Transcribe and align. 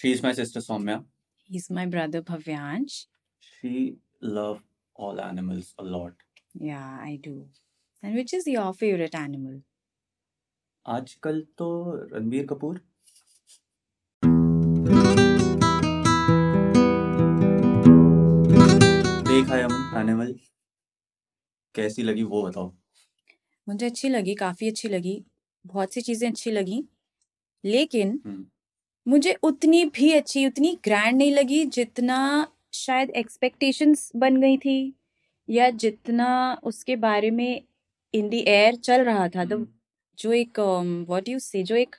She 0.00 0.12
is 0.12 0.22
my 0.22 0.32
sister 0.32 0.60
Soumya. 0.60 1.04
He's 1.50 1.68
my 1.70 1.84
brother 1.86 2.22
Bhavyansh. 2.22 3.06
She 3.42 3.96
love 4.22 4.62
all 4.96 5.20
animals 5.20 5.74
a 5.78 5.82
lot. 5.84 6.12
Yeah, 6.54 6.98
I 7.00 7.18
do. 7.22 7.48
And 8.02 8.14
which 8.14 8.32
is 8.32 8.46
your 8.46 8.72
favorite 8.74 9.14
animal? 9.14 9.60
आजकल 10.86 11.40
तो 11.58 11.66
रणबीर 12.12 12.46
कपूर 12.50 12.80
देखा 18.28 19.54
है 19.54 19.62
हम 19.62 19.98
animal 19.98 20.34
कैसी 21.74 22.02
लगी 22.02 22.22
वो 22.32 22.42
बताओ 22.42 22.72
मुझे 23.68 23.86
अच्छी 23.86 24.08
लगी 24.08 24.34
काफ़ी 24.34 24.68
अच्छी 24.68 24.88
लगी 24.88 25.14
बहुत 25.64 25.92
सी 25.94 26.00
चीज़ें 26.08 26.28
अच्छी 26.28 26.50
लगी 26.50 26.82
लेकिन 27.64 28.20
हम्म, 28.26 28.44
मुझे 29.06 29.34
उतनी 29.42 29.84
भी 29.94 30.12
अच्छी 30.12 30.46
उतनी 30.46 30.78
ग्रैंड 30.84 31.16
नहीं 31.18 31.32
लगी 31.32 31.64
जितना 31.66 32.46
शायद 32.74 33.10
एक्सपेक्टेशंस 33.16 34.10
बन 34.16 34.40
गई 34.40 34.56
थी 34.58 34.94
या 35.48 35.68
जितना 35.84 36.28
उसके 36.64 36.96
बारे 36.96 37.30
में 37.30 37.62
इन 38.14 38.28
द 38.28 38.34
एयर 38.34 38.74
चल 38.76 39.04
रहा 39.04 39.28
था। 39.28 39.44
तो 39.44 39.56
हम्म, 39.56 39.66
जो 40.18 40.32
एक 40.32 40.60
व्हाट 41.08 41.28
यू 41.28 41.38
से 41.38 41.62
जो 41.62 41.76
एक 41.76 41.96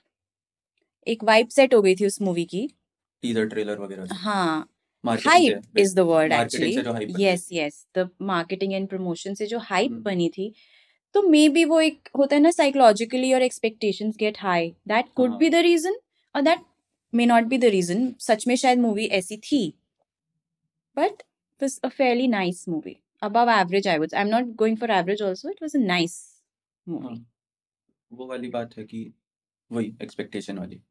एक 1.08 1.24
वाइब 1.24 1.48
सेट 1.48 1.74
हो 1.74 1.82
गई 1.82 1.96
थी 1.96 2.06
उस 2.06 2.22
मूवी 2.22 2.46
की। 2.46 2.68
टीजर 3.24 3.46
ट्रेलर 3.48 3.80
वगैरह 3.80 4.16
हाँ। 4.16 4.68
Hype 5.04 5.78
is 5.80 5.96
the 5.96 6.00
word 6.00 6.34
actually 6.34 7.24
yes 7.24 7.48
yes 7.54 7.86
the 7.98 8.10
marketing 8.24 8.74
and 8.74 8.88
promotion 8.90 9.34
से 9.34 9.46
जो 9.46 9.60
हाइप 9.60 9.92
हम्म। 9.92 10.04
बनी 10.04 10.30
थी। 10.30 10.54
तो 11.16 11.22
मे 11.22 11.48
बी 11.50 11.64
वो 11.66 11.80
एक 11.82 12.10
होता 12.18 12.36
है 12.36 12.42
ना 12.42 12.52
साइकोलॉजिकली 12.52 13.34
और 13.34 13.42
expectations 13.42 14.16
get 14.20 14.38
high 14.40 14.70
that 14.88 15.06
could. 15.16 15.38
Be 15.38 15.50
the 15.50 15.56
reason 15.68 15.96
और 16.36 16.42
that 16.42 16.60
may 17.14 17.26
not 17.26 17.44
be 17.44 17.58
the 17.58 17.66
reason 17.66 18.14
सच 18.20 18.48
में 18.48 18.56
शायद 18.56 18.80
मूवी 18.80 19.06
ऐसी 19.06 19.38
थी। 19.38 19.74
But 20.98 21.24
a 21.62 21.90
fairly 21.90 22.28
nice 22.28 22.60
movie. 22.68 22.96
Above 23.22 23.50
average 23.50 23.88
i 23.88 23.98
would 24.00 24.14
i'm 24.14 24.30
not 24.30 24.48
going 24.58 24.78
for 24.78 24.88
average 24.92 25.22
also. 25.22 25.50
It 25.50 25.60
was 25.62 25.76
a 25.76 25.80
nice 25.80 26.16
movie. 26.88 27.10
हाँ, 27.10 27.26
वो 28.12 28.28
वाली 28.28 28.50
बात 28.50 28.78
है 28.78 28.84
कि 28.84 29.14
वही 29.72 29.94
एक्सपेक्टेशन 30.04 30.58
वाली 30.58 30.82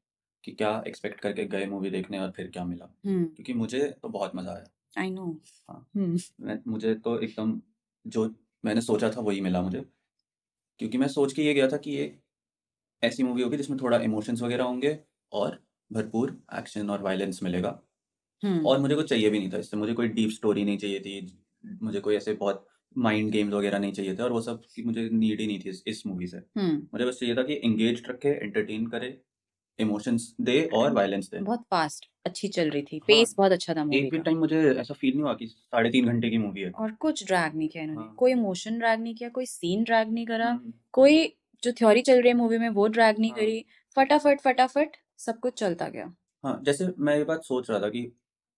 कि 0.44 0.52
क्या 0.52 0.70
एक्सपेक्ट 0.86 1.20
करके 1.20 1.44
गए 1.44 1.66
मूवी 1.66 1.90
देखने 1.90 2.18
और 2.18 2.30
फिर 2.30 2.50
क्या 2.50 2.64
मिला। 2.64 2.86
hmm 3.06 3.24
क्योंकि 3.36 3.54
मुझे 3.54 3.80
तो 4.02 4.08
बहुत 4.08 4.36
मज़ा 4.36 4.52
आया। 4.52 4.66
I 4.96 5.08
know 5.10 5.34
हाँ। 5.68 5.86
hmm 5.96 6.68
मुझे 6.68 6.94
तो 6.94 7.18
एकदम 7.20 7.60
जो 8.06 8.34
मैंने 8.64 8.80
सोचा 8.80 9.10
था 9.10 9.20
वही 9.20 9.40
मिला 9.40 9.62
मुझे। 9.62 9.84
क्योंकि 10.80 10.98
मैं 10.98 11.08
सोच 11.08 11.32
के 11.32 11.42
ये 11.42 11.54
गया 11.54 11.68
था 11.68 11.76
कि 11.76 11.90
ये 11.90 12.14
ऐसी 13.02 13.22
मूवी 13.22 13.42
होगी 13.42 13.56
जिसमें 13.56 13.78
थोड़ा 13.82 13.98
इमोशंस 14.00 14.42
वगैरह 14.42 14.64
होंगे 14.64 14.98
और 15.32 15.62
भरपूर 15.90 16.36
एक्शन 16.58 16.90
और 16.90 17.02
वायलेंस 17.02 17.40
मिलेगा। 17.42 17.80
hmm 18.42 18.64
और 18.66 18.78
मुझे 18.78 18.94
कुछ 18.94 19.08
चाहिए 19.08 19.30
भी 19.30 19.38
नहीं 19.38 19.50
था 19.50 19.58
इससे 19.58 19.76
मुझे 19.76 19.92
कोई 19.92 20.08
डीप 20.08 20.30
स्टोरी 20.30 20.64
नहीं 20.64 20.78
चाहिए 20.78 21.00
थी 21.00 21.38
मुझे 21.82 22.00
कोई 22.00 22.16
ऐसे 22.16 22.32
बहुत 22.34 22.66
माइंड 22.96 23.30
गेम्स 23.30 23.52
वगैरह 23.54 23.78
नहीं 23.78 23.92
चाहिए 23.92 24.14
थे 24.16 24.22
और 24.22 24.32
वो 24.32 24.40
सब 24.40 24.62
की 24.74 24.82
मुझे 24.82 25.08
नीड 25.12 25.40
ही 25.40 25.46
नहीं 25.46 25.60
थी 25.60 25.68
इस, 25.70 25.82
इस 25.86 26.06
मूवी 26.06 26.26
से। 26.26 26.38
hmm 26.38 26.78
मुझे 26.94 27.04
बस 27.04 27.18
चाहिए 27.20 27.34
था 27.34 27.42
कि 27.42 27.60
एंगेज 27.64 28.02
रखे 28.08 28.28
एंटरटेन 28.28 28.86
करे 28.86 29.18
इमोशंस 29.78 30.34
दे 30.40 30.62
और 30.74 30.92
वायलेंस 30.92 31.30
दे। 31.30 31.38
बहुत 31.38 31.62
फास्ट 31.70 32.08
अच्छी 32.26 32.48
चल 32.48 32.70
रही 32.70 32.82
थी। 32.82 32.96
हाँ। 32.96 33.06
पेस 33.06 33.34
बहुत 33.38 33.52
अच्छा 33.52 33.74
था 33.74 33.84
मूवी 33.84 33.98
एक 33.98 34.10
भी 34.10 34.18
टाइम 34.18 34.38
मुझे 34.38 34.58
ऐसा 34.70 34.94
फील 34.94 35.12
नहीं 35.12 35.22
हुआ 35.22 35.32
कि 35.34 35.46
साढ़े 35.46 35.90
तीन 35.90 36.06
घंटे 36.06 36.30
की 36.30 36.38
मूवी 36.38 36.60
है। 36.60 36.70
और 36.70 36.90
कुछ 37.00 37.24
ड्रैग 37.26 37.54
नहीं 37.54 37.68
किया 37.68 37.82
इन्होंने। 37.82 38.02
हाँ। 38.02 38.14
कोई 38.14 38.32
इमोशन 38.32 38.78
ड्रैग 38.78 39.00
नहीं 39.00 39.14
किया 39.14 39.28
कोई 39.28 39.46
सीन 39.46 39.84
ड्रैग 39.84 40.12
नहीं 40.12 40.26
करा। 40.26 40.48
हम्म, 40.48 40.72
कोई 40.92 41.26
जो 41.62 41.72
थ्योरी 41.72 42.02
चल 42.02 42.20
रही 42.20 42.28
है 42.28 42.34
मूवी 42.34 42.58
में 42.58 42.68
वो 42.68 42.86
ड्रैग 42.88 43.18
नहीं 43.18 43.30
हाँ। 43.30 43.40
करी। 43.40 43.64
फटाफट 43.96 44.40
फटाफट 44.40 44.96
सब 45.20 45.38
कुछ 45.38 45.54
चलता 45.54 45.88
गया। 45.88 46.12
हाँ 46.44 46.60
जैसे 46.64 46.88
मैं 46.98 47.16
ये 47.16 47.24
बात 47.24 47.44
सोच 47.44 47.70
रहा 47.70 47.78
था 47.80 47.88
कि 47.88 48.10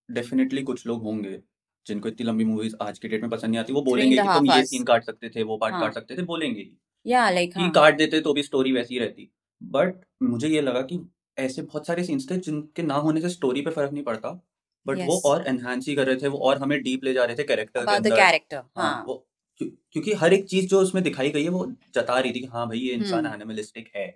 डेफिनेटली 0.09 0.63
कुछ 0.63 0.87
लोग 0.87 1.03
होंगे 1.03 1.39
जिनको 1.87 2.09
इतनी 2.09 2.27
लंबी 2.27 2.45
मूवीज़ 2.45 2.75
आज 2.83 2.99
के 2.99 3.09
डेट 3.09 3.23
में 3.23 3.31
पसंद 3.31 3.51
नहीं 3.51 3.61
आती 3.61 3.73
वो 3.73 3.83
बोलेंगे 3.83 4.17
कि 4.17 4.23
तुम 4.23 4.51
ये 4.53 4.65
सीन 4.67 4.85
काट 4.85 5.05
सकते 5.05 5.29
थे 5.29 5.43
वो 5.43 5.57
पार्ट 5.57 5.75
हाँ। 5.75 5.83
काट 5.83 5.95
सकते 5.95 6.17
थे 6.17 6.23
बोलेंगे 6.23 6.61
ही। 6.61 6.71
या 7.07 7.29
लाइक 7.31 7.57
हाँ। 7.57 7.71
काट 7.71 7.97
देते 7.99 8.21
तो 8.21 8.33
भी 8.33 8.43
स्टोरी 8.43 8.73
वैसी 8.73 8.95
ही 8.95 9.01
रहती। 9.01 9.29
बट 9.61 10.01
मुझे 10.23 10.49
ये 10.49 10.61
लगा 10.61 10.81
कि 10.83 11.01
ऐसे 11.37 11.63
बहुत 11.63 11.87
सारे 11.87 12.05
सीन्स 12.05 12.31
थे 12.31 12.37
जिनके 12.39 12.83
ना 12.83 12.95
होने 12.97 13.21
से 13.21 13.29
स्टोरी 13.29 13.61
पे 13.63 13.71
फ़र्क 13.71 13.93
नहीं 13.93 14.05
पड़ता। 14.05 14.31
बट 14.87 14.99
वो 14.99 15.21
और 15.27 15.47
एनहांस 15.47 15.89
ही 15.89 15.95
कर 15.95 16.07
रहे 16.07 16.17
थे 16.17 16.29
वो 16.29 16.39
और 16.41 16.59
हमें 16.59 16.81
डीप 16.83 17.05
ले 17.05 17.13
जा 17.13 17.25
रहे 17.25 17.37
थे 17.37 17.45
कैरेक्टर 17.45 17.85
के 17.87 17.95
अंदर। 17.97 18.17
कैरेक्टर 18.17 18.57
हाँ 18.57 18.93
हाँ। 18.95 19.05
वो 19.07 19.27
क्योंकि 19.61 20.13
हर 20.13 20.33
एक 20.33 20.49
चीज़ 20.49 20.67
जो 20.67 20.81
उसमें 20.81 21.03
दिखाई 21.05 21.31
गई 21.31 21.43
है 21.43 21.49
वो 21.49 21.65
जता 21.95 22.19
रही 22.19 22.33
थी 22.33 22.41
कि 22.41 22.47
हाँ 22.47 22.67
भाई 22.69 22.79
ये 22.79 22.95
इंसान 22.95 23.27
हम्म। 23.27 23.35
एनिमलिस्टिक 23.35 23.91
है। 23.97 24.07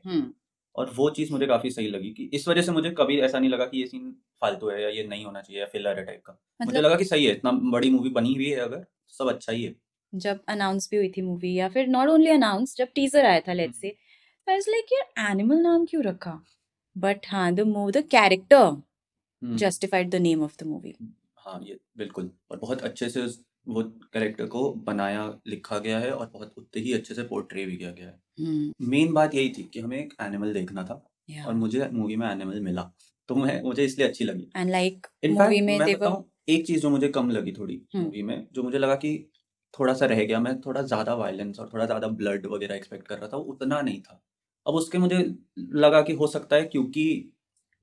और 0.77 0.91
वो 0.91 1.09
चीज़ 1.11 1.33
मुझे 1.33 1.47
काफ़ी 1.47 1.71
सही 1.71 1.89
लगी 1.89 2.11
कि 2.11 2.31
इस 2.35 2.49
वजह 2.49 2.63
से 2.63 2.73
मुझे 2.73 2.91
कभी 2.91 3.19
ऐसा 3.21 3.39
नहीं 3.39 3.51
लगा 3.51 3.67
कि 3.67 3.81
ये 3.81 3.87
सीन 3.87 4.11
फालतू 4.41 4.69
है 4.69 4.83
या 4.83 4.89
ये 4.89 5.07
नहीं 5.07 5.25
होना 5.25 5.41
चाहिए 5.41 5.61
या 5.61 5.67
फिलर 5.67 5.99
है 5.99 6.05
टाइप 6.05 6.23
का 6.27 6.33
मतलब... 6.33 6.67
मुझे 6.67 6.81
लगा 6.81 6.97
कि 6.97 7.05
सही 7.05 7.25
है 7.25 7.33
इतना 7.33 7.53
बड़ी 7.53 7.91
मूवी 7.91 8.11
बनी 8.11 8.35
हुई 8.35 8.51
है 8.51 8.57
अगर 8.57 8.85
सब 9.09 9.29
अच्छा 9.29 9.53
ही 9.53 9.63
है। 9.65 9.75
जब 10.13 10.41
अनाउंस 10.49 10.89
भी 10.91 10.97
हुई 10.97 11.09
थी 11.17 11.23
मूवी 11.23 11.55
या 11.55 11.69
फिर 11.69 11.87
नॉट 11.87 12.09
ओनली 12.09 12.31
अनाउंस 12.31 12.77
जब 12.77 12.89
टीजर 12.95 13.25
आया 13.27 13.41
था 13.41 13.53
let's. 13.53 13.81
Say 13.81 13.89
I 14.47 14.55
was 14.55 14.69
like 14.69 14.93
यार 14.93 15.31
एनिमल 15.31 15.59
नाम 15.59 15.87
क्यों 15.87 16.05
रखा? 16.05 16.41
बट 16.97 17.27
हाँ 17.27 17.53
the 17.55 17.61
move 17.61 17.91
the 17.91 18.05
character 18.11 18.77
justified 19.43 20.11
the 20.11 20.15
name 20.15 20.43
of 20.43 20.57
the 20.61 20.67
movie 20.67 20.95
हाँ 21.37 21.61
ये 21.63 21.79
बिल्कुल 21.97 22.31
और 22.51 22.59
बहुत 22.59 22.83
अच्छे 22.83 23.09
से 23.11 23.23
उस- 23.23 23.41
वो 23.67 23.83
कैरेक्टर 24.13 24.47
को 24.47 24.71
बनाया 24.87 25.25
लिखा 25.47 25.79
गया 25.79 25.99
है 25.99 26.11
और 26.13 26.31
बहुत 26.35 26.55
उतने 26.59 26.83
ही 26.83 26.93
अच्छे 26.93 27.15
से 27.15 27.23
पोर्ट्रे 27.25 27.65
भी 27.67 27.77
किया 27.77 27.91
गया 27.91 28.07
है। 28.07 28.19
हम्म। 28.41 28.89
मेन 28.91 29.13
बात 29.13 29.35
यही 29.35 29.49
थी 29.49 29.63
कि 29.75 29.81
हमें 29.81 29.99
एक 29.99 30.15
एनिमल 30.23 30.53
देखना 30.53 30.85
था 30.85 31.03
या 31.29 31.45
और 31.47 31.55
मुझे 31.55 31.89
मूवी 31.93 32.17
में 32.17 32.27
एनिमल 32.29 32.61
मिला। 32.61 32.91
तो 33.29 33.35
मैं 33.35 33.61
मुझे 33.63 33.85
इसलिए 33.85 34.09
अच्छी 34.09 34.25
लगी। 34.25 34.49
एंड 34.57 34.71
लाइक 34.71 35.07
मूवी 35.27 35.61
में 35.61 35.79
मैं 35.79 35.93
बताऊँ 35.95 36.25
एक 36.49 36.67
चीज़ 36.67 36.81
जो 36.83 36.91
मुझे 36.91 37.09
कम 37.09 37.31
लगी 37.31 37.53
थोड़ी 37.53 37.81
हम्म। 37.95 38.05
मूवी 38.05 38.23
में 38.23 38.47
जो 38.53 38.63
मुझे 38.63 38.79
लगा 38.79 38.95
कि 38.97 39.17
थोड़ा 39.75 39.95
सा 39.95 40.07
रह 40.07 40.25
गया 40.25 40.41
मैं 40.41 40.61
थोड़ा 40.61 40.83
ज़्यादा 40.83 41.15
वायलेंस 41.15 41.59
और 41.61 41.71
थोड़ा 41.73 41.87
ज़्यादा 41.87 42.09
ब्लड 42.11 42.47
वगैरह 42.47 42.75
एक्सपेक्ट 42.75 43.07
कर 43.09 43.19
रहा 43.19 43.29
था 43.29 43.37
उतना 43.37 43.81
नहीं 43.81 44.01
था। 44.01 44.21
अब 44.67 44.75
उसके 44.75 44.99
मुझे 44.99 45.19
लगा 45.77 46.01
कि 46.03 46.13
हो 46.13 46.27
सकता 46.27 46.57
है 46.57 46.65
क्योंकि 46.65 47.05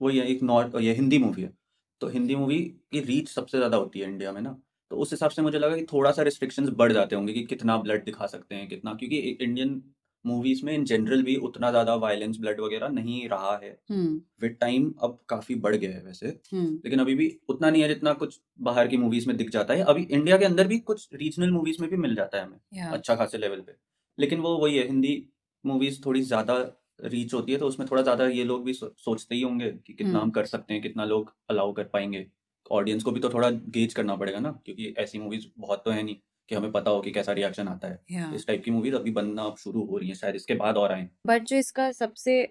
वो 0.02 0.10
ये 0.10 0.24
एक 0.28 0.42
नॉर्थ 0.44 0.76
ये 0.82 0.94
हिंदी 0.94 1.18
मूवी 1.18 1.42
है 1.42 1.54
तो 2.02 2.08
हिंदी 2.10 2.36
मूवी 2.36 2.60
की 2.92 3.00
रीच 3.02 3.30
सबसे 3.30 3.58
ज़्यादा 3.58 3.78
होती 3.78 4.00
है 4.00 4.08
इंडिया 4.08 4.32
में 4.32 4.42
ना। 4.42 4.56
तो 4.94 4.98
उस 4.98 5.12
हिसाब 5.12 5.30
से 5.30 5.42
मुझे 5.42 5.60
लगा 5.60 5.76
कि 5.76 5.84
थोड़ा 5.84 6.12
सा 6.12 6.22
रिस्ट्रिक्शंस 6.22 6.70
बढ़ 6.70 6.92
जाते 6.92 7.16
होंगे 7.16 7.34
कि 7.34 7.44
कितना 7.44 7.78
ब्लड 7.78 8.04
दिखा 8.06 8.26
सकते 8.28 8.56
हैं 8.56 8.68
कितना 8.68 8.94
क्योंकि 8.94 9.18
इंडियन 9.18 9.82
मूवीज़ 10.26 10.64
में 10.66 10.74
इन 10.74 10.84
जनरल 10.86 11.24
भी 11.24 11.36
उतना 11.36 11.70
ज़्यादा 11.72 11.96
वायलेंस 11.96 12.38
ब्लड 12.38 12.60
वगैरह 12.60 12.90
नहीं 12.90 13.28
रहा 13.30 13.56
है। 13.64 13.72
हम्म। 13.90 14.22
विद 14.42 14.58
टाइम 14.62 14.94
अब 15.04 15.18
काफ़ी 15.30 15.56
बढ़ 15.56 15.76
गया 15.76 15.92
है 15.92 16.04
वैसे। 16.04 16.28
हम्म। 16.28 16.66
लेकिन 16.86 17.00
अभी 17.00 17.16
भी 17.16 17.28
उतना 17.50 17.70
नहीं 17.70 17.82
है 17.82 17.88
जितना 17.88 18.14
कुछ 18.14 18.40
बाहर 18.62 18.88
की 18.88 18.98
मूवीज़ 18.98 19.28
में 19.28 19.36
दिख 19.38 19.50
जाता 19.50 19.74
है। 19.74 19.84
अभी 19.86 20.04
इंडिया 20.04 20.38
के 20.38 20.46
अंदर 20.46 20.68
भी 20.68 20.80
कुछ 20.82 21.08
रीजनल 21.14 21.52
मूवीज़ 21.52 21.82
में 21.82 21.90
भी 21.90 21.98
मिल 21.98 22.16
जाता 22.16 22.38
है 22.38 22.44
हमें 22.44 22.92
अच्छा 22.92 23.16
खासे 23.16 23.38
लेवल 23.38 23.62
पे। 23.62 23.76
लेकिन 24.18 24.40
वो 24.40 24.58
वही 24.58 24.78
है 24.78 24.86
हिंदी 24.88 25.16
मूवीज़ 25.64 26.02
थोड़ी 26.06 26.22
ज़्यादा 26.22 26.60
रीच 27.08 27.34
होती 27.34 27.52
है 27.52 27.58
तो 27.58 27.68
उसमें 27.68 27.88
थोड़ा 27.92 28.02
ज़्यादा 28.02 28.28
ये 28.28 28.44
लोग 28.44 28.64
भी 28.66 28.74
सोचते 28.74 29.36
ही 29.36 29.42
होंगे 29.42 29.72
कि 29.72 29.94
कितना 29.94 30.12
हम्म। 30.12 30.22
हम 30.22 30.32
कर 30.32 30.46
सकते 30.46 30.74
हैं 30.74 30.84
कितना 30.84 31.06
लोग 31.06 31.34
अलाउ 31.50 31.74
कर 31.74 31.84
पाएँगे। 31.84 32.26
ऑडियंस 32.72 33.04
को 33.04 33.12
भी 33.12 33.20
तो 33.20 33.30
थोड़ा 33.30 33.50
गेज 33.50 33.94
करना 33.94 34.16
पड़ेगा 34.16 34.40
ना 34.40 34.52
क्योंकि 34.66 34.94
ऐसी 34.98 35.20
मूवीज़ 35.20 35.48
बहुत 35.58 35.82
तो 35.86 35.92
है 35.92 36.04
नहीं 36.04 36.16
कि 36.50 36.56
हमें 36.56 36.72
पता 36.72 36.92
हो 36.92 37.02
कि 37.02 37.12
कैसा 37.12 37.32
रिएक्शन 37.32 37.68
आता 37.68 37.88
है। 37.88 38.00
या 38.12 38.32
इस 38.36 38.46
टाइप 38.48 38.64
की 38.64 38.72
मूवीज़ 38.72 38.96
अभी 38.96 39.12
बनना 39.12 39.44
अब 39.44 39.56
शुरू 39.58 39.86
हो 39.86 39.98
रही 39.98 40.10
है 40.10 40.16
शायद 40.16 40.36
इसके 40.36 40.56
बाद 40.56 40.78
और 40.78 40.92
आए। 40.92 41.08
बट 41.28 41.44
जो 41.44 41.58
इसका 41.58 41.92
सबसे 41.92 42.42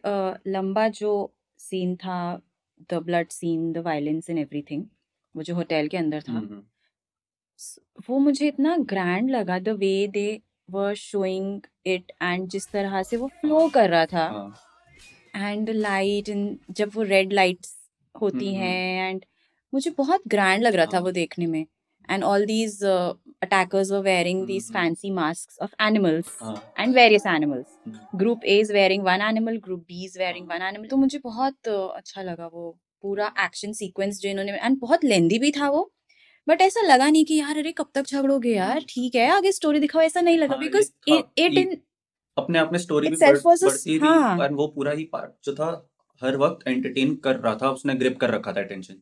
लंबा 0.47 0.87
जो 1.00 1.12
सीन 1.61 1.95
था 1.97 2.19
the 2.91 2.95
blood 3.05 3.28
scene 3.31 3.73
the 3.73 3.78
violence 3.78 4.31
and 4.31 4.39
everything 4.39 4.84
वो 5.34 5.43
जो 5.43 5.55
होटल 5.55 5.89
के 5.89 5.97
अंदर 5.97 6.23
था 6.23 6.41
स- 7.59 7.79
वो 8.09 8.19
मुझे 8.19 8.47
इतना 8.49 8.77
ग्रैंड 8.91 9.31
लगा 9.31 9.59
the 9.59 9.69
way 9.69 10.06
they 10.09 10.41
were 10.71 10.94
showing 10.94 11.61
it 11.87 12.12
and 12.23 12.49
जिस 12.49 12.71
तरह 12.71 13.03
से 13.03 13.17
वो 13.17 13.27
फ्लो 13.41 13.69
कर 13.69 13.91
रहा 13.91 14.06
था। 14.06 14.25
हाँ। 14.29 15.50
एंड 15.50 15.71
लाइट 15.71 16.29
एंड 16.29 16.59
जब 16.71 16.91
वो 16.94 17.03
रेड 17.03 17.33
लाइट्स 17.33 17.77
होती 18.15 18.55
हम्म। 18.55 18.65
हैं 18.65 19.09
एंड 19.11 19.25
मुझे 19.72 19.91
बहुत 19.99 20.23
ग्रैंड 20.29 20.62
लग 20.62 20.75
रहा 20.75 20.87
था 20.87 20.96
हाँ। 20.96 21.05
वो 21.05 21.11
देखने 21.12 21.46
में 21.46 21.64
and 22.08 22.25
all 22.25 22.44
these 22.46 22.82
attackers 22.85 23.91
were 23.91 24.00
wearing 24.00 24.44
these 24.46 24.64
hmm, 24.64 24.79
hmm. 24.79 24.87
Fancy 24.87 25.11
mask 25.11 25.62
of 25.62 25.75
animals 25.82 26.37
हाँ 26.43 26.55
and 26.79 26.94
various 26.94 27.26
animals 27.26 27.67
hmm, 27.87 28.19
group 28.19 28.44
A 28.44 28.58
is 28.61 28.73
wearing 28.73 29.05
one 29.05 29.23
animal 29.23 29.56
group 29.58 29.85
B 29.88 30.05
is 30.05 30.19
wearing 30.19 30.50
हाँ। 30.50 30.58
वन 30.58 30.67
एनिमल 30.67 30.88
तो 30.88 30.96
मुझे 30.96 31.19
बहुत 31.19 31.56
uh, 31.69 31.96
अच्छा 31.96 32.23
लगा 32.23 32.46
वो 32.46 32.70
पूरा 33.05 33.32
एक्शन 33.44 33.73
सीक्वेंस 33.73 34.20
जो 34.20 34.29
इन्होंने 34.29 34.52
एंड 34.55 34.79
बहुत 34.81 35.05
लेंदी 35.05 35.38
भी 35.38 35.50
था 35.50 35.69
वो 35.70 35.91
बट 36.46 36.61
ऐसा 36.61 36.82
लगा 36.82 37.08
नहीं 37.08 37.25
कि 37.25 37.35
यार 37.35 37.58
अरे 37.58 37.73
कब 37.73 37.87
तक 37.94 38.06
झगड़ोगे 38.06 38.55
यार 38.55 38.85
ठीक 38.88 39.14
है 39.14 39.29
आगे 39.31 39.52
स्टोरी 39.52 39.81
दिखाओ 39.81 40.02
ऐसा 40.02 40.20
नहीं 40.20 40.38
लगा 40.38 40.56
बिकॉज़ 40.56 40.91
इट 41.08 41.58
इन 41.58 41.76
अपने 42.37 42.58
आप 42.58 42.73
में 42.73 42.79
स्टोरी 42.79 43.08
भी 43.08 43.17
बढ़, 43.17 43.37
a- 43.37 43.44
बढ़ती 43.44 43.99
हाँ। 43.99 44.38
और 44.38 44.52
वो 44.52 44.67
पूरा 44.67 44.93
ही 44.93 45.05
पार्ट 45.05 45.32
जो 45.44 45.55
था 45.55 45.70
हर 46.23 46.37
वक्त 46.37 46.67
एंटरटेन 46.69 47.14
कर 47.17 47.37
रहा 47.37 47.55
था 47.62 47.70
उसने 47.70 47.94
ग्रिप 47.94 48.19
कर 48.19 48.31
रखा 48.31 48.52
था 48.52 48.61
अटेंशन 48.61 48.94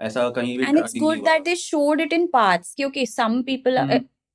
ऐसा 0.00 0.28
कहीं 0.30 0.56
भी 0.58 0.64
and 0.64 0.78
it's 0.78 0.96
good 0.98 1.24
that 1.24 1.44
they 1.44 1.56
showed 1.56 2.00
it 2.00 2.12
in 2.12 2.26
parts 2.32 2.74
some 3.10 3.42
people. 3.42 3.78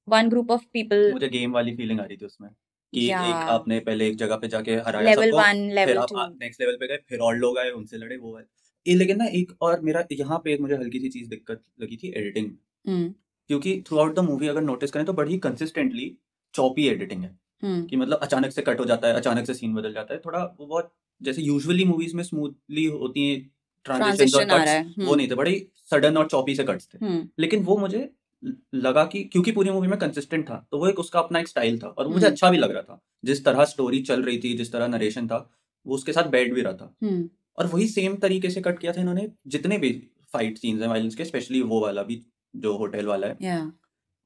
One 0.08 0.30
group 0.30 0.52
of 0.52 0.62
people 0.74 1.12
मुझे 1.14 1.28
गेम 1.30 1.52
वाली 1.54 1.76
फीलिंग 1.76 2.00
आ 2.00 2.04
रही 2.04 2.18
थी 2.18 2.26
उसमें 2.26 2.50
कि 2.50 3.02
Yeah. 3.02 3.26
एक 3.26 3.50
आपने 3.50 3.80
पहले 3.80 4.08
एक 4.08 4.16
जगह 4.18 4.36
पे 4.36 4.48
जाके 4.48 4.76
हराया 4.88 5.06
लेवल 5.06 5.26
सबको 5.26 5.38
वन 5.38 5.86
फिर 5.86 5.98
आप 5.98 6.38
नेक्स्ट 6.42 6.62
लेवल 6.62 6.76
पे 6.76 6.88
गए 6.88 6.98
फिर 7.10 7.20
और 7.20 7.36
लोग 7.38 7.58
आए 7.58 7.70
उनसे 7.72 7.98
लड़े 7.98 8.18
वो 8.18 8.36
है। 8.38 8.44
ये 8.86 8.96
लेकिन 8.96 9.18
ना 9.18 9.26
एक 9.34 9.52
और 9.62 9.80
मेरा 9.82 10.04
यहाँ 10.12 10.42
पे 10.46 10.54
एक 10.54 10.62
मुझे 10.62 10.76
हल्की 10.76 11.00
सी 11.00 11.10
चीज़ 11.10 11.30
दिक्कत 11.30 11.62
लगी 11.82 11.98
थी 11.98 12.12
एडिटिंग 12.18 12.50
हम्म 12.86 13.14
क्योंकि 13.50 13.82
थ्रू 13.88 13.98
आउट 13.98 14.16
द 14.16 14.20
मूवी 14.20 14.48
अगर 14.48 14.62
नोटिस 14.62 14.92
करें 14.92 15.06
तो 15.06 15.14
बड़ी 15.14 15.38
कंसिस्टेंटली 15.40 16.12
चौपी 16.54 16.88
एडिटिंग 16.88 17.24
है। 17.24 17.30
हम्म 17.64 17.86
कि 17.86 17.96
मतलब 17.96 18.20
अचानक 18.24 18.52
से 18.52 18.62
कट 18.62 18.80
हो 18.80 18.86
जाता 18.86 19.08
है 19.08 19.14
अचानक 19.14 19.48
से 19.48 19.54
सीन 19.54 19.74
बदल 19.76 19.94
जाता 19.94 20.14
है 20.14 20.20
थोड़ा 20.26 20.44
वो 20.60 20.66
बहुत 20.66 20.94
जैसे 21.22 21.42
यूजुअली 21.42 21.86
मूवीज़ 21.86 22.16
में 22.16 22.24
स्मूथली 22.24 22.86
होती 22.86 23.30
है 23.30 23.40
ट्रांजिशन 23.86 24.52
और 24.52 24.60
कट्स 24.60 25.06
वो 25.08 25.16
नहीं 25.16 25.30
थे 25.32 25.36
बड़े 25.36 25.68
सडन 25.92 26.18
और 26.18 26.28
चॉपी 26.28 26.56
से 26.56 26.64
कट्स 26.64 26.88
थे। 26.94 27.06
हम्म। 27.06 27.28
लेकिन 27.40 27.64
वो 27.64 27.78
मुझे 27.78 28.10
लगा 28.76 29.04
कि 29.06 29.24
क्योंकि 29.24 29.52
पूरी 29.52 29.70
मूवी 29.70 29.88
में 29.88 29.98
कंसिस्टेंट 30.00 30.50
था 30.50 30.68
तो 30.72 30.78
वो 30.78 30.88
एक 30.88 31.00
उसका 31.00 31.20
अपना 31.20 31.40
एक 31.40 31.48
स्टाइल 31.48 31.80
था 31.80 31.88
और 31.88 32.08
मुझे 32.08 32.26
हम्म। 32.26 32.32
अच्छा 32.32 32.50
भी 32.50 32.58
लग 32.58 32.72
रहा 32.72 32.82
था। 32.82 33.02
जिस 33.26 33.44
तरह 33.46 33.66
स्टोरी 33.66 34.02
चल 34.02 34.24
रही 34.24 34.38
थी 34.38 34.54
जिस 34.58 34.72
तरह 34.72 34.88
नरेशन 34.88 35.28
था 35.28 35.50
वो 35.86 35.96
उसके 35.96 36.14
साथ 36.14 36.30
बैठ 36.30 36.54
भी 36.54 36.62
रहा 36.62 36.74
था। 36.74 36.96
हम्म। 37.04 37.30
और 37.58 37.68
वही 37.68 37.88
सेम 37.88 38.16
तरीके 38.16 38.50
से 38.50 38.62
कट 38.62 38.80
किया 38.80 38.92
था 38.94 39.02
इन्होंने 39.02 39.30
जितने 39.48 39.78
भी 39.78 39.92
फाइट 40.34 40.58
सीन्स 40.58 40.82
हैं 40.82 40.88
वायलेंस 40.88 41.16
के 41.16 41.26
स्पेशली 41.26 41.62
वो 41.62 41.82
वाला 41.82 42.04
भी 42.04 42.22
जो 42.56 42.78
होटल 42.78 43.06
वाला 43.06 43.28
है। 43.28 43.38
या 43.42 43.72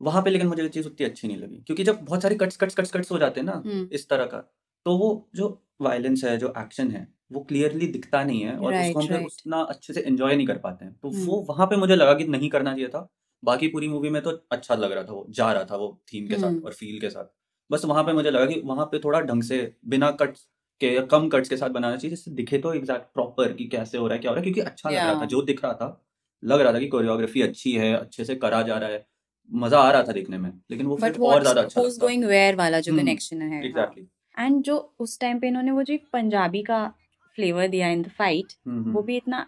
वहाँ 0.01 0.21
पे 0.23 0.29
लेकिन 0.29 0.47
मुझे 0.47 0.63
ये 0.63 0.69
चीज़ 0.69 0.87
उतनी 0.87 1.05
अच्छी 1.05 1.27
नहीं 1.27 1.37
लगी 1.37 1.55
क्योंकि 1.57 1.83
जब 1.83 1.99
बहुत 2.01 2.21
सारे 2.21 2.35
कट्स 2.35 2.57
कट्स 2.57 2.75
कट्स 2.75 2.91
कट्स 2.91 3.11
हो 3.11 3.17
जाते 3.17 3.39
हैं 3.39 3.45
ना 3.45 3.61
हम्म। 3.65 3.87
इस 3.91 4.07
तरह 4.09 4.25
का 4.25 4.37
तो 4.85 4.97
वो 4.97 5.29
जो 5.35 5.47
वायलेंस 5.81 6.23
है 6.23 6.37
जो 6.37 6.53
एक्शन 6.57 6.91
है 6.91 7.14
वो 7.31 7.41
क्लियरली 7.41 7.87
दिखता 7.87 8.23
नहीं 8.23 8.41
है 8.41 8.55
और 8.57 8.73
उसको 8.73 8.99
हम 8.99 9.07
फिर 9.07 9.15
राइट 9.17 9.25
उतना 9.25 9.61
अच्छे 9.63 9.93
से 9.93 10.01
एंजॉय 10.01 10.35
नहीं 10.35 10.47
कर 10.47 10.57
पाते 10.57 10.85
हैं। 10.85 10.93
तो 10.93 11.09
हम्म 11.09 11.25
वो 11.25 11.45
वहाँ 11.49 11.67
पे 11.67 11.75
मुझे 11.75 11.95
लगा 11.95 12.13
कि 12.13 12.23
नहीं 12.23 12.49
करना 12.49 12.71
चाहिए 12.73 12.87
था। 12.87 13.07
बाकी 13.43 13.67
पूरी 13.67 13.87
मूवी 13.87 14.09
में 14.09 14.21
तो 14.21 14.31
अच्छा 14.51 14.75
लग 14.75 14.91
रहा 14.91 15.03
था 15.03 15.13
वो 15.13 15.25
जा 15.29 15.51
रहा 15.51 15.63
था 15.63 15.75
वो 15.75 16.01
थीम 16.13 16.27
के 16.27 16.37
साथ 16.37 16.47
हम्म 16.47 16.61
और 16.65 16.73
फील 16.73 16.99
के 16.99 17.09
साथ। 17.09 17.25
बस 17.69 17.85
वहाँ 17.85 18.03
पे 18.03 18.13
मुझे 18.13 18.31
लगा 18.31 18.45
कि 18.45 18.61
वहाँ 18.65 18.85
पे 18.85 18.99
थोड़ा 18.99 19.19
ढंग 19.21 19.43
से 19.43 19.75
बिना 19.87 20.11
कट्स 20.11 20.47
के 20.81 20.93
या 20.93 21.01
कम 21.05 21.29
कट्स 21.29 21.49
के 21.49 21.57
साथ 21.57 21.69
बनाना 21.69 21.95
चाहिए 21.95 22.09
जिससे 22.09 22.31
दिखे 22.31 22.57
तो 22.57 22.73
एग्जैक्ट 22.73 23.13
प्रॉपर 23.13 23.53
कि 23.53 23.65
कैसे 23.65 23.97
हो 23.97 24.07
रहा 24.07 24.15
है 24.15 24.21
क्या 24.21 24.31
हो 24.31 24.35
रहा 24.35 24.45
है 24.45 24.51
क्योंकि 24.51 24.61
अच्छा 24.61 24.89
लग 24.89 24.95
रहा 24.95 25.21
था 25.21 25.25
जो 25.25 25.41
दिख 25.41 25.63
रहा 25.63 25.73
था 25.73 26.01
लग 26.43 26.61
रहा 26.61 26.73
था 26.73 26.79
कि 26.79 26.87
कोरियोग्राफी 26.87 27.41
अच्छी 27.41 27.71
है 27.71 27.93
अच्छे 27.93 28.25
से 28.25 28.35
करा 28.35 28.61
जा 28.61 28.77
रहा 28.77 28.89
है 28.89 29.05
मज़ा 29.51 29.79
आ 29.79 29.91
रहा 29.91 30.03
था 30.03 30.11
देखने 30.11 30.37
में 30.37 30.51
लेकिन 30.71 30.85
वो 30.85 30.95
फिर 30.95 31.17
और 31.19 31.41
ज़्यादा 31.41 31.61
अच्छा 31.61 31.81
गोइंग 31.81 32.23
वेयर 32.25 32.55
वाला 32.55 32.79
जो 32.79 32.95
कनेक्शन 32.97 33.41
है 33.41 33.49
हाँ। 33.49 33.63
एग्जैक्टली 33.63 34.07
एंड 34.39 34.61
जो 34.63 34.95
उस 34.99 35.19
टाइम 35.19 35.39
पे 35.39 35.47
इन्होंने 35.47 35.71
वो 35.71 35.83
जो 35.83 35.97
पंजाबी 36.13 36.63
का 36.63 36.93
फ्लेवर 37.35 37.67
दिया 37.67 37.89
इन 37.89 38.01
द 38.01 38.09
फाइट 38.17 38.53
वो 38.67 39.01
भी 39.01 39.17
इतना 39.17 39.45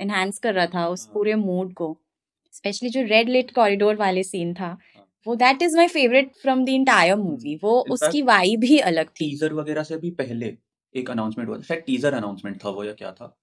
एनहांस 0.00 0.38
कर 0.38 0.54
रहा 0.54 0.66
था 0.66 0.86
उस 0.88 1.06
हाँ। 1.06 1.12
पूरे 1.14 1.34
मूड 1.36 1.72
को। 1.74 1.96
स्पेशली 2.54 2.88
जो 2.90 3.02
रेड 3.06 3.28
लिट 3.28 3.50
कॉरिडोर 3.54 3.96
वाले 3.96 4.22
सीन 4.22 4.52
था 4.54 4.66
हाँ। 4.66 5.06
वो 5.26 5.34
that 5.36 5.62
is 5.62 5.76
my 5.76 5.88
favourite 5.88 6.32
from 6.42 6.64
the 6.64 6.68
entire 6.70 7.16
movie 7.16 7.54
वो 7.62 7.78
इनफैक्ट 7.78 7.92
उसकी 7.92 8.22
वाइब 8.24 8.64
ही 8.64 8.78
अलग 8.90 9.08
थी। 9.10 9.30
टीजर 9.30 9.52
वगैरह 9.52 9.82
से 9.82 9.96
भी 9.98 10.10
पहले 10.20 10.56
एक 10.94 11.10
अनाउंसमेंट 11.10 11.48
हुआ 11.48 11.56
था। 11.58 11.62
शायद 11.62 11.82
टीजर 11.86 12.14
अनाउंसमेंट 12.14 12.64
था 12.64 12.68
वो 12.70 12.84
या 12.84 12.92
क्या 12.94 13.12
था। 13.12 13.36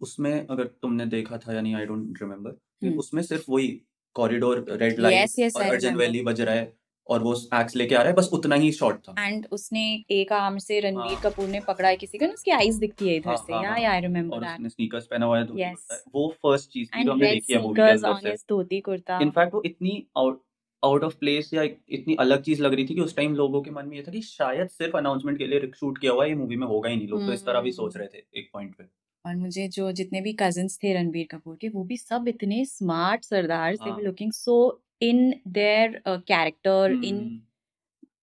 उसमें 0.00 0.46
अगर 0.46 0.64
तुमने 0.82 1.06
देखा 1.08 1.36
था 1.38 1.52
या 1.54 1.60
नहीं 1.60 1.74
आई 1.74 1.86
डोंट 1.86 2.18
रिमेम्बर 2.22 2.96
उसमें 2.98 3.22
सिर्फ़ 3.22 3.44
वही 3.50 3.68
कॉरिडोर 4.16 4.64
रेड 4.70 4.98
लाइट 5.00 5.56
और 5.56 5.62
अर्जन 5.62 5.94
वैली 5.96 6.22
बज 6.22 6.40
रहा 6.40 6.54
है। 6.54 6.72
और 7.08 7.22
वो 7.22 7.34
एक्स 7.54 7.76
लेके 7.76 7.94
आ 7.94 7.98
रहा 7.98 8.08
है 8.08 8.14
बस 8.14 8.28
उतना 8.32 8.54
ही 8.56 8.70
शॉट 8.72 8.98
था। 8.98 9.14
एंड 9.18 9.46
उसने 9.52 9.82
एक 10.10 10.32
आर्म 10.32 10.58
से 10.58 10.78
रणवीर 10.80 11.12
हाँ। 11.14 11.20
कपूर 11.22 11.48
ने 11.48 11.60
पकड़ा 11.60 11.88
है 11.88 11.96
किसी 11.96 12.18
को 12.18 12.26
ना 12.26 12.32
उसकी 12.32 12.50
आईज 12.52 12.76
दिखती 12.76 13.08
है 13.08 13.16
इधर 13.16 13.28
हाँ 13.28 13.36
से 13.36 13.52
हाँ 13.54 13.78
या 13.80 13.92
आई 13.92 14.00
रिमेम्बर 14.00 14.36
और 14.36 14.42
दैट 14.42 14.54
उसने 14.54 14.68
स्नीकर्स 14.68 15.06
पहना 15.06 15.26
हुआ 15.26 15.38
है 15.38 15.44
कुर्ता। 15.44 15.94
है 15.94 16.00
वो 16.14 16.28
फ़र्स्ट 16.42 16.70
चीज़ 16.70 16.88
थी 16.88 17.04
जो 17.04 17.12
हमने 17.12 17.30
देखी 17.30 17.52
है 17.52 17.62
मूवी 17.62 17.74
के 17.74 17.82
अंदर 17.82 18.08
ऑन 18.08 18.20
से 18.20 18.34
धोती 18.48 18.80
कुर्ता। 18.80 19.18
इनफैक्ट 19.22 19.54
वो 19.54 19.62
इतनी 19.66 20.06
आउट 20.18 20.42
आउट 20.82 21.04
ऑफ़ 21.04 21.16
प्लेस 21.16 21.50
या 21.54 21.62
इतनी 21.62 22.14
अलग 22.20 22.42
चीज़ 22.42 22.62
लग 22.62 22.74
रही 22.74 22.84
थी 22.86 22.94
कि 22.94 23.00
उस 23.00 23.16
टाइम 23.16 23.34
लोगों 23.34 23.62
के 23.62 23.70
मन 23.70 23.86
में 23.88 23.96
ये 23.96 24.02
था 24.02 24.12
कि 24.12 24.20
शायद 24.22 24.68
सिर्फ़ 24.70 24.96
अनाउंसमेंट 24.96 25.38
के 25.38 25.46
लिए 25.46 25.70
शूट 25.76 25.98
किया 25.98 26.12
हुआ 26.12 26.24
है 26.24 26.30
ये 26.30 26.36
मूवी 26.36 26.56
में 26.56 26.66
होगा 26.66 26.90
ही 26.90 26.96
नहीं। 26.96 27.08
लोग 27.08 27.26
तो 27.26 27.32
इस 27.32 27.44
तरह 27.46 27.60
भी 27.60 27.72
सोच 27.72 27.96
हम्म। 27.96 28.06
रहे 28.06 28.18
थे 28.18 28.38
एक 28.40 28.50
पॉइंट 28.52 28.74
पे। 28.74 28.84
और 29.24 29.36
मुझे 29.36 29.66
जो 29.68 29.90
जितने 29.92 30.20
भी 30.20 30.32
कजिन्स 30.32 30.78
थे 30.82 30.92
रणबीर 30.94 31.26
कपूर 31.30 31.56
के 31.60 31.68
वो 31.68 31.84
भी 31.84 31.96
सब 31.96 32.28
इतने 32.28 32.64
स्मार्ट 32.64 33.24
सरदार 33.24 33.76
हाँ। 33.80 33.98
Looking 34.00 34.32
so 34.32 34.56
in 35.00 35.34
their 35.48 36.00
character 36.08 37.00
in 37.04 37.18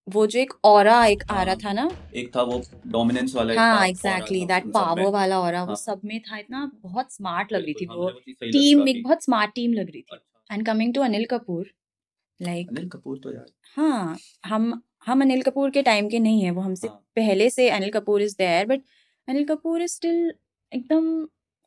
वो 0.08 0.26
जो 0.28 0.40
एक 0.40 0.54
और 0.66 0.88
एक 0.88 1.24
आ 1.32 1.42
रहा 1.44 1.56
था 1.56 1.72
ना? 1.74 1.90
एक 2.16 2.36
था 2.36 2.42
वो 2.44 2.62
डोमिनेंस 2.88 3.36
वाला 3.36 3.54
हाँ 3.62 3.88
एग्जैक्टली 3.88 4.46
दैट 4.46 4.66
पावर 4.74 5.06
वाला 5.12 5.40
ऑरा 5.40 5.62
वो 5.62 5.68
हाँ। 5.68 5.76
सब 5.76 6.02
में 6.06 6.20
था 6.22 6.38
इतना 6.38 6.66
बहुत 6.84 7.14
स्मार्ट 7.14 7.52
लग 7.54 7.64
रही 7.64 7.74
थी 7.74 7.86
वो। 7.86 8.10
टीम 8.42 8.88
एक 8.88 9.04
बहुत 9.04 9.24
स्मार्ट 9.24 9.54
टीम 9.56 9.74
लग 9.74 9.92
रही 9.92 10.02
थी। 10.02 10.18
And 10.50 10.66
coming 10.66 10.94
to 10.96 11.02
Anil 11.02 11.26
Kapoor 11.32 11.70
like 12.40 12.70
Anil 12.70 12.90
Kapoor 12.90 13.18
तो 13.24 13.34
यार। 13.34 13.46
हाँ 13.76 14.18
हम 14.46 14.82
हम 15.06 15.22
अनिल 15.22 15.42
कपूर 15.42 15.70
के 15.72 15.82
टाइम 15.84 16.10
के 16.10 16.20
नहीं 16.20 16.42
है 16.44 16.52
वो 16.52 16.62
हमसे 16.62 16.88
हाँ। 16.88 16.98
पहले 17.16 17.50
से 17.50 17.70
Anil 17.70 17.90
Kapoor 17.92 18.22
is 18.22 18.36
there 18.38 18.66
but 18.68 18.82
Anil 19.28 19.46
Kapoor 19.46 19.82
is 19.82 19.94
still 19.96 20.34
एकदम 20.72 21.26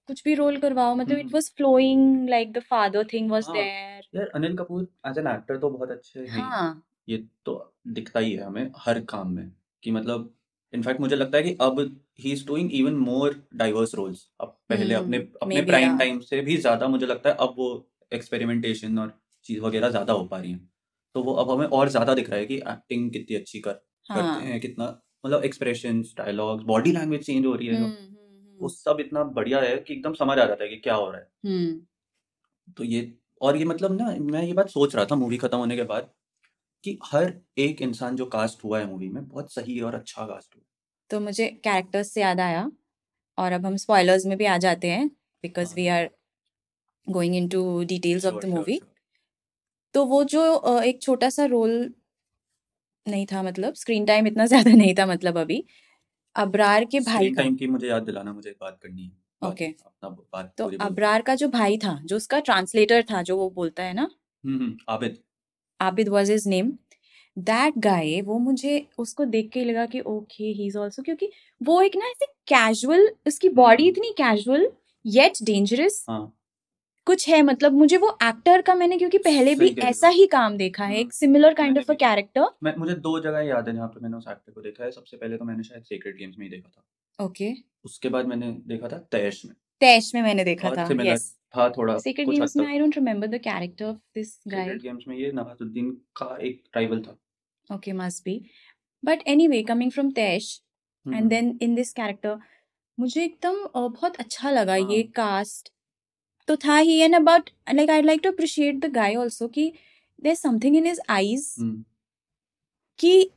कुछ 0.09 0.23
भी 0.25 0.35
रोल 0.35 0.57
करवाओ 0.59 0.95
मतलब 0.95 1.19
it 1.19 1.33
was 1.35 1.51
flowing 1.57 2.29
like 2.29 2.53
the 2.53 2.59
father 2.71 3.07
thing 3.13 3.31
was 3.31 3.49
there 3.51 3.96
यार 4.17 4.27
Anil 4.35 4.57
Kapoor 4.57 4.87
as 5.07 5.19
an 5.19 5.27
actor 5.27 5.59
तो 5.59 5.71
बहुत 5.71 5.91
अच्छे 5.91 6.21
हैं। 6.21 6.27
ही। 6.29 6.43
हाँ 6.43 6.83
ये 7.09 7.17
तो 7.45 7.55
दिखता 7.89 8.21
ही 8.21 8.33
है 8.33 8.45
हमें 8.45 8.71
हर 8.77 9.01
काम 9.05 9.31
में 9.31 9.51
कि 9.83 9.91
मतलब 9.91 10.33
इनफैक्ट 10.73 11.01
मुझे 11.01 11.17
लगता 11.17 11.39
है 11.39 11.43
कि 11.45 11.57
अब 11.61 11.81
he 12.19 12.33
is 12.33 12.47
doing 12.47 12.73
even 12.73 12.95
more 12.97 13.41
diverse 13.55 13.95
roles 13.95 14.29
अब 14.41 14.57
पहले 14.69 14.95
अपने 14.95 15.17
हम्म 15.17 15.27
अपने 15.43 15.55
मे 15.55 15.61
प्राइम 15.63 15.99
टाइम 15.99 16.19
से 16.21 16.41
भी 16.41 16.57
ज़्यादा 16.57 16.89
मुझे 16.89 17.07
लगता 17.07 17.31
है 17.31 17.37
अब 17.41 17.55
वो 17.59 17.69
एक्सपेरिमेंटेशन 18.13 18.99
और 18.99 19.13
चीज़ 19.47 19.61
वगैरह 19.61 19.89
ज़्यादा 19.91 20.13
हो 20.13 20.25
पा 20.25 20.39
रही 20.39 20.53
है। 20.53 20.61
तो 21.15 21.23
वो 21.23 21.33
अब 21.35 21.51
हमें 21.51 21.67
और 21.69 21.89
ज़्यादा 21.89 22.15
दिख 22.15 22.31
रहा 22.31 22.39
है 22.39 22.47
कि 22.47 22.57
एक्टिंग 22.57 23.11
कितनी 23.11 23.37
अच्छी 23.37 23.61
कर 23.61 23.81
हाँ 24.07 24.23
करते 24.23 24.47
हाँ। 24.47 24.59
कितना 24.61 24.85
मतलब 25.25 25.45
expression 25.45 26.03
dialogues 26.19 26.65
body 26.65 26.93
language 26.93 27.27
change 27.27 27.47
हो 27.47 27.55
रही 27.55 27.67
है 27.67 27.75
हम्म 27.75 27.85
जो। 27.85 27.89
हम्म 27.89 28.59
वो 28.61 28.69
सब 28.69 28.97
इतना 29.01 29.23
बढ़िया 29.25 29.61
है 29.61 29.77
कि 29.79 29.95
एकदम 29.95 30.15
समझ 30.15 30.39
आ 30.39 30.45
जाता 30.47 30.63
है 30.65 30.69
कि 30.71 30.77
क्या 30.77 30.95
हो 30.95 31.11
रहा 31.11 31.21
है। 31.21 31.29
हम्म। 31.45 31.81
तो 32.77 32.85
ये 32.85 33.01
और 33.41 33.57
ये 33.57 33.65
मतलब 33.65 33.93
ना 33.93 34.07
मैं 34.33 34.43
ये 34.43 34.53
बात 34.53 34.69
सोच 34.69 34.95
रहा 34.97 35.05
था 35.05 35.15
मूवी 35.15 35.37
खत्म 35.37 35.59
होने 35.59 35.77
के 35.77 35.83
बाद 35.85 36.11
कि 36.85 36.99
हर 37.05 37.33
एक 37.59 37.83
इंसान 37.83 38.17
जो 38.17 38.27
कास्ट 38.29 38.65
हुआ 38.65 38.79
है 38.81 38.87
मूवी 38.87 39.09
में 39.09 39.27
बहुत 39.29 39.53
सही 39.53 39.81
और 39.81 39.95
अच्छा 39.95 40.27
कास्ट 40.27 40.57
हुआ 40.57 40.63
तो 41.11 41.21
मुझे 41.21 41.49
कैरेक्टर्स 41.65 42.13
से 42.13 42.21
याद 42.21 42.41
आया 42.41 42.71
और 43.39 43.53
अब 43.53 43.67
हम 43.67 43.77
स्पॉयलर्स 43.77 44.27
में 44.27 44.37
भी 44.39 44.45
आ 44.47 44.57
जाते 44.59 44.91
हैं 44.91 45.09
because 45.45 45.75
we 45.75 45.87
are 45.89 46.11
going 47.07 47.35
into 47.37 47.63
details 47.85 48.27
of 48.27 48.35
the 48.37 48.49
movie 48.49 48.81
तो 49.95 50.05
वो 50.05 50.23
जो 50.25 50.43
एक 50.83 51.03
छोटा 51.03 51.31
सा 51.31 51.45
रोल 51.47 51.77
नहीं 53.07 53.27
था 53.27 53.43
मतलब 53.43 53.75
स्क्रीन 53.75 54.05
टाइम 54.07 54.27
इतना 54.27 54.47
ज़्यादा 54.53 54.71
नहीं 54.73 54.95
था 54.95 55.07
मतलब 55.07 55.39
अभी। 55.39 55.65
अबरार 56.37 56.85
के 56.85 57.01
भाई 57.03 57.31
टाइम 57.35 57.57
की 57.57 57.67
मुझे 57.67 57.89
याद 57.89 58.03
दिलाना 58.03 58.33
मुझे 58.33 58.51
एक 58.51 58.57
बात 58.61 58.79
करनी 58.83 59.05
है। 59.05 59.13
ओके। 59.49 59.75
तो 60.59 60.71
अबरार 60.79 61.23
का 61.23 61.35
जो 61.35 61.49
भाई 61.49 61.79
था 61.79 62.01
जो 62.05 62.17
उसका 62.17 62.41
ट्रांसलेटर 62.41 63.03
था 63.03 63.23
जो 63.23 63.37
वो 63.37 63.51
बोलता 63.51 63.83
है 63.83 63.95
ना? 63.95 64.11
Abid. 64.89 65.19
Abid 65.81 66.09
was 66.09 66.31
his 66.31 66.49
name 66.49 66.73
that 67.39 67.79
guy 67.79 68.21
वो 68.21 68.39
मुझे 68.39 68.87
उसको 68.99 69.25
देख 69.25 69.51
के 69.51 69.65
लगा 69.65 69.87
कि 69.87 70.01
ओके 70.01 70.45
ही 70.45 70.67
इज़ 70.67 70.79
आल्सो 70.79 71.03
क्योंकि 71.03 71.31
वो 71.63 71.83
एक 71.83 71.97
ना 71.97 72.07
ऐसे 72.07 72.27
कैजुअल 72.27 73.11
उसकी 73.27 73.49
बॉडी 73.49 73.89
इतनी 73.89 74.11
कैजुअल 74.11 74.69
येट 75.07 75.33
डेंजरस 75.43 76.07
हाँ। 76.09 76.33
कुछ 77.07 77.29
है 77.29 77.43
मतलब 77.43 77.73
मुझे 77.73 77.97
वो 77.97 78.19
एक्टर 78.23 78.63
का 78.63 78.75
मैंने 78.75 78.99
क्योंकि 78.99 79.19
पहले 79.19 79.55
भी 79.55 79.75
ऐसा 79.81 80.09
ही 80.09 80.27
काम 80.27 80.57
देखा 80.57 80.85
है 80.85 80.95
एक 80.95 81.05
हम्म 81.05 81.11
similar 81.11 81.55
kind 81.55 81.79
of 81.79 81.93
a 81.93 81.95
character 81.95 82.75
मुझे 82.79 82.95
दो 82.95 83.21
जगह 83.21 83.41
याद 83.41 83.69
है 83.69 83.75
जहाँ 83.75 83.89
पे 83.89 84.01
मैंने 84.01 84.17
उस 84.17 84.25
एक्टर 84.29 84.53
को 84.53 84.61
देखा 84.61 84.85
है 84.85 84.91
सबसे 84.91 85.17
पहले 85.17 85.37
तो 85.37 85.45
मैंने 85.45 85.63
शायद 85.63 85.83
सीक्रेट 85.83 86.17
गेम्स 86.17 86.39
में 86.39 86.47
ही 86.47 86.51
देखा 86.51 86.69
था। 86.69 87.25
ओके। 87.25 87.53
उसके 87.87 88.09
बाद 88.09 88.27
मैंने 88.27 88.51
देखा 88.67 88.89
था 88.89 88.99
तैश 89.13 89.45
में। 89.47 89.55
तैश 89.81 90.15
में 90.15 90.23
मैंने 90.23 90.45
देखा 90.45 90.71
था 90.71 90.89
यस 91.03 91.39
था 91.57 91.69
थोड़ा 91.71 91.97
सीक्रेट 91.99 92.29
गेम्स 92.29 92.57
में 92.57 92.67
I 92.67 92.79
don't 92.79 92.97
remember 92.97 93.27
the 93.27 93.39
character 93.39 93.85
of 93.85 93.97
this 94.15 94.41
guy 94.49 94.65
secret 94.65 94.83
games 94.83 95.05
में 95.09 95.17
ये 95.17 95.33
नवाजुद्दीन 95.33 95.91
का 96.17 96.37
एक 96.43 96.63
राइवल 96.77 97.03
था। 97.03 97.19
Must 97.71 98.25
be. 98.25 98.35
But 99.03 99.23
anyway 99.27 99.63
coming 99.65 99.91
from 99.91 100.13
Tesh 100.13 100.51
and 101.07 101.15
hmm. 101.15 101.29
then 101.29 101.49
in 101.61 101.75
this 101.79 101.93
character 101.93 102.37
मुझे 102.99 103.25
एकदम 103.25 103.57
बहुत 103.77 104.17
अच्छा 104.17 104.51
लगा 104.51 104.77
ये 104.77 105.01
हाँ 105.01 105.13
कास्ट 105.17 105.73
तो 106.49 106.57
था 106.57 106.77
ही 106.79 106.99
and 106.99 107.15
about 107.15 107.51
like 107.75 107.91
I 107.91 108.03
like 108.03 108.21
to 108.25 108.31
appreciate 108.31 108.79
the 108.79 108.93
guy 108.93 109.15
also 109.15 109.49
कि 109.49 109.73
there 110.23 110.35
something 110.35 110.77
in 110.77 110.87
his 110.87 111.01
eyes 111.09 111.55
कि 112.99 113.31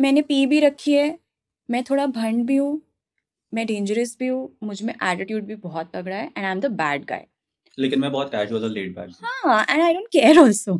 मैंने 0.00 0.22
पी 0.22 0.46
भी 0.46 0.60
रखी 0.60 0.92
है 0.92 1.18
मैं 1.70 1.84
थोड़ा 1.84 2.06
भंड 2.06 2.44
भी 2.44 2.56
हूँ 2.56 2.80
मैं 3.56 3.66
डेंजरस 3.66 4.16
भी 4.20 4.26
हूँ 4.26 4.42
मुझमें 4.64 4.92
एटीट्यूड 4.94 5.44
भी 5.44 5.54
बहुत 5.62 5.90
तगड़ा 5.94 6.16
है 6.16 6.26
and 6.36 6.44
I 6.44 6.50
am 6.52 6.60
the 6.60 6.70
bad 6.80 7.04
guy 7.04 7.26
लेकिन 7.78 8.00
मैं 8.00 8.10
बहुत 8.12 8.30
कैजुअल 8.30 8.64
और 8.64 8.70
लेड 8.70 8.94
बैक 8.94 9.10
हूँ। 9.44 9.60
And 9.70 9.82
I 9.82 9.92
don't 9.94 10.06
care 10.12 10.38
also 10.38 10.78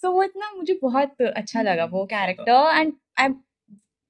so 0.00 0.10
वो 0.12 0.22
इतना 0.22 0.52
मुझे 0.52 0.78
बहुत 0.82 1.22
अच्छा 1.22 1.62
लगा 1.62 1.84
वो 1.84 1.98
हम्म, 1.98 2.06
character 2.06 2.78
and 2.78 2.92
I 3.20 3.28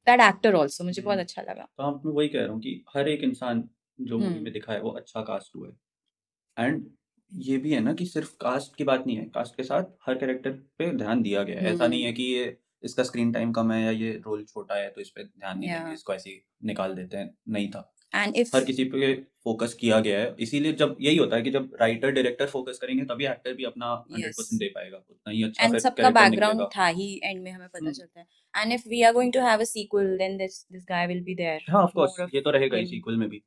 that 0.06 0.20
actor 0.20 0.56
also 0.56 0.84
मुझे 0.84 1.02
बहुत 1.02 1.12
हम्म। 1.12 1.22
अच्छा 1.22 1.42
लगा। 1.42 1.68
तो 1.78 1.82
आप 1.82 2.02
मैं 2.06 2.12
वही 2.12 2.28
कह 2.28 2.40
रहा 2.40 2.52
हूँ 2.52 2.60
कि 2.60 2.84
हर 2.94 3.08
एक 3.08 3.22
इंसान 3.24 3.62
जो 3.98 4.18
मूवी 4.18 4.32
हम्म। 4.32 4.44
में 4.44 4.52
दिखा 4.52 4.72
है 4.72 4.80
वो 4.80 4.90
अच्छा 4.90 5.20
कास्ट 5.22 5.56
हुआ 5.56 5.68
है। 5.68 6.66
एंड 6.66 6.84
ये 7.32 7.56
भी 7.58 7.72
है 7.72 7.80
ना 7.80 7.92
कि 7.92 8.06
सिर्फ़ 8.06 8.30
कास्ट 8.40 8.76
की 8.76 8.84
बात 8.84 9.06
नहीं 9.06 9.16
है 9.16 9.24
कास्ट 9.34 9.56
के 9.56 9.62
साथ 9.62 9.84
हर 10.06 10.14
कैरेक्टर 10.14 10.50
पे 10.78 10.90
ध्यान 10.96 11.22
दिया 11.22 11.42
गया 11.42 11.60
है। 11.60 11.72
ऐसा 11.74 11.86
नहीं 11.86 12.02
है 12.02 12.08
हम्म 12.08 12.16
कि 12.16 12.22
ये 12.22 12.44
इसका 12.86 13.02
स्क्रीन 13.02 13.32
टाइम 13.32 13.52
कम 13.52 13.72
है 13.72 13.82
या 13.84 13.90
ये 13.90 14.12
रोल 14.26 14.44
छोटा 14.44 14.74
है 14.74 14.88
तो 14.90 15.00
इस 15.00 15.10
पे 15.10 15.24
ध्यान 15.24 15.58
नहीं 15.58 15.70
देंगे 15.70 15.94
इसको 15.94 16.14
ऐसे 16.14 16.40
निकाल 16.64 16.94
देते 16.94 17.16
हैं 17.16 17.34
नहीं 17.48 17.68
था। 17.68 17.92
And 18.14 18.36
if 18.36 18.54
हर 18.54 18.64
किसी 18.64 18.84
पे 18.84 19.14
फोकस 19.44 19.74
किया 19.74 19.98
गया 20.00 20.18
है 20.18 20.34
इसीलिए 20.40 20.72
जब 20.72 20.96
यही 21.00 21.16
होता 21.16 21.36
है 21.36 21.42
कि 21.42 21.50
जब 21.50 21.76
राइटर 21.80 22.10
डायरेक्टर 22.10 22.46
फोकस 22.46 22.78
करेंगे 22.78 23.04
तभी 23.04 23.26
एक्टर 23.26 23.54
भी 23.54 23.64
अपना 23.64 23.86
हंड्रेड 23.86 24.26
yes, 24.26 24.36
परसेंट 24.36 24.60
दे 24.60 24.68
पाएगा 24.68 24.96
उतना 24.96 25.32
ही 25.32 25.42
अच्छा 25.42 25.68
फिर 25.68 25.80
सबका 25.80 26.28
निकलेगा। 26.28 26.68
था 26.76 26.86
ही 26.86 27.20
end 27.26 27.42
में 27.42 27.50
हमें 27.52 27.68
पता 27.68 27.78
हम्म, 27.78 27.92
चलता 27.92 28.20
है. 28.20 28.26
And 28.54 28.76
if 28.78 28.86
we 28.92 29.02
are 29.08 29.12
going 29.18 29.34
to 29.36 29.44
have 29.48 29.64
a 29.64 29.68
sequel, 29.72 30.08
then 30.20 30.38
this 30.38 30.56
this 30.70 30.86
guy 30.92 31.02
will 31.12 31.24
be 31.28 31.36
there. 31.42 31.60
हाँ 31.70 31.82
ऑफ़ 31.82 31.92
कोर्स 31.94 32.34
ये 32.34 32.40
तो 32.40 32.50
रहेगा 32.50 32.76
ही 32.76 32.86
सीक्वल 32.86 33.16
में 33.16 33.28
भी. 33.28 33.42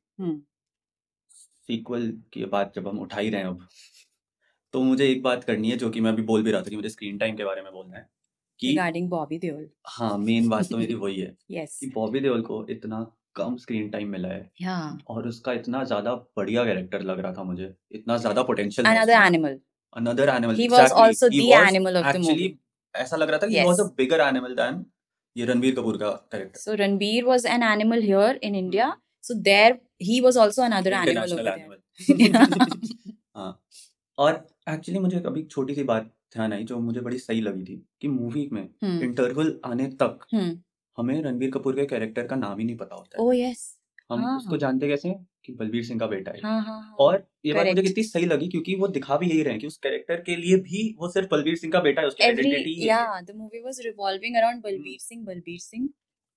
सीक्वल 1.66 2.10
की 2.32 2.44
बात 2.44 2.72
जब 2.76 2.88
हम 2.88 2.98
उठा 2.98 3.20
ही 3.20 3.30
रहे 3.30 3.40
हैं 3.40 3.48
अब 3.48 3.66
तो 4.72 4.82
मुझे 4.82 5.08
एक 5.08 5.22
बात 5.22 5.44
करनी 5.44 5.70
है 5.70 5.76
जो 5.76 5.90
कि 5.90 6.00
मैं 6.00 6.10
अभी 6.10 6.22
बोल 6.22 6.42
भी 6.42 6.50
रहा 6.50 6.62
था 6.62 6.70
कि 6.70 6.76
मुझे 6.76 6.88
स्क्रीन 6.88 7.18
टाइम 7.18 7.36
के 7.36 7.44
बारे 7.44 7.62
में 7.62 7.72
बोलना 7.72 7.96
है। 7.96 8.08
कि 8.60 8.68
Regarding 8.68 9.08
Bobby 9.10 9.38
Deol. 9.44 9.64
हाँ 9.88 10.16
मेन 10.18 10.48
बात 10.48 10.68
तो 10.70 10.76
मेरी 10.76 10.94
वही 11.04 11.20
है 11.20 11.34
Yes. 11.52 11.78
कि 11.80 11.90
बॉबी 11.94 12.20
देओल 12.20 12.42
को 12.42 12.66
इतना 12.70 13.00
कम 13.36 13.56
स्क्रीन 13.56 13.88
टाइम 13.90 14.08
मिला 14.08 14.28
है 14.28 14.40
Yeah. 14.62 14.86
और 15.08 15.28
उसका 15.28 15.52
इतना 15.52 15.82
ज़्यादा 15.84 16.14
बढ़िया 16.36 16.64
कैरेक्टर 16.64 17.02
लग 17.02 17.20
रहा 17.20 17.32
था 17.32 17.42
मुझे 17.44 17.72
इतना 17.92 18.16
ज़्यादा 18.16 18.42
potential. 18.42 18.86
Another 18.86 20.28
animal 20.28 20.60
exactly 20.60 21.04
also 21.04 21.30
he 21.32 21.50
was 21.50 21.68
animal 21.68 21.96
of 21.96 22.04
the 22.04 22.16
actually 22.16 22.48
movie. 22.48 22.56
ऐसा 22.94 23.16
लग 23.16 23.30
रहा 23.30 23.38
था 23.38 23.46
कि 23.46 23.58
he 23.58 23.64
was 23.66 23.80
a 23.80 23.84
bigger 23.98 24.20
animal 24.20 24.54
then 24.54 24.84
ये 25.36 25.44
रणवीर 25.46 25.74
कपूर 25.74 25.96
का 25.98 26.10
character 26.32 26.60
So 26.60 26.76
Ranbir 26.76 27.24
was 27.26 27.44
an 27.56 27.62
animal 27.66 28.02
here 28.02 28.32
in 28.48 28.54
India. 28.60 28.86
So 29.24 29.34
there 29.48 29.72
he 30.00 30.20
was 30.20 30.36
also 30.44 30.62
another 30.64 30.92
animal 30.94 31.32
over 31.32 31.40
international 31.40 31.44
there. 31.44 31.58
Animal 31.58 33.16
हाँ 33.36 33.50
और 34.18 34.32
actually 34.68 34.98
मुझे 35.00 35.20
अभी 35.26 35.42
छोटी 35.44 35.74
सी 35.74 35.82
बात 35.84 36.10
ध्यान 36.32 36.52
आई 36.52 36.64
जो 36.64 36.78
मुझे 36.78 37.00
बड़ी 37.00 37.18
सही 37.18 37.40
लगी 37.40 37.64
थी 37.64 37.82
कि 38.00 38.08
मूवी 38.08 38.48
में. 38.52 38.68
इंटरवल 38.84 39.60
आने 39.64 39.86
तक. 40.02 40.26
हमें 40.98 41.22
रणवीर 41.22 41.50
कपूर 41.50 41.74
के 41.76 41.84
कैरेक्टर 41.86 42.26
का 42.26 42.36
नाम 42.36 42.58
ही 42.58 42.64
नहीं 42.64 42.76
पता 42.76 42.94
होता 42.94 43.22
है 43.22 43.26
Oh 43.26 43.34
yes. 43.34 43.58
हम 44.10 44.20
हाँ 44.20 44.36
उसको 44.36 44.56
जानते 44.56 44.88
कैसे 44.88 45.08
हैं 45.08 45.26
कि 45.44 45.52
बलबीर 45.52 45.84
सिंह 45.84 46.00
का 46.00 46.06
बेटा 46.06 46.30
है 46.30 46.40
हाँ 46.42 46.62
हाँ 46.62 46.80
हाँ. 46.82 46.96
और 47.00 47.26
ये 47.46 47.52
बात 47.52 47.66
मुझे 47.66 47.82
कितनी 47.82 48.04
सही 48.04 48.26
लगी 48.26 48.48
क्योंकि 48.48 48.74
वो 48.74 48.88
दिखा 48.88 49.16
भी 49.16 49.26
यही 49.26 49.42
रहे 49.42 49.58
कि 49.58 49.66
उस 49.66 49.76
कैरेक्टर 49.76 50.20
के 50.20 50.36
लिए 50.36 50.56
भी 50.56 50.96
वो 50.98 51.08
सिर्फ़ 51.08 51.28
बलबीर 51.32 51.56
सिंह 51.56 51.72
का 51.72 51.80
बेटा 51.80 52.02
है 52.02 52.08
उसकी 52.08 52.24
आइडेंटिटी 52.24 52.74
है 52.74 52.98
movie 53.34 53.62
was 53.66 53.80
revolving 53.86 54.36
around 54.36 54.54
hmm, 54.54 54.68
Balbir 54.68 54.98
Singh. 55.00 55.24
Balbir 55.24 55.58
Singh. 55.58 55.88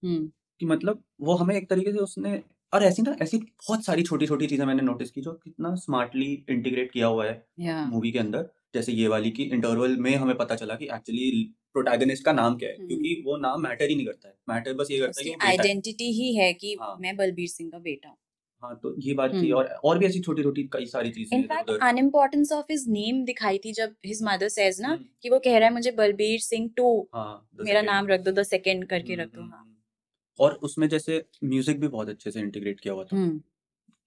Hmm. 0.03 0.31
कि 0.59 0.65
मतलब 0.65 1.03
वो 1.21 1.35
हमें 1.35 1.55
एक 1.55 1.69
तरीके 1.69 1.91
से 1.91 1.97
उसने 1.97 2.41
और 2.73 2.83
ऐसी 2.83 3.01
ना 3.01 3.15
ऐसी 3.21 3.37
बहुत 3.37 3.85
सारी 3.85 4.03
छोटी 4.03 4.27
छोटी 4.27 4.47
चीज़ें 4.47 4.65
मैंने 4.65 4.81
नोटिस 4.81 5.11
की 5.11 5.21
जो 5.21 5.31
कितना 5.33 5.75
स्मार्टली 5.75 6.45
इंटीग्रेट 6.49 6.91
किया 6.91 7.07
हुआ 7.07 7.25
है 7.25 7.85
मूवी 7.85 8.11
के 8.11 8.19
अंदर 8.19 8.49
जैसे 8.73 8.91
ये 8.91 9.07
वाली 9.07 9.31
की 9.31 9.43
इंटरवल 9.45 9.95
में 9.97 10.15
हमें 10.15 10.35
पता 10.37 10.55
चला 10.55 10.75
कि 10.75 10.85
एक्चुअली 10.85 11.29
प्रोटैगनिस्ट 11.73 12.25
का 12.25 12.31
नाम 12.31 12.55
क्या 12.57 12.69
है 12.69 12.75
हम्म. 12.75 12.87
क्योंकि 12.87 13.21
वो 13.25 13.37
नाम 13.37 13.61
मैटर 13.61 13.89
ही 13.89 13.95
नहीं 13.95 14.05
करता 14.05 14.27
है। 14.27 14.35
मैटर 14.49 14.73
बस 14.73 14.87
ये 14.91 14.99
करता 14.99 15.21
है 15.21 15.25
कि 15.25 15.35
आइडेंटिटी 15.47 16.11
ही 16.11 16.33
है 16.35 16.53
कि 16.53 16.75
हाँ। 16.81 16.95
मैं 17.01 17.15
बलबीर 17.17 17.47
सिंह 17.49 17.69
का 17.71 17.79
बेटा 17.79 18.09
हूँ। 18.09 18.17
हाँ 18.63 18.75
तो 18.83 18.93
ये 18.99 19.13
बात 19.13 19.31
थी 19.33 19.37
हम्म। 19.37 19.53
और 19.53 19.65
और 19.83 19.97
भी 19.99 20.05
ऐसी 20.05 20.19
छोटी 20.19 20.43
छोटी 20.43 20.63
कई 20.73 20.85
सारी 20.85 21.09
चीज़ें 21.11 21.37
in fact 21.37 21.71
unimportance 21.83 22.51
of 22.51 22.65
his 22.71 22.85
name 22.89 23.23
दिखाई 23.25 23.57
थी 23.57 23.71
जब 23.73 23.95
हिज 24.05 24.19
मदर 24.23 24.49
सेज 24.49 24.81
ना 24.81 24.87
हम्म, 24.87 25.05
कि 25.23 25.29
वो 25.29 25.39
कह 25.39 25.57
रहा 25.57 25.67
है 25.67 25.73
मुझे 25.73 25.91
बलबीर 25.91 26.39
सिंह 26.39 26.69
टू। 26.77 27.09
हाँ 27.13 27.49
मेरा 27.61 27.81
नाम 27.81 28.07
रख 28.07 28.21
दो 28.21 28.31
द 28.31 28.43
सेकंड 28.43 28.85
करके 28.85 29.15
रख 29.15 29.33
दो 29.35 29.41
हाँ। 29.41 29.69
और 30.39 30.53
उसमें 30.63 30.87
जैसे 30.89 31.23
म्यूज़िक 31.43 31.79
भी 31.79 31.87
बहुत 31.87 32.09
अच्छे 32.09 32.31
से 32.31 32.39
इंटीग्रेट 32.39 32.79
किया 32.79 32.93
हुआ 32.93 33.03
था। 33.03 33.27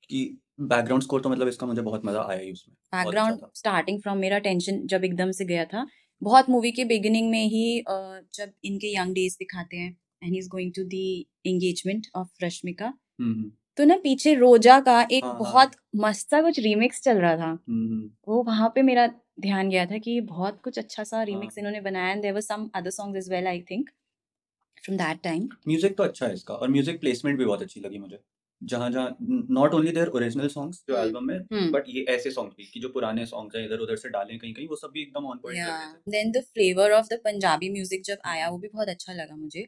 कि 0.02 0.38
बैकग्राउंड 0.58 1.02
स्कोर 1.02 1.20
तो 1.20 1.30
मतलब 1.30 1.48
इसका 1.48 1.66
मुझे 1.66 1.82
बहुत 1.82 2.04
मज़ा 2.04 2.22
आया 2.22 2.40
ही 2.40 2.52
उसमें 2.52 2.74
बैकग्राउंड 2.92 3.40
स्टार्टिंग 3.54 4.00
फ्रॉम 4.02 4.18
मेरा 4.18 4.38
टेंशन 4.38 4.86
जब 4.86 5.04
एकदम 5.04 5.30
से 5.30 5.44
गया 5.44 5.64
था 5.64 5.86
बहुत 6.22 6.48
मूवी 6.50 6.70
के 6.72 6.84
बिगिनिंग 6.84 7.30
में 7.30 7.44
ही 7.44 7.82
जब 7.88 8.52
इनके 8.64 8.94
यंग 8.94 9.14
डेज़ 9.14 9.36
दिखाते 9.38 9.76
हैं 9.76 9.90
and 10.22 10.32
he 10.32 10.38
is 10.38 10.48
going 10.48 10.72
to 10.72 10.84
the 10.84 11.24
engagement 11.46 12.06
of 12.16 12.44
Rashmika 12.44 12.86
hmm 12.86 13.32
hmm. 13.32 13.50
तो 13.78 13.84
ना 13.84 13.96
पीछे 13.96 14.34
रोजा 14.34 14.78
का 14.80 15.00
एक 15.02 15.24
हाँ 15.24 15.32
हाँ। 15.32 15.38
बहुत 15.40 15.72
मस्त 15.96 16.30
सा 16.30 16.40
कुछ 16.42 16.58
रीमिक्स 16.58 17.02
चल 17.02 17.18
रहा 17.18 17.36
था। 17.36 17.44
हम्म 17.44 17.86
हम्म, 17.86 18.10
वो 18.28 18.42
वहाँ 18.42 18.68
पे 18.74 18.82
मेरा 18.82 19.06
ध्यान 19.40 19.68
गया 19.68 19.84
था 19.86 19.98
कि 19.98 20.20
बहुत 20.20 20.60
कुछ 20.64 20.78
अच्छा 20.78 21.04
सा 21.04 21.16
हाँ। 21.16 21.24
रीमिक्स 21.24 21.58
इन्होंने 21.58 21.80
बनाया 21.80 22.12
and 22.12 22.22
there 22.22 22.34
were 22.34 22.40
some 22.40 22.68
other 22.74 22.90
songs 22.90 23.18
as 23.18 23.30
well 23.30 23.46
I 23.46 23.60
think 23.70 23.90
from 24.84 24.98
that 24.98 25.20
time 25.22 25.48
music 25.68 25.96
तो 25.96 26.02
अच्छा 26.02 26.26
है 26.26 26.34
इसका 26.34 26.54
और 26.54 26.68
म्यूज़िक 26.68 27.00
प्लेसमेंट 27.00 27.38
भी 27.38 27.44
बहुत 27.44 27.62
अच्छी 27.62 27.80
लगी 27.80 27.98
मुझे। 27.98 28.18
जहाँ 28.62 28.90
जहाँ 28.90 29.16
not 29.20 29.74
only 29.74 29.92
there 29.92 30.08
original 30.08 30.48
songs 30.48 30.82
जो 30.88 30.96
एल्बम 30.96 31.24
में 31.24 31.70
बट 31.72 31.84
ये 31.88 32.04
ऐसे 32.08 32.30
सॉन्ग्स 32.30 32.56
भी 32.56 32.64
कि 32.64 32.80
जो 32.80 32.88
पुराने 32.88 33.26
सॉन्ग्स 33.26 33.56
हैं 33.56 33.64
इधर 33.66 33.78
उधर 33.78 33.96
से 33.96 34.08
डालें 34.08 34.38
कहीं 34.38 34.52
कहीं 34.54 34.68
वो 34.68 34.76
सब 34.76 34.90
भी 34.94 35.02
एकदम 35.02 35.26
on 35.26 35.38
point 35.38 36.08
then 36.08 36.30
the 36.30 36.42
flavour 36.44 36.92
of 36.92 37.06
the 37.12 37.20
Punjabi 37.24 37.70
music 37.70 38.02
जब 38.04 38.18
आया 38.24 38.48
वो 38.48 38.58
भी 38.58 38.68
बहुत 38.68 38.88
अच्छा 38.88 39.12
लगा 39.12 39.36
मुझे। 39.36 39.66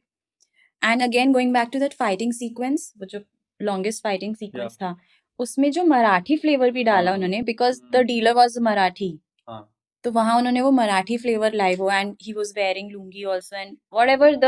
And 0.83 1.03
again 1.03 1.33
going 1.33 1.53
back 1.55 1.69
to 1.73 1.79
that 1.79 1.95
fighting 1.95 2.33
sequence 2.33 2.93
वो 2.99 3.07
जो 3.07 3.21
लॉन्गेस्ट 3.61 4.03
फाइटिंग 4.03 4.37
सीक्वेंस 4.37 4.77
था 4.77 4.97
उसमें 5.39 5.71
जो 5.73 5.85
मराठी 5.85 6.37
फ्लेवर 6.37 6.71
भी 6.71 6.85
डाला 6.85 7.11
हाँ 7.11 7.17
उन्होंने 7.17 7.43
because 7.43 7.81
the 7.93 7.97
dealer 7.97 8.33
was 8.33 8.59
Marathi 8.59 9.19
हाँ। 9.49 9.75
तो 10.05 10.11
वहाँ 10.11 10.37
उन्होंने 10.39 10.61
वो 10.61 10.71
मराठी 10.71 11.17
फ्लेवर 11.19 11.55
लाई 11.55 11.75
वो 11.75 11.91
and 11.91 12.15
he 12.23 12.33
was 12.33 12.53
wearing 12.57 12.91
lungi 12.93 13.25
also 13.25 13.57
and 13.57 13.77
whatever 13.93 14.37
the 14.37 14.45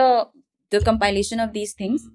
the 0.73 0.83
compilation 0.87 1.41
of 1.41 1.51
these 1.51 1.75
things 1.81 2.07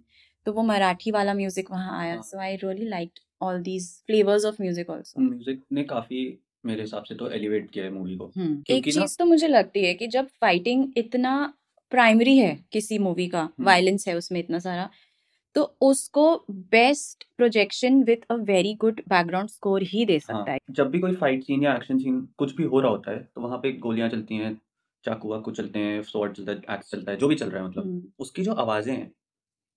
तो 0.45 0.53
वो 0.53 0.63
मराठी 0.63 1.11
वाला 1.11 1.33
म्यूज़िक 1.33 1.71
वहाँ 1.71 1.99
आया। 1.99 2.13
हाँ। 2.13 2.21
So 2.23 2.39
I 2.39 2.55
really 2.55 2.87
liked 2.89 3.19
all 3.41 3.61
these 3.61 3.89
flavours 4.07 4.45
of 4.45 4.61
music 4.61 4.89
also 4.91 5.21
music 5.21 5.61
ने 5.71 5.83
काफ़ी 5.85 6.27
मेरे 6.65 6.81
हिसाब 6.81 7.03
से 7.03 7.15
तो 7.15 7.29
एलिवेट 7.31 7.69
किया 7.71 7.85
है 7.85 7.91
मूवी 7.91 8.15
को। 8.17 8.31
हम्म 8.37 8.63
एक 8.69 8.83
चीज़ 8.83 9.17
तो 9.19 9.25
मुझे 9.25 9.47
लगती 9.47 9.85
है 9.85 9.93
कि 9.93 10.07
जब 10.07 10.27
फाइटिंग 10.41 10.87
इतना 10.97 11.33
प्राइमरी 11.91 12.37
है 12.37 12.57
किसी 12.71 12.97
मूवी 12.99 13.27
का 13.27 13.41
हम्म। 13.41 13.65
वायलेंस 13.65 14.07
है 14.07 14.15
उसमें 14.15 14.39
इतना 14.39 14.59
सारा 14.59 14.89
तो 15.55 15.63
उसको 15.81 16.23
best 16.49 17.23
projection 17.37 18.01
with 18.03 18.25
a 18.29 18.35
very 18.45 18.73
good 18.75 19.01
background 19.09 19.49
score 19.49 19.83
ही 19.83 20.05
दे 20.05 20.19
सकता 20.19 20.35
हाँ। 20.35 20.45
है 20.45 20.57
जब 20.71 20.89
भी 20.89 20.99
कोई 20.99 21.15
फाइट 21.15 21.43
सीन 21.43 21.63
या 21.63 21.75
एक्शन 21.75 21.99
सीन 21.99 22.19
कुछ 22.37 22.55
भी 22.55 22.63
हो 22.63 22.79
रहा 22.79 22.91
होता 22.91 23.11
है 23.11 23.19
तो 23.35 23.41
वहाँ 23.41 23.57
पे 23.57 23.71
गोलियाँ 23.79 24.09
चलती 24.09 24.35
हैं 24.35 24.53
चाकू 25.05 25.29
वाकू 25.29 25.51
चलते 25.51 25.79
हैं 25.79 26.01
स्वॉर्ड 26.03 26.33
चलता 26.33 26.51
है 26.51 26.75
एक्स 26.75 26.91
चलता 26.91 27.11
है 27.11 27.17
जो 27.17 27.27
भी 27.27 27.35
चल 27.35 27.49
रहा 27.49 27.63
है 27.63 27.69
मतलब 27.69 27.83
हम्म। 27.83 28.01
उसकी 28.19 28.43
जो 28.43 28.53
आवाज़ें 28.55 28.93
हैं 28.93 29.11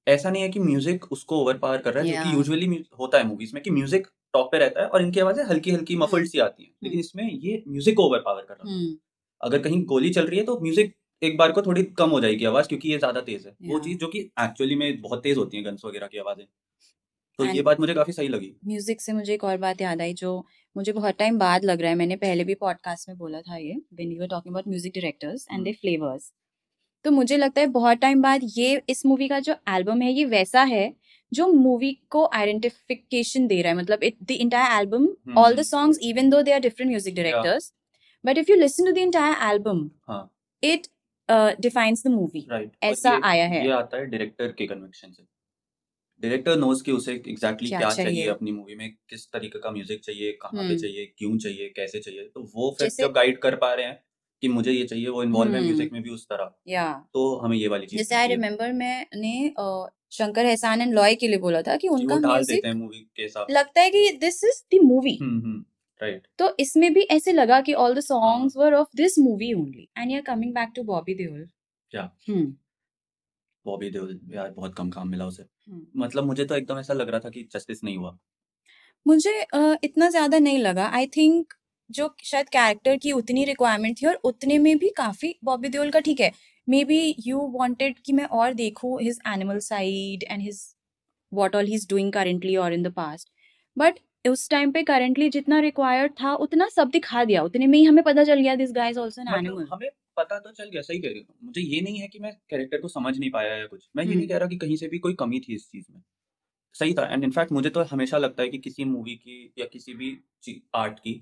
ऐसा 0.09 0.31
नहीं 0.31 0.43
है 0.43 0.49
कि 0.49 0.61
म्यूज़िक 0.61 1.12
उसको 1.12 1.41
ओवर 1.41 1.59
पावर 1.59 1.79
कर 1.79 1.95
रहा 1.95 2.05
है 2.05 2.09
जो 2.09 2.15
या 2.15 2.25
कि 2.25 2.37
यूजुअली 2.37 2.85
होता 2.99 3.19
है 3.19 3.27
मूवीज़ 3.27 3.55
में 3.55 3.62
कि 3.62 3.71
म्यूज़िक 3.71 4.07
टॉप 4.35 4.49
पे 4.53 4.59
रहता 4.59 4.83
है 4.83 4.88
और 4.88 5.03
इनकी 5.03 5.21
आवाज़ें 5.21 5.45
हल्की 5.45 5.71
हल्की 5.71 5.97
मफल्ड 5.97 6.27
सी 6.27 6.38
आती 6.38 6.62
हैं 6.62 6.71
लेकिन 6.83 6.99
हम्म 6.99 7.00
इसमें 7.00 7.31
ये 7.31 7.62
म्यूज़िक 7.69 7.97
को 7.97 8.07
ओवर 8.07 8.19
पावर 8.19 8.43
कर 8.43 8.55
रहा 8.55 8.65
था 8.65 8.75
हम्म 8.75 8.97
अगर 9.41 9.59
कहीं 9.59 9.85
गोली 9.85 10.11
चल 10.11 10.27
रही 10.27 10.38
है 10.38 10.45
तो 10.45 10.59
म्यूज़िक 10.61 10.95
एक 11.23 11.37
बार 11.37 11.53
को 11.53 11.62
थोड़ी 11.62 11.83
कम 11.99 12.11
हो 12.11 12.21
जाएगी 12.21 12.45
आवाज़ 12.45 12.69
क्योंकि 12.69 12.88
ये 12.88 12.99
ज़्यादा 12.99 13.21
तेज 13.21 13.47
है। 13.47 13.55
वो 13.62 13.79
चीज़ 13.79 13.99
जो 13.99 14.07
कि 14.07 14.19
एक्चुअली 14.19 14.75
में 14.75 15.00
बहुत 15.00 15.23
तेज 15.23 15.37
होती 15.37 15.57
है 15.57 15.62
गन्स 15.62 15.85
वगैरह 15.85 16.07
की 16.07 16.19
आवाज़ें। 16.19 16.45
तो 17.38 17.45
ये 17.45 17.62
बात 17.62 17.81
मुझे 17.81 17.95
काफ़ी 17.95 18.12
सही 18.12 18.29
लगी। 18.29 18.53
म्यूज़िक 18.67 19.00
से 19.00 19.12
मुझे 19.12 19.33
एक 19.35 19.45
और 19.45 19.57
बात 19.57 19.81
याद 19.81 20.00
आई 20.00 20.15
जो 20.15 20.33
मुझे 20.77 20.93
बहुत 20.93 21.19
टाइम 21.19 21.38
बाद 21.38 21.65
लग 21.65 21.81
रहा 21.81 21.91
है 21.91 21.97
मैंने 21.97 22.17
पहले 22.17 22.45
भी 22.45 22.55
पॉडकास्ट 22.55 23.09
में 23.09 23.19
बोला 23.19 23.41
था 23.41 23.57
ये 23.57 23.75
when 23.95 24.12
you 24.12 24.21
were 24.21 24.29
talking 24.29 24.55
about 24.55 24.69
music 24.69 24.93
directors 24.95 25.47
and 25.53 25.65
they 25.65 25.73
flavours 25.73 26.33
तो 27.05 27.11
मुझे 27.11 27.37
लगता 27.37 27.61
है 27.61 27.67
बहुत 27.73 27.99
टाइम 27.99 28.23
बाद 28.23 28.40
ये 28.57 28.83
इस 28.90 29.05
मूवी 29.07 29.28
का 29.28 29.38
जो 29.40 29.55
एल्बम 29.71 30.02
है 30.02 30.12
ये 30.12 30.25
वैसा 30.26 30.62
है 30.64 30.93
जो 31.33 31.47
मूवी 31.49 31.93
को 32.11 32.25
आइडेंटिफिकेशन 32.35 33.47
दे 33.47 33.61
रहा 33.62 33.73
है। 33.73 33.78
मतलब 33.78 34.02
it 34.05 34.17
the 34.23 34.31
entire 34.33 34.81
album 34.81 35.09
all 35.38 35.55
the 35.55 35.62
songs 35.64 35.99
even 36.05 36.31
though 36.31 36.43
they 36.43 36.52
are 36.52 36.61
different 36.61 36.90
music 36.90 37.14
directors 37.14 37.73
but 38.25 38.38
if 38.38 38.50
you 38.50 38.57
listen 38.57 38.85
to 38.85 38.93
the 38.93 38.99
entire 38.99 39.50
album 39.50 39.88
it 40.62 40.87
defines 41.61 42.07
the 42.07 42.11
movie 42.11 42.47
ऐसा 42.83 43.14
ये 43.14 43.21
आया 43.25 43.47
है। 43.47 43.64
ये 43.64 43.73
आता 43.73 43.97
है 43.97 44.07
डायरेक्टर 44.07 44.52
के 44.59 44.67
कन्विक्शन 44.67 45.11
से। 45.11 45.23
डायरेक्टर 46.21 46.57
नोज़ 46.57 46.83
कि 46.85 46.93
उसे 46.93 47.12
एग्जैक्टली 47.12 47.35
exactly 47.35 47.69
क्या 47.69 47.78
क्या 47.78 47.90
चाहिए 47.90 48.12
चाहिए? 48.12 48.28
अपनी 48.28 48.52
मूवी 48.52 48.75
में 48.75 48.90
किस 49.11 49.26
तरीके 49.33 49.59
का 49.59 49.71
म्यूज़िक 49.71 50.00
चाहिए 50.05 50.33
कहाँ 50.33 50.52
पे 50.52 50.59
हम्म। 50.61 50.76
चाहिए 50.76 51.05
क्यों 51.19 51.37
चाहिए 51.38 51.69
कैसे 51.76 51.99
चाहिए। 52.00 52.23
तो 52.25 52.43
वो 52.55 52.75
फिर 52.78 52.88
जब 52.90 53.12
गाइड 53.12 53.38
कर 53.38 53.57
पा 53.57 53.73
रहे 53.75 53.87
हैं 53.87 54.00
कि 54.42 54.49
मुझे 54.49 54.73
ये 54.73 54.85
चाहिए 54.87 55.09
वो 55.09 55.23
इन्वॉल्व 55.23 55.52
है 55.52 55.59
हम्म। 55.59 55.66
म्यूज़िक 55.68 55.92
में 55.92 56.02
भी 56.02 56.11
उस 56.11 56.26
तरह। 56.26 56.50
या। 56.68 56.92
तो 57.14 57.37
हमें 57.38 57.57
ये 57.57 57.68
वाली 57.68 57.87
चीज़ 57.87 57.99
जैसे 57.99 58.14
आई 58.14 58.28
रिमेम्बर 58.28 58.73
मैंने 58.75 59.50
शंकर 60.12 60.47
एहसान 60.47 60.80
एंड 60.83 60.95
लॉय 60.95 61.14
के 61.14 61.28
लिए 61.28 61.38
बोला 61.38 61.62
था 61.62 61.76
कि 61.76 61.88
उनका 61.88 62.16
म्यूज़िक 62.18 62.66
मूवी 62.76 63.00
के 63.16 63.23
हिसाब 63.23 63.47
से 63.47 63.52
लगता 63.54 63.80
है 63.80 63.90
कि 63.90 64.11
this 64.21 64.42
is 64.45 64.62
the 64.75 64.80
movie 64.85 65.16
hmm 65.23 65.40
hmm 65.40 65.64
right 66.00 66.26
तो 66.38 66.54
इसमें 66.61 66.92
भी 66.95 67.00
ऐसे 67.11 67.33
लगा 67.33 67.61
कि 67.61 67.73
all 67.85 67.95
the 67.95 68.00
songs 68.00 68.57
were 68.57 68.75
of 68.75 68.88
this 68.97 69.18
movie 69.18 69.52
only 69.54 69.88
and 69.99 70.11
you 70.11 70.16
are 70.16 70.23
coming 70.25 70.54
back 70.54 70.73
to 70.76 70.83
Bobby 70.85 71.14
Deol 71.14 71.45
क्या? 71.92 72.11
हम्म। 72.28 72.54
बॉबी 73.64 73.90
देओल 73.90 74.18
यार 74.35 74.50
बहुत 74.50 74.75
कम 74.75 74.90
काम 74.90 75.09
मिला 75.09 75.26
उसे। 75.26 75.42
हम्म। 75.42 76.02
मतलब 76.02 76.25
मुझे 76.25 76.45
तो 76.45 76.54
एकदम 76.54 76.78
ऐसा 76.78 76.95
लग 76.95 77.09
रहा 77.09 77.21
था 77.21 77.28
कि 77.30 77.49
जस्टिस 77.52 77.85
नहीं 77.85 77.97
हुआ। 77.97 78.16
मुझे 79.07 79.33
अ, 79.42 79.75
इतना 79.85 80.09
ज़्यादा 80.11 80.38
नहीं 80.38 80.59
लगा। 80.59 80.87
आई 80.92 81.07
थिंक 81.16 81.52
जो 81.90 82.14
शायद 82.25 82.49
कैरेक्टर 82.49 82.97
की 82.97 83.12
उतनी 83.12 83.45
रिक्वायरमेंट 83.45 83.97
थी 84.02 84.07
और 84.07 84.14
उतने 84.25 84.59
में 84.59 84.76
भी 84.78 84.88
काफ़ी 84.97 85.35
बॉबी 85.45 85.68
देओल 85.68 85.90
का 85.90 86.00
ठीक 86.00 86.21
है। 86.21 86.30
मे 86.68 86.85
बी 86.85 87.14
यू 87.26 87.47
वांटेड 87.52 87.99
कि 88.07 88.12
मैं 88.12 88.25
और 88.25 88.54
देखूँ 88.54 88.99
his 89.02 89.18
animal 89.28 89.59
side 89.59 90.25
and 90.30 90.42
his 90.42 90.62
what 91.33 91.57
all 91.57 91.66
he 91.66 91.75
is 91.75 91.87
doing 91.90 92.12
currently 92.12 92.57
और 92.57 92.73
इन 92.73 92.83
द 92.83 92.92
पास्ट 92.92 93.30
बट 93.76 93.99
उस 94.28 94.49
टाइम 94.50 94.73
पे 94.73 94.83
करेंटली 94.83 95.28
जितना 95.30 95.59
रिक्वायर्ड 95.61 96.12
था 96.12 96.35
उतना 96.37 96.68
सब 96.68 96.88
दिखा 96.90 97.25
दिया। 97.25 97.42
उतने 97.42 97.66
में 97.66 97.78
ही 97.78 97.85
हमें 97.85 98.02
पता 98.04 98.25
चल 98.25 98.40
गया 98.40 98.54
this 98.57 98.73
guy 98.73 98.90
is 98.90 98.99
also 99.00 99.23
an 99.23 99.28
animal 99.35 99.66
हमें 99.73 99.88
पता 100.16 100.38
तो 100.38 100.50
चल 100.50 100.68
गया 100.68 100.83
सही 100.83 100.99
कह 100.99 101.09
रही 101.09 101.18
हूँ। 101.18 101.37
मुझे 101.45 101.61
ये 101.61 101.80
नहीं 101.80 101.99
है 101.99 102.09
कि 102.09 102.18
मैं 102.18 102.33
कैरेक्टर 102.50 102.80
को 102.80 102.88
समझ 102.88 103.18
नहीं 103.18 103.30
पाया 103.30 103.54
या 103.57 103.66
कुछ। 103.66 103.88
मैं 103.97 104.04
ये 104.04 104.09
नहीं 104.09 104.18
हम्म। 104.18 104.28
कह 104.28 104.38
रहा 104.38 104.49
कि 104.49 104.57
कहीं 104.57 104.76
से 104.76 104.88
भी 104.88 104.99
कोई 104.99 105.14
कमी 105.14 105.40
थी 105.40 105.54
इस 105.54 105.71
चीज़ 105.71 105.85
में। 105.90 106.02
सही 106.75 106.95
था। 106.95 107.07
एंड 107.12 107.25
इनफैक्ट 107.25 107.52
मुझे 107.52 107.71
तो 107.71 107.83
हमेशा 107.83 108.18
लगता 108.18 108.42
है 108.42 108.49
कि 108.49 108.59
किसी 108.59 108.85
मूवी 108.85 109.14
की 109.14 109.52
या 109.59 109.66
किसी 109.66 109.95
भी 109.95 110.16
आर्ट 110.75 110.99
की 110.99 111.14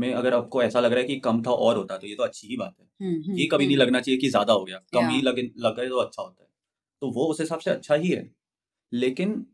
में 0.00 0.12
अगर 0.14 0.34
आपको 0.34 0.62
ऐसा 0.62 0.80
लग 0.80 0.92
रहा 0.92 1.00
है 1.00 1.06
कि 1.06 1.18
कम 1.20 1.42
था 1.42 1.50
और 1.50 1.76
होता 1.76 1.96
तो 1.98 2.06
ये 2.06 2.14
तो 2.14 2.22
अच्छी 2.22 2.48
ही 2.48 2.56
बात 2.56 2.74
है। 2.80 2.86
हम्म 3.00 3.14
ये 3.14 3.20
हम्म 3.22 3.46
कभी 3.52 3.66
नहीं 3.66 3.76
हम्म। 3.76 3.82
लगना 3.82 4.00
चाहिए 4.00 4.18
कि 4.20 4.28
ज़्यादा 4.28 4.52
हो 4.52 4.64
गया 4.64 4.78
कम 4.94 5.00
या। 5.00 5.08
ही 5.08 5.20
लगे 5.22 5.42
लगे 5.58 5.88
तो 5.88 5.98
अच्छा 5.98 6.22
होता 6.22 6.42
है। 6.42 6.48
तो 7.02 7.10
वो 7.10 7.26
उस 7.26 7.40
हिसाब 7.40 7.58
से 7.58 7.70
अच्छा 7.70 7.94
ही 7.94 8.08
है। 8.08 8.28
लेकिन 8.92 9.44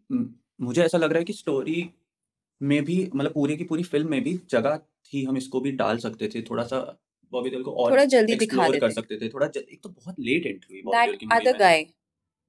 मुझे 0.61 0.83
ऐसा 0.83 0.99
लग 0.99 1.11
रहा 1.11 1.19
है 1.19 1.25
कि 1.25 1.33
स्टोरी 1.33 1.88
में 2.61 2.83
भी 2.85 2.99
मतलब 3.15 3.33
पूरी 3.33 3.57
की 3.57 3.65
पूरी 3.65 3.83
फ़िल्म 3.83 4.11
में 4.11 4.23
भी 4.23 4.38
जगह 4.50 4.76
थी 5.09 5.25
हम 5.25 5.37
इसको 5.37 5.61
भी 5.61 5.73
डाल 5.73 5.99
सकते 5.99 6.29
थे 6.29 6.43
थोड़ा 6.43 6.65
सा 6.65 6.79
बॉबी 7.33 7.50
देओल 7.50 7.62
को 7.62 7.73
और 7.73 7.91
थोड़ा 7.91 8.05
जल्दी 8.05 8.35
दिखा 8.35 8.69
कर 8.79 8.91
सकते 8.91 9.17
थे 9.17 9.29
थोड़ा 9.29 9.47
एक 9.47 9.81
तो 9.83 9.88
बहुत 9.88 10.21
लेट 10.21 10.47
एंट्री 10.47 10.75
हुई 10.75 10.83
बॉबी 10.83 10.97
देओल 10.97 11.17
की 11.17 11.26
मूवी 11.26 11.41
अदर 11.41 11.59
गाय 11.59 11.87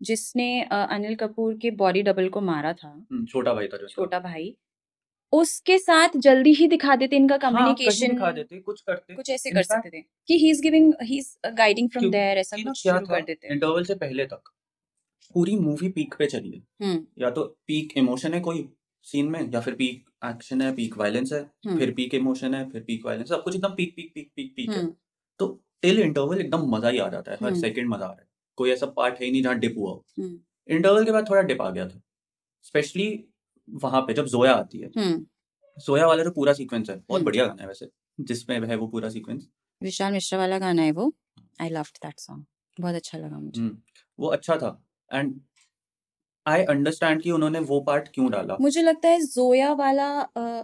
जिसने 0.01 0.47
अनिल 0.63 1.15
कपूर 1.15 1.53
के 1.57 1.71
बॉडी 1.71 2.01
डबल 2.01 2.29
को 2.29 2.41
मारा 2.41 2.73
था। 2.73 2.91
छोटा 3.29 3.53
भाई 3.53 3.67
था 3.67 3.77
छोटा 3.87 4.19
भाई। 4.19 4.55
उसके 5.33 5.77
साथ 5.77 6.17
जल्दी 6.17 6.53
ही 6.53 6.67
दिखा 6.67 6.95
देते 6.95 7.15
इनका 7.15 7.35
हाँ 7.35 7.39
कम्युनिकेशन 7.43 8.07
दिखा 8.07 8.31
देते 8.31 8.59
कुछ 8.59 8.81
करते। 8.81 9.15
कुछ 9.15 9.29
ऐसे 9.29 9.51
कर 9.51 9.63
सकते 9.63 9.89
थे 9.89 10.01
कि 10.01 10.37
he 10.37 10.49
is 10.51 10.61
giving 10.61 10.93
he 11.03 11.17
is 11.17 11.35
guiding 11.53 11.89
from 11.89 12.09
there 12.11 12.37
ऐसा 12.37 12.57
कुछ 12.57 12.81
शुरू 12.83 13.05
कर 13.07 13.21
देते। 13.23 13.53
इंटरवल 13.53 13.83
से 13.83 13.95
पहले 13.95 14.25
तक 14.25 14.51
पूरी 15.35 15.55
मूवी 15.57 15.89
पीक 15.89 16.15
पे 16.19 16.25
चली 16.27 16.51
है 16.51 16.87
हम्म। 16.87 17.05
या 17.19 17.29
तो 17.29 17.43
पीक 17.67 17.97
इमोशन 17.97 18.33
है 18.33 18.39
कोई 18.39 18.67
सीन 19.05 19.27
में 19.29 19.39
या 19.53 19.59
फिर 19.61 19.73
पीक 19.75 20.05
एक्शन 20.25 20.61
है 20.61 20.73
पीक 20.75 20.97
वायलेंस 20.97 21.33
है 21.33 21.39
हम्म। 21.39 21.77
फिर 21.79 21.91
पीक 21.93 22.13
इमोशन 22.15 22.53
है 22.53 22.69
फिर 22.69 22.81
पीक 22.81 23.05
वायलेंस 23.05 23.29
सब 23.29 23.43
कुछ 23.43 23.55
एकदम 23.55 23.73
peak 23.75 23.93
peak 23.95 24.11
peak 24.15 24.31
peak 24.35 24.53
peak 24.55 24.69
है। 24.69 24.79
हम्म। 24.79 24.93
तो 25.39 25.47
टिल 25.81 25.99
इंटरवल 26.01 26.41
एकदम 26.41 26.69
मज़ा 26.69 26.89
ही 26.89 26.97
आ 26.97 27.07
जाता 27.09 27.31
है 27.31 27.37
हर 27.43 27.55
सेकंड 27.55 27.89
मज़ा 27.89 28.05
आ 28.05 28.11
रहा 28.11 28.21
है। 28.21 28.27
कोई 28.57 28.71
ऐसा 28.71 28.85
पार्ट 28.97 29.19
है 29.19 29.25
ही 29.25 29.31
नहीं 29.31 29.41
जहाँ 29.43 29.57
डिप 29.59 29.75
हुआ 29.77 29.91
हो। 29.91 30.05
इंटरवल 30.69 31.05
के 31.05 31.11
बाद 31.11 31.29
थोड़ा 31.29 31.41
डिप 31.41 31.61
आ 31.61 31.69
गया 31.69 31.87
था। 31.87 32.01
स्पेशली 32.65 33.07
वहाँ 33.69 34.01
पे 34.01 34.13
जब 34.13 34.25
जोया 34.27 34.53
आती 34.53 34.79
है। 34.79 34.89
हम्म। 34.97 35.25
जोया 35.77 36.05
वाला 36.07 36.23
जो 36.23 36.31
पूरा 36.31 36.53
सीक्वेंस 36.53 36.89
है 36.89 36.95
बहुत 36.97 37.11
हम्म। 37.11 37.25
बढ़िया 37.25 37.45
गाना 37.45 37.61
है 37.61 37.67
वैसे 37.67 37.89
जिसमें 38.19 38.59
है 38.67 38.75
वो 38.75 38.87
पूरा 38.87 39.09
सीक्वेंस 39.09 39.47
विशाल 39.81 40.13
मिश्रा 40.13 40.39
वाला 40.39 40.59
गाना 40.59 40.81
है 40.81 40.91
वो। 40.91 41.11
आई 41.61 41.69
लव्ड 41.69 41.97
दैट 42.05 42.19
सॉन्ग 42.19 42.45
बहुत 42.77 42.95
अच्छा 42.95 43.17
लगा 43.17 43.39
मुझे। 43.39 43.61
हम्म 43.61 43.77
वो 44.19 44.27
अच्छा 44.27 44.55
था। 44.57 44.69
एंड 45.11 45.39
आई 46.45 46.63
अंडरस्टैंड 46.65 47.21
कि 47.21 47.31
उन्होंने 47.31 47.59
वो 47.61 47.79
पार्ट 47.81 48.07
क्यों 48.13 48.29
डाला। 48.31 48.57
मुझे 48.61 48.81
लगता 48.81 49.09
है 49.09 49.19
जोया 49.21 49.71
वाला 49.73 50.07
अ, 50.19 50.63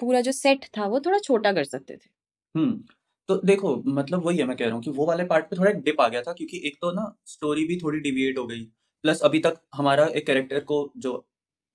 पूरा 0.00 0.20
जो 0.20 0.32
सेट 0.32 0.64
था 0.78 0.86
वो 0.86 1.00
थोड़ा 1.00 1.18
छोटा 1.18 1.52
कर 1.52 1.64
सकते 1.64 1.96
थे। 1.96 2.08
हम्म 2.54 2.82
तो 3.28 3.36
देखो 3.44 3.74
मतलब 3.86 4.24
वही 4.24 4.38
है 4.38 4.44
मैं 4.44 4.56
कह 4.56 4.64
रहा 4.64 4.74
हूँ 4.74 4.82
कि 4.82 4.90
वो 4.90 5.06
वाले 5.06 5.24
पार्ट 5.24 5.48
पे 5.50 5.56
थोड़ा 5.56 5.70
डिप 5.70 6.00
आ 6.00 6.08
गया 6.08 6.22
था 6.22 6.32
क्योंकि 6.32 6.60
एक 6.66 6.76
तो 6.80 6.90
ना 6.92 7.02
स्टोरी 7.26 7.64
भी 7.64 7.76
थोड़ी 7.76 8.00
डिविएट 8.00 8.38
हो 8.38 8.46
गई। 8.46 8.62
प्लस 9.04 9.20
अभी 9.22 9.38
तक 9.40 9.60
हमारा 9.74 10.06
एक 10.06 10.26
कैरेक्टर 10.26 10.60
को 10.64 10.78
जो 10.96 11.12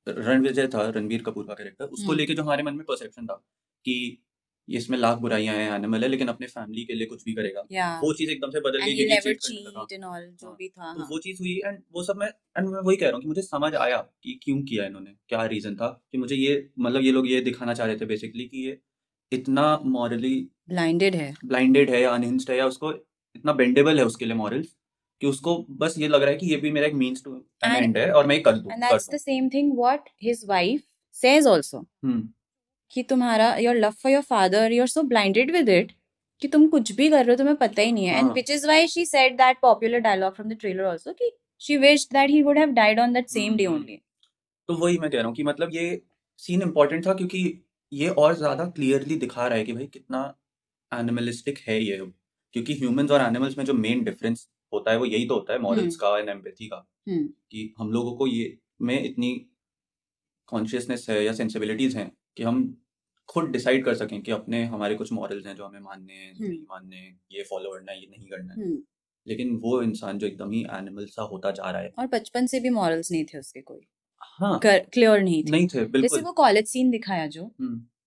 रणविजय 0.07 0.67
था 0.67 0.89
रणबीर 0.89 1.22
कपूर 1.22 1.45
का 1.45 1.53
कैरेक्टर 1.53 1.86
उसको 1.86 2.03
हम्म। 2.03 2.17
लेके 2.17 2.33
जो 2.33 2.43
हमारे 2.43 2.63
मन 2.63 2.75
में 2.75 2.86
परसेप्शन 2.86 3.25
था 3.25 3.41
कि 3.86 3.95
इसमें 4.67 4.98
लाख 4.98 5.17
बुराइयाँ 5.17 5.55
हैं 5.55 5.72
एनिमल 5.72 6.03
है 6.03 6.10
लेकिन 6.10 6.27
अपने 6.27 6.48
फैमिली 6.48 6.83
के 6.83 6.93
लिए 6.93 7.05
कुछ 7.07 7.24
भी 7.25 7.33
करेगा। 7.33 7.62
वो 8.01 8.13
चीज़ 8.13 8.29
एकदम 8.31 8.51
से 8.51 8.60
बदल 8.60 8.86
गई 8.86 8.91
ही 8.91 10.67
तो 10.69 10.81
हाँ। 10.81 11.07
वो 11.10 11.19
चीज़ 11.19 11.39
हुई 11.39 11.55
एंड 11.65 11.79
वो 11.91 12.03
सब 12.03 12.17
मैं 12.17 12.27
एंड 12.27 12.67
मैं 12.69 12.81
वही 12.81 12.98
कह 12.98 13.05
रहा 13.05 13.13
हूँ 13.13 13.22
कि 13.22 13.27
मुझे 13.27 13.41
समझ 13.41 13.74
आया 13.75 13.98
कि 14.24 14.39
क्यों 14.43 14.62
किया 14.62 14.86
इन्होंने 14.86 15.15
क्या 15.29 15.45
रीजन 15.45 15.75
था 15.75 15.88
कि 16.12 16.17
मुझे 16.17 16.36
ये 16.36 16.55
मतलब 16.79 17.01
ये 17.01 17.12
लोग 17.12 17.27
ये 17.27 17.41
दिखाना 17.41 17.74
चाह 17.74 17.88
रहे 17.88 17.98
थे 17.98 18.05
बेसिकली 18.05 18.45
कि 18.45 18.65
ये 18.67 18.79
इतना 19.31 19.65
मॉरली 19.88 20.36
ब्लाइंडेड 20.69 21.15
है। 21.15 21.33
ब्लाइंडेड 21.45 21.89
है 21.89 22.01
या 22.01 22.10
अनहिंज्ड 22.10 22.51
है 22.51 22.57
या 22.57 22.65
उसको 22.65 22.93
इतना 23.36 23.53
बेंडेबल 23.53 24.00
है 24.00 24.05
उसके 24.05 24.25
लिए 24.25 24.36
मॉरल्स 24.36 24.75
कि 25.24 25.27
उसको 25.27 25.56
बस 25.80 25.94
ये 25.98 26.08
लग 26.08 26.22
रहा 26.22 26.30
है 26.30 26.38
कि 26.38 26.48
ये 26.48 26.56
भी 26.58 26.70
मेरा 26.72 26.88
एक 26.88 26.94
मींस 26.96 27.24
टू 27.24 27.36
एंड 27.65 27.98
है 27.98 28.10
और 28.12 28.25
मैं 28.27 28.36
ये 28.36 28.42
कर 28.44 28.56
दूँ 28.56 28.72
and 28.72 28.84
that's 28.84 29.10
the. 29.10 29.18
Same 29.18 29.48
thing 29.50 29.72
what 29.77 30.10
his 30.24 30.44
wife 30.48 30.82
says 31.15 31.48
also 31.48 31.86
कि 32.92 33.03
तुम्हारा 33.03 33.56
your 33.58 33.75
love 33.75 33.92
for 34.01 34.12
your 34.12 34.22
father 34.24 34.72
you 34.72 34.82
are 34.82 34.88
so 34.88 35.03
blinded 35.12 35.51
with 35.51 35.70
it 35.72 35.92
कि 36.42 36.48
तुम 36.48 36.68
कुछ 36.68 36.92
भी 36.92 37.10
कर 37.10 37.25
रहे 37.25 37.34
हो 37.34 37.38
तुम्हें 37.38 37.56
पता 37.58 37.82
ही 37.82 37.92
नहीं 37.92 38.06
है। 38.06 38.18
And 38.18 38.32
which 38.32 38.50
is 38.51 38.65
why 38.67 38.88
she 38.88 39.06
said 39.06 39.38
that 39.38 39.58
popular 39.62 40.00
dialogue 40.02 40.34
from 40.36 40.50
the 40.50 40.58
trailer 40.60 40.86
also 40.86 41.13
कि 41.13 41.32
she 41.62 41.78
wished 41.78 42.13
that 42.13 42.30
he 42.30 42.41
would 42.41 42.58
have 42.58 42.71
died 42.74 43.00
on 43.00 43.13
that 43.13 43.30
same 43.30 43.56
day 43.56 43.65
only 43.67 44.00
तो 44.69 44.76
वही 44.78 44.97
मैं 44.97 45.10
कह 45.10 45.17
रहा 45.17 45.28
हूँ 45.28 45.36
कि 45.36 45.43
मतलब 45.43 45.69
ये 45.74 46.02
सीन 46.39 46.62
इम्पोर्टेंट 46.62 47.06
था 47.08 47.13
क्योंकि 47.13 47.43
ये 47.91 48.10
और 48.10 48.36
ज़्यादा 48.36 48.65
क्लियरली 48.76 49.15
दिखा 49.17 49.47
रहा 49.47 49.58
है 49.58 49.63
कि 49.63 49.74
भाई 49.74 49.88
कितना 49.88 50.21
एनिमलिस्टिक 50.91 51.60
है 51.67 51.80
ये। 51.82 51.97
क्योंकि 52.54 52.74
ह्यूमंस 52.74 53.12
और 53.12 53.21
एनिमल्स 53.21 53.58
में 53.58 53.63
जो 53.65 53.74
मेन 53.74 54.04
डिफरेंस 54.04 54.47
होता 54.73 54.91
है 54.91 54.97
वो 54.97 55.05
यही 55.05 55.25
तो 55.25 55.33
होता 55.33 55.53
है 55.53 55.59
मॉरल्स 55.59 55.83
हम्म। 55.83 55.95
का 55.95 56.19
एंड 56.19 56.29
एम्पैथी 56.29 56.67
का 56.67 56.88
हम्म। 57.09 57.27
कि 57.51 57.73
हम 57.77 57.91
लोगों 57.91 58.15
को 58.15 58.27
ये 58.27 58.57
में 58.81 59.03
इतनी 59.03 59.49
कॉन्शियसनेस 60.47 61.05
है 61.09 61.23
या 61.25 61.33
सेंसिबिलिटीज 61.33 61.95
हैं 61.95 62.12
कि 62.38 62.43
हम 62.43 62.77
खुद 63.29 63.49
डिसाइड 63.49 63.86
कर 63.86 63.93
सकें 63.93 64.21
कि 64.21 64.31
अपने 64.31 64.63
हमारे 64.65 64.95
कुछ 64.95 65.12
मॉरल्स 65.13 65.45
हैं 65.45 65.55
जो 65.55 65.65
हमें 65.65 65.79
मानने 65.79 66.13
हैं 66.13 66.33
हम्म। 66.33 66.47
नहीं 66.47 66.59
मानने 66.59 66.95
हैं 66.95 67.19
ये 67.31 67.43
फॉलो 67.43 67.71
करना 67.71 67.91
है 67.91 67.99
ये 67.99 68.07
नहीं 68.09 68.27
करना 68.27 68.53
है। 68.53 68.71
लेकिन 69.27 69.55
वो 69.55 69.81
इंसान 69.81 70.17
जो 70.17 70.27
एकदम 70.27 70.51
ही 70.51 70.62
एनिमल 70.71 71.05
सा 71.05 71.23
होता 71.23 71.51
जा 71.51 71.69
रहा 71.71 71.81
है। 71.81 71.91
और 71.99 72.07
बचपन 72.07 72.45
से 72.45 72.59
भी 72.59 72.69
मॉरल्स 72.69 73.12
नहीं 73.12 73.25
थे 73.25 73.39
उसके 73.39 73.62
कोई। 73.62 73.81
हाँ। 74.21 74.59
क्लियर 74.63 75.21
नहीं 75.21 75.43
थे। 75.43 75.51
नहीं 75.51 75.67
थे 75.67 75.79
बिल्कुल। 75.79 76.01
जैसे 76.01 76.21
वो 76.21 76.31
कॉलेज 76.31 76.67
सीन 76.67 76.89
दिखाया 76.89 77.27
जो 77.27 77.51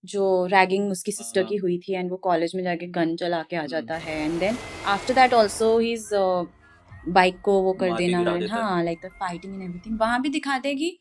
जो 0.04 0.46
रैगिंग 0.46 0.90
उसकी 0.90 1.12
सिस्टर 1.12 1.42
की 1.42 1.56
हाँ। 1.56 1.60
हुई 1.60 1.78
थी 1.78 1.94
एंड 1.94 2.10
वो 2.10 2.16
कॉलेज 2.16 2.54
में 2.54 2.62
जाके 2.62 2.86
गन 2.86 3.16
चला 3.16 3.42
के 3.42 3.56
आ 3.56 3.66
जाता 3.66 3.96
है 3.96 4.24
and 4.24 4.38
then 4.40 4.56
after 4.86 5.14
that 5.14 5.34
also 5.34 5.78
he 5.78 5.92
is 5.92 6.14
bike 7.08 7.40
को 7.40 7.60
वो 7.62 7.72
कर 7.72 7.96
देना 7.96 8.18
है। 8.18 8.46
हाँ 8.48 8.82
like 8.84 8.98
the 9.04 9.08
fighting 9.08 9.54
and 9.54 9.62
everything 9.62 9.98
वहाँ 10.00 10.20
भी 10.22 10.28
दिखाते 10.28 10.68
हैं 10.68 10.78
कि 10.78 10.98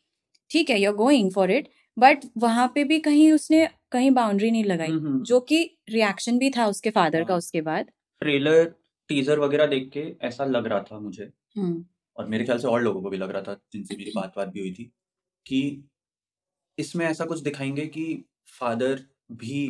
ठीक 0.50 0.70
है 0.70 0.80
you 0.80 0.90
are 0.90 0.96
going 0.96 1.32
for 1.32 1.50
it 1.50 1.68
but 1.96 2.24
वहाँ 2.38 2.66
पे 2.74 2.84
भी 2.84 2.98
कहीं 2.98 3.30
उसने 3.32 3.68
कहीं 3.92 4.10
बाउंड्री 4.10 4.50
नहीं 4.50 4.64
लगाई 4.64 4.88
हम्म 4.88 5.06
हम्म। 5.06 5.22
जो 5.22 5.40
कि 5.40 5.62
रिएक्शन 5.90 6.38
भी 6.38 6.50
था 6.50 6.66
उसके 6.66 6.90
फादर 6.90 7.24
का 7.24 7.32
हाँ। 7.32 7.38
उसके 7.38 7.60
बाद। 7.60 7.90
ट्रेलर 8.22 8.64
टीजर 9.08 9.38
वगैरह 9.38 9.66
देख 9.66 9.90
के 9.92 10.04
ऐसा 10.26 10.44
लग 10.44 10.66
रहा 10.66 10.80
था 10.82 10.98
मुझे। 10.98 11.30
हम्म। 11.56 11.84
और 12.16 12.26
मेरे 12.26 12.44
ख्याल 12.44 12.58
से 12.58 12.68
और 12.68 12.82
लोगों 12.82 13.02
को 13.02 13.10
भी 13.10 13.16
लग 13.16 13.30
रहा 13.30 13.42
था 13.42 13.54
जिनसे 13.72 13.96
मेरी 13.96 14.12
बात 14.16 14.32
बात 14.36 14.48
भी 14.48 14.60
हुई 14.60 14.72
थी 14.72 14.84
कि 15.46 15.88
इसमें 16.78 17.06
ऐसा 17.06 17.24
कुछ 17.24 17.40
दिखाएँगे 17.40 17.86
कि 17.86 18.24
फादर 18.60 19.00
भी 19.32 19.66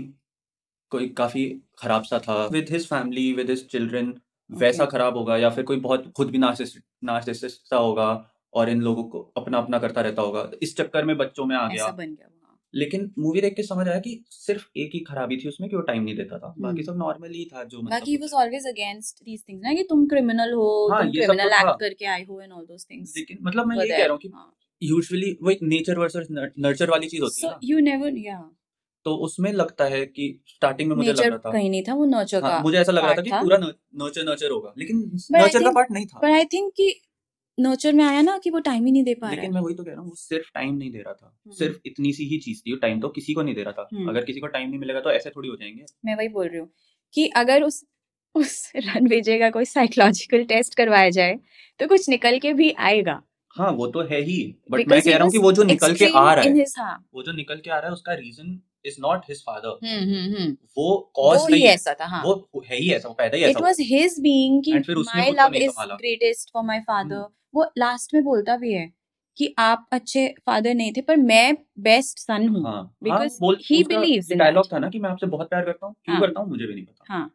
कोई 0.92 1.08
काफ़ी 1.08 1.44
खराब 1.78 2.02
सा 2.02 2.18
था। 2.18 2.46
With 2.46 2.70
his 2.70 2.86
family 2.86 3.32
with 3.32 3.50
his 3.50 3.66
children 3.68 4.14
वैसा 4.50 4.84
ओके 4.84 4.90
खराब 4.90 5.16
होगा 5.16 5.36
या 5.36 5.50
फिर 5.50 5.64
कोई 5.64 5.76
बहुत 5.80 6.12
खुद 6.16 6.30
भी 6.30 6.38
नार्सिसिस्ट 6.38 6.84
नार्सिसिस्ट 7.04 7.60
सा 7.70 7.76
होगा 7.76 8.08
और 8.54 8.70
इन 8.70 8.80
लोगों 8.80 9.04
को 9.04 9.20
अपना 9.36 9.58
अपना 9.58 9.78
करता 9.78 10.00
रहता 10.00 10.22
होगा। 10.22 10.42
तो 10.42 10.58
इस 10.62 10.76
चक्कर 10.76 11.04
में 11.04 11.16
बच्चों 11.16 11.44
में 11.46 11.56
आ 11.56 11.66
गया। 11.68 11.86
बन 11.88 12.04
गया 12.04 12.28
हाँ। 12.44 12.58
लेकिन 12.74 13.10
मूवी 13.18 13.40
देख 13.40 13.54
के 13.54 13.62
समझ 13.62 13.88
आया 13.88 13.98
कि 13.98 14.24
सिर्फ़ 14.30 14.66
एक 14.76 14.90
ही 14.94 15.00
खराबी 15.00 15.36
थी 15.36 15.48
उसमें 15.48 15.68
कि 15.70 15.76
वो 15.76 15.82
टाइम 15.82 16.02
नहीं 16.02 16.16
देता 16.16 16.38
था। 16.38 16.54
बाकी 16.58 16.80
हम्म। 16.80 16.82
सब 16.82 16.98
नॉर्मल 16.98 17.30
ही 17.30 17.44
था 17.44 17.64
जो 17.64 17.78
मतलब 17.78 17.90
बाकी 17.90 18.10
he 18.10 18.16
was 18.16 18.32
always 18.34 18.66
against 18.66 19.24
these 19.24 19.44
things 19.48 19.62
ना 19.64 19.74
कि 19.74 19.82
तुम 19.82 20.06
क्रिमिनल 20.06 20.52
हो 20.52 20.88
हाँ 20.92 21.02
तुम 21.02 21.08
ये 21.08 21.20
तो 21.20 21.32
क्रिमिनल 21.32 21.54
एक्ट 21.54 21.80
करके 21.80 22.06
आए 22.06 22.24
हो 22.24 22.40
एंड 22.40 22.52
ऑल 22.52 22.64
दोस 22.64 22.86
थिंग्स 22.90 23.14
लेकिन 23.16 23.38
मतलब 23.42 23.66
मैं 23.66 23.76
यही 23.76 23.88
कह 23.88 24.02
रहा 24.02 24.10
हूँ 24.10 24.18
कि 24.18 24.28
हाँ। 24.28 24.52
यूजुअली 24.82 25.36
वो 25.42 25.50
एक 25.50 25.58
नेचर 25.62 25.98
वर्सेस 25.98 26.26
नर्चर 26.30 26.90
वाली 26.90 27.08
चीज़ 27.08 27.22
होती 27.22 27.46
है 27.46 27.52
यू 27.64 27.78
नेवर 27.80 28.18
या 28.18 28.38
तो 29.06 29.14
उसमें 29.24 29.52
लगता 29.52 29.84
है 29.86 30.04
कि 30.08 30.28
स्टार्टिंग 30.48 30.88
में 30.88 30.96
मुझे 30.96 31.12
लग 31.12 31.20
रहा 31.20 31.38
था। 31.38 31.50
कहीं 31.50 31.70
नहीं 31.70 31.82
था 31.82 31.94
वो 31.94 32.04
नर्चर 32.06 32.42
हाँ 32.42 32.52
का 32.52 32.62
मुझे 32.62 32.78
ऐसा 32.78 32.92
लग 32.92 33.04
रहा 33.04 33.14
था 33.14 33.22
कि 33.22 33.30
पूरा 33.32 33.58
नर्चर 33.58 34.24
नर्चर 34.24 34.50
होगा 34.50 34.72
लेकिन 34.78 35.02
नर्चर 35.32 35.62
का 35.62 35.70
पार्ट 35.72 35.90
नहीं 35.90 36.06
था। 36.06 36.18
पर 36.18 36.30
आई 36.30 36.44
थिंक 36.54 36.72
कि 36.76 36.94
नर्चर 37.58 37.92
में 37.92 38.04
आया 38.04 38.22
ना 38.22 38.36
कि 38.38 38.50
वो 38.50 38.58
टाइम 38.60 38.86
ही 38.86 38.92
नहीं 38.92 39.04
दे 39.04 39.14
पा 39.14 39.26
रहा 39.26 39.34
लेकिन 39.34 39.52
मैं 39.54 39.60
वही 39.60 39.74
तो 39.74 39.84
कह 39.84 39.90
रहा 39.90 40.00
हूँ 40.00 40.08
वो 40.08 40.14
सिर्फ़ 40.14 40.50
टाइम 40.54 40.74
नहीं 40.74 40.90
दे 40.92 40.98
रहा 40.98 41.12
था। 41.12 41.26
हम्म। 41.26 41.56
सिर्फ़ 41.56 41.78
इतनी 41.86 42.12
सी 42.12 42.24
ही 42.24 42.38
चीज़ 42.38 42.60
थी 42.60 42.76
टाइम 42.76 43.00
तो 43.00 43.08
किसी 43.10 43.34
को 43.34 43.42
नहीं 43.42 43.54
दे 43.54 43.62
रहा 43.62 43.72
था। 43.72 43.88
हम्म। 43.92 44.08
अगर 44.08 44.24
किसी 44.24 44.40
को 44.40 44.46
टाइम 44.48 44.68
नहीं 44.68 44.80
मिलेगा 44.80 45.00
तो 45.00 45.10
ऐसे 45.10 45.30
थोड़ी 45.30 45.48
हो 45.48 45.56
जाएँगे। 45.56 45.84
मैं 46.04 46.16
वही 46.16 46.28
बोल 46.28 46.48
रही 46.48 46.58
हूँ 46.58 46.68
कि 47.14 47.26
अगर 47.36 47.62
उस 47.62 47.84
उस 48.34 48.72
रणविजय 48.76 49.38
का 49.38 49.50
कोई 49.50 49.64
साइकोलॉजिकल 49.64 50.44
टेस्ट 50.44 50.74
करवाया 50.74 51.10
जाए 51.10 51.38
तो 51.80 51.86
कुछ 51.88 52.08
निकल 52.08 52.38
के 52.38 52.52
भी 52.52 52.70
आएगा। 52.80 53.20
हाँ 53.56 53.70
वो 53.72 53.86
तो 53.86 54.02
है 54.02 54.20
ही 54.20 54.36
बट 54.70 54.88
मैं 54.88 55.00
कह 55.02 55.14
रहा 55.14 55.24
हूँ 55.24 55.32
कि 55.32 55.38
वो 55.38 55.52
जो 55.52 55.62
निकल 55.62 55.94
के 55.94 56.06
आ 56.06 56.32
रहा 56.34 56.44
है 56.44 56.64
हाँ। 56.78 56.96
वो 57.14 57.22
जो 57.22 57.32
निकल 57.32 57.60
के 57.64 57.70
आ 57.70 57.78
रहा 57.78 57.86
है 57.86 57.92
उसका 57.92 58.14
reason 58.14 58.58
is 58.86 58.96
not 59.00 59.24
his 59.28 59.42
father 59.42 60.56
वो 60.78 60.88
कॉज 61.14 61.46
नहीं 61.50 61.62
है 61.62 61.72
ऐसा 61.74 61.94
था 62.00 62.06
हाँ। 62.06 62.22
वो 62.24 62.62
है 62.66 62.76
ही 62.76 62.90
ऐसा 62.92 63.08
पैदा 63.12 63.36
ही 63.36 63.42
ऐसा 63.44 63.58
हुआ। 63.58 63.66
वाज 63.66 63.76
हिज 63.80 64.18
बीइंग 64.20 64.62
कि 64.64 64.72
my 64.90 65.30
love 65.30 65.54
is 65.56 65.80
greatest 65.82 66.50
for 66.52 66.62
my 66.64 66.80
father 66.80 67.24
वो 67.54 67.64
लास्ट 67.78 68.14
में 68.14 68.22
बोलता 68.24 68.56
भी 68.56 68.72
है 68.72 68.90
कि 69.36 69.54
आप 69.58 69.86
अच्छे 69.92 70.26
फादर 70.46 70.74
नहीं 70.74 70.92
थे 70.92 71.00
पर 71.00 71.16
मैं 71.16 71.56
बेस्ट 71.80 72.18
सन 72.18 72.48
हूँ। 72.48 72.62
Because 73.02 73.38
he 73.64 73.82
believes 73.84 74.30
in 74.32 74.38
dialogue 74.38 74.72
था 74.72 74.78
ना 74.78 74.88
कि 74.90 74.98
मैं 74.98 75.10
आपसे 75.10 75.26
बहुत 75.26 75.48
प्यार 75.48 75.64
करता 75.64 75.86
हूँ 75.86 75.94
क्यों 76.04 76.16
हाँ। 76.16 76.20
करता 76.26 76.40
हूँ 76.40 76.48
मुझे 76.50 76.66
भी 76.66 76.74
नहीं 76.74 76.84
पता। 76.84 77.12
हाँ। 77.14 77.30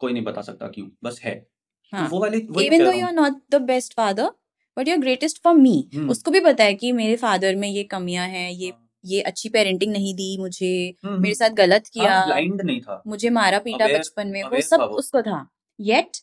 कोई 0.00 0.12
नहीं 0.12 0.22
बता 0.24 0.42
सकता 0.42 0.68
क्यों 0.68 0.86
बस 1.04 1.20
है। 1.24 1.34
तो 1.34 1.96
हाँ। 1.96 2.08
वो 2.08 2.20
वाली 2.20 2.38
even 2.66 2.84
though 2.84 2.92
you 2.92 3.06
are 3.06 3.12
not 3.12 3.40
the 3.50 3.60
best 3.62 3.94
father 3.94 4.30
but 4.76 4.88
you 4.88 4.94
are 4.94 5.00
greatest 5.00 5.42
for 5.44 5.54
me 5.54 5.74
उसको 6.10 6.30
भी 6.30 6.40
पता 6.40 6.64
है 6.64 6.74
कि 6.74 6.92
मेरे 6.92 7.16
फादर 7.16 7.56
में 7.56 7.68
ये 7.68 7.82
कमियाँ 7.84 8.26
हैं 8.28 8.50
ये 8.50 8.68
हाँ। 8.70 8.86
ये 9.04 9.20
अच्छी 9.22 9.48
पेरेंटिंग 9.48 9.92
नहीं 9.92 10.14
दी 10.14 10.36
मुझे 10.38 10.70
हम्म 11.04 11.12
मेरे 11.12 11.28
हम्म। 11.28 11.32
साथ 11.34 11.54
गलत 11.56 11.82
हाँ 11.86 11.90
किया 11.94 12.24
ब्लाइंड 12.24 12.60
नहीं 12.62 12.80
था। 12.80 13.02
मुझे 13.06 13.30
मारा 13.30 13.58
पीटा 13.58 13.86
बचपन 13.88 14.28
में 14.28 14.42
वो 14.44 14.60
सब 14.60 14.80
उसको 14.80 15.22
था। 15.22 15.46
Yet 15.78 16.16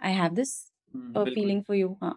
I 0.00 0.12
have 0.12 0.34
this 0.34 0.54
feeling 0.94 1.62
for 1.62 1.76
you 1.76 1.96
हाँ। 2.02 2.16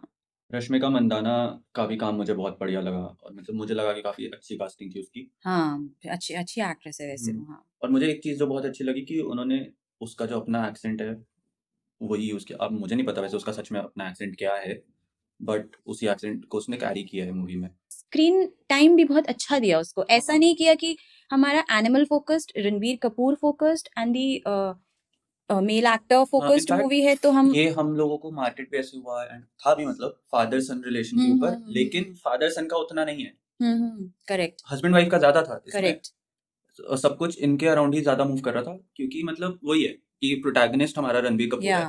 रश्मिका 0.51 0.89
मंदाना 0.89 1.33
का 1.75 1.85
भी 1.85 1.95
काम 1.97 2.15
मुझे 2.15 2.33
बहुत 2.33 2.57
बढ़िया 2.59 2.81
लगा 2.81 2.97
और 2.97 3.33
मतलब 3.33 3.55
मुझे 3.55 3.73
लगा 3.73 3.93
कि 3.93 4.01
काफ़ी 4.01 4.25
अच्छी 4.27 4.55
कास्टिंग 4.57 4.91
थी 4.95 4.99
उसकी। 4.99 5.29
हाँ 5.45 5.89
अच्छी 6.09 6.33
अच्छी 6.33 6.61
एक्ट्रेस 6.61 7.01
है 7.01 7.07
वैसे 7.07 7.31
हम्म। 7.31 7.45
हाँ। 7.49 7.63
और 7.83 7.89
मुझे 7.89 8.07
एक 8.07 8.21
चीज़ 8.23 8.37
जो 8.39 8.47
बहुत 8.47 8.65
अच्छी 8.65 8.83
लगी 8.83 9.01
कि 9.01 9.19
उन्होंने 9.21 9.65
उसका 10.01 10.25
जो 10.25 10.39
अपना 10.39 10.67
एक्सेंट 10.67 11.01
है 11.01 11.11
वही 12.01 12.29
यूज़ 12.29 12.45
किया। 12.45 12.65
अब 12.65 12.71
मुझे 12.71 12.95
नहीं 12.95 13.05
पता 13.05 13.21
वैसे 13.21 13.37
उसका 13.37 13.51
सच 13.51 13.71
में 13.71 13.79
अपना 13.79 14.07
एक्सेंट 14.09 14.35
क्या 14.37 14.55
है 14.55 14.81
बट 15.39 15.75
उसी 15.85 16.07
एक्सेंट 16.07 16.45
को 16.45 16.57
उसने 16.57 16.77
कैरी 16.77 17.03
किया 17.03 17.25
है 17.25 17.31
मूवी 17.31 17.55
में। 17.55 17.69
स्क्रीन 18.07 18.45
टाइम 18.69 18.95
भी 18.95 19.03
बहुत 19.05 19.27
अच्छा 19.27 19.59
दिया 19.59 19.79
उसको। 19.79 20.05
ऐसा 20.09 20.33
हाँ। 20.33 20.39
नहीं 20.39 20.55
किया 20.55 20.73
कि 20.75 20.95
हमारा 21.29 21.63
animal 21.71 22.05
focused 22.05 22.51
Ranbir 22.57 22.97
Kapoor 23.03 23.35
focused 23.35 23.89
and 23.97 24.13
the 24.13 24.27
male 25.49 25.85
actor 25.85 26.23
focused 26.25 26.71
movie 26.73 27.01
है 27.01 27.15
तो 27.15 27.31
हम 27.31 27.53
ये 27.55 27.67
हम 27.69 27.93
लोगों 27.95 28.17
को 28.17 28.31
मार्केट 28.31 28.69
पे 28.71 28.77
ऐसे 28.77 28.97
हुआ 28.97 29.23
एंड 29.23 29.43
था 29.61 29.73
भी 29.73 29.85
मतलब 29.85 30.19
फादर 30.31 30.61
सन 30.61 30.81
रिलेशन 30.85 31.17
के 31.17 31.23
हम्म, 31.23 31.37
ऊपर 31.37 31.47
हम्म, 31.47 31.63
हम्म, 31.63 31.73
लेकिन 31.73 32.03
हम्म। 32.03 32.15
फादर 32.15 32.49
सन 32.49 32.65
का 32.67 32.77
उतना 32.77 33.05
नहीं 33.05 33.25
है। 33.25 33.33
करेक्ट 34.27 34.61
हस्बैंड 34.71 34.93
वाइफ 34.93 35.09
का 35.11 35.17
ज़्यादा 35.17 35.41
था 35.41 35.61
करेक्ट 35.71 36.11
सब 36.97 37.15
कुछ 37.17 37.37
इनके 37.39 37.67
अराउंड 37.67 37.95
ही 37.95 38.01
ज़्यादा 38.01 38.25
मूव 38.25 38.39
कर 38.39 38.53
रहा 38.53 38.63
था 38.63 38.77
क्योंकि 38.95 39.23
मतलब 39.23 39.59
वही 39.63 39.83
है 39.83 39.91
कि 40.21 40.33
प्रोटैगनिस्ट 40.41 40.97
हमारा 40.97 41.19
रणबीर 41.19 41.49
कपूर 41.49 41.63
है। 41.65 41.85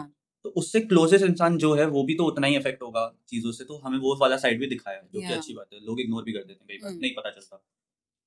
तो 0.49 0.53
उससे 0.57 0.81
क्लोजेस्ट 0.81 1.25
इंसान 1.25 1.57
जो 1.59 1.73
है 1.75 1.87
वो 1.87 2.03
भी 2.05 2.15
तो 2.15 2.25
उतना 2.25 2.47
ही 2.47 2.57
इफ़ेक्ट 2.57 2.83
होगा 2.83 3.03
चीज़ों 3.29 3.53
से। 3.53 3.65
तो 3.65 3.77
हमें 3.79 3.99
वो 3.99 4.17
वाला 4.17 4.37
साइड 4.37 4.61
भी 4.61 4.67
दिखाया 4.67 5.01
जो 5.15 5.21
कि 5.21 5.27
अच्छी 5.27 5.55
बात 5.55 5.67
है। 5.75 5.81
लोग 5.87 6.01
इग्नोर 6.01 6.23
भी 6.23 6.33
कर 6.33 6.39
देते 6.39 6.53
हैं 6.53 6.67
कई 6.69 6.79
बार 6.83 6.91
हम्म। 6.91 7.01
नहीं 7.01 7.13
पता 7.15 7.31
चलता। 7.31 7.65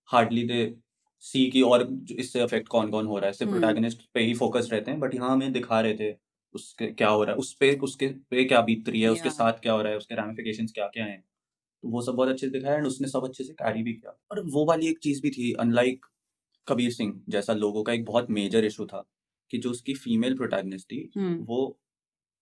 हार्डली 0.09 0.43
दे 0.43 0.75
सी 1.19 1.49
की 1.51 1.61
और 1.61 1.99
इससे 2.11 2.43
इफ़ेक्ट 2.43 2.67
कौन 2.67 2.89
कौन 2.89 3.05
हो 3.05 3.17
रहा 3.17 3.27
है। 3.27 3.33
सिर्फ़। 3.33 3.51
प्रोटैगनिस्ट 3.51 4.01
पे 4.13 4.19
ही 4.19 4.33
फोकस 4.33 4.69
रहते 4.71 4.91
हैं 4.91 4.99
बट 4.99 5.15
यहाँ 5.15 5.31
हमें 5.31 5.51
दिखा 5.51 5.81
रहे 5.81 5.93
थे 5.93 6.15
उसके 6.53 6.87
क्या 6.87 7.09
हो 7.09 7.23
रहा 7.23 7.31
है। 7.31 7.37
उस 7.37 7.53
पे 7.53 7.75
उसके 7.75 8.07
पे 8.07 8.43
क्या 8.43 8.61
बीत 8.61 8.89
रही 8.89 9.01
है 9.01 9.09
उसके 9.09 9.29
साथ 9.29 9.53
क्या 9.53 9.73
हो 9.73 9.81
रहा 9.81 9.91
है 9.91 9.97
उसके 9.97 10.15
ramifications 10.15 10.71
क्या 10.71 10.87
क्या 10.87 11.05
हैं। 11.05 11.23
तो 11.83 11.89
वो 11.89 12.01
सब 12.01 12.11
बहुत 12.11 12.29
अच्छे 12.29 12.47
से 12.47 12.51
दिखाया 12.51 12.75
एंड 12.75 12.87
उसने 12.87 13.07
सब 13.07 13.23
अच्छे 13.23 13.43
से 13.43 13.53
कैरी 13.53 13.83
भी 13.83 13.93
किया। 13.93 14.19
और 14.31 14.45
वो 14.45 14.65
वाली 14.65 14.87
एक 14.87 14.99
चीज़ 14.99 15.21
भी 15.21 15.29
थी 15.29 15.53
अनलाइक 15.53 16.05
कबीर 16.67 16.91
सिंह 16.91 17.21
जैसा 17.29 17.53
लोगों 17.53 17.83
का 17.83 17.93
एक 17.93 18.05
बहुत 18.05 18.29
मेजर 18.29 18.65
इशू 18.65 18.85
था 18.85 19.05
कि 19.49 19.57
जो 19.57 19.71
उसकी 19.71 19.93
फीमेल 19.93 20.37
प्रोटैगनिस्ट 20.37 20.87
थी 20.87 21.11
हम्म 21.17 21.43
वो 21.43 21.80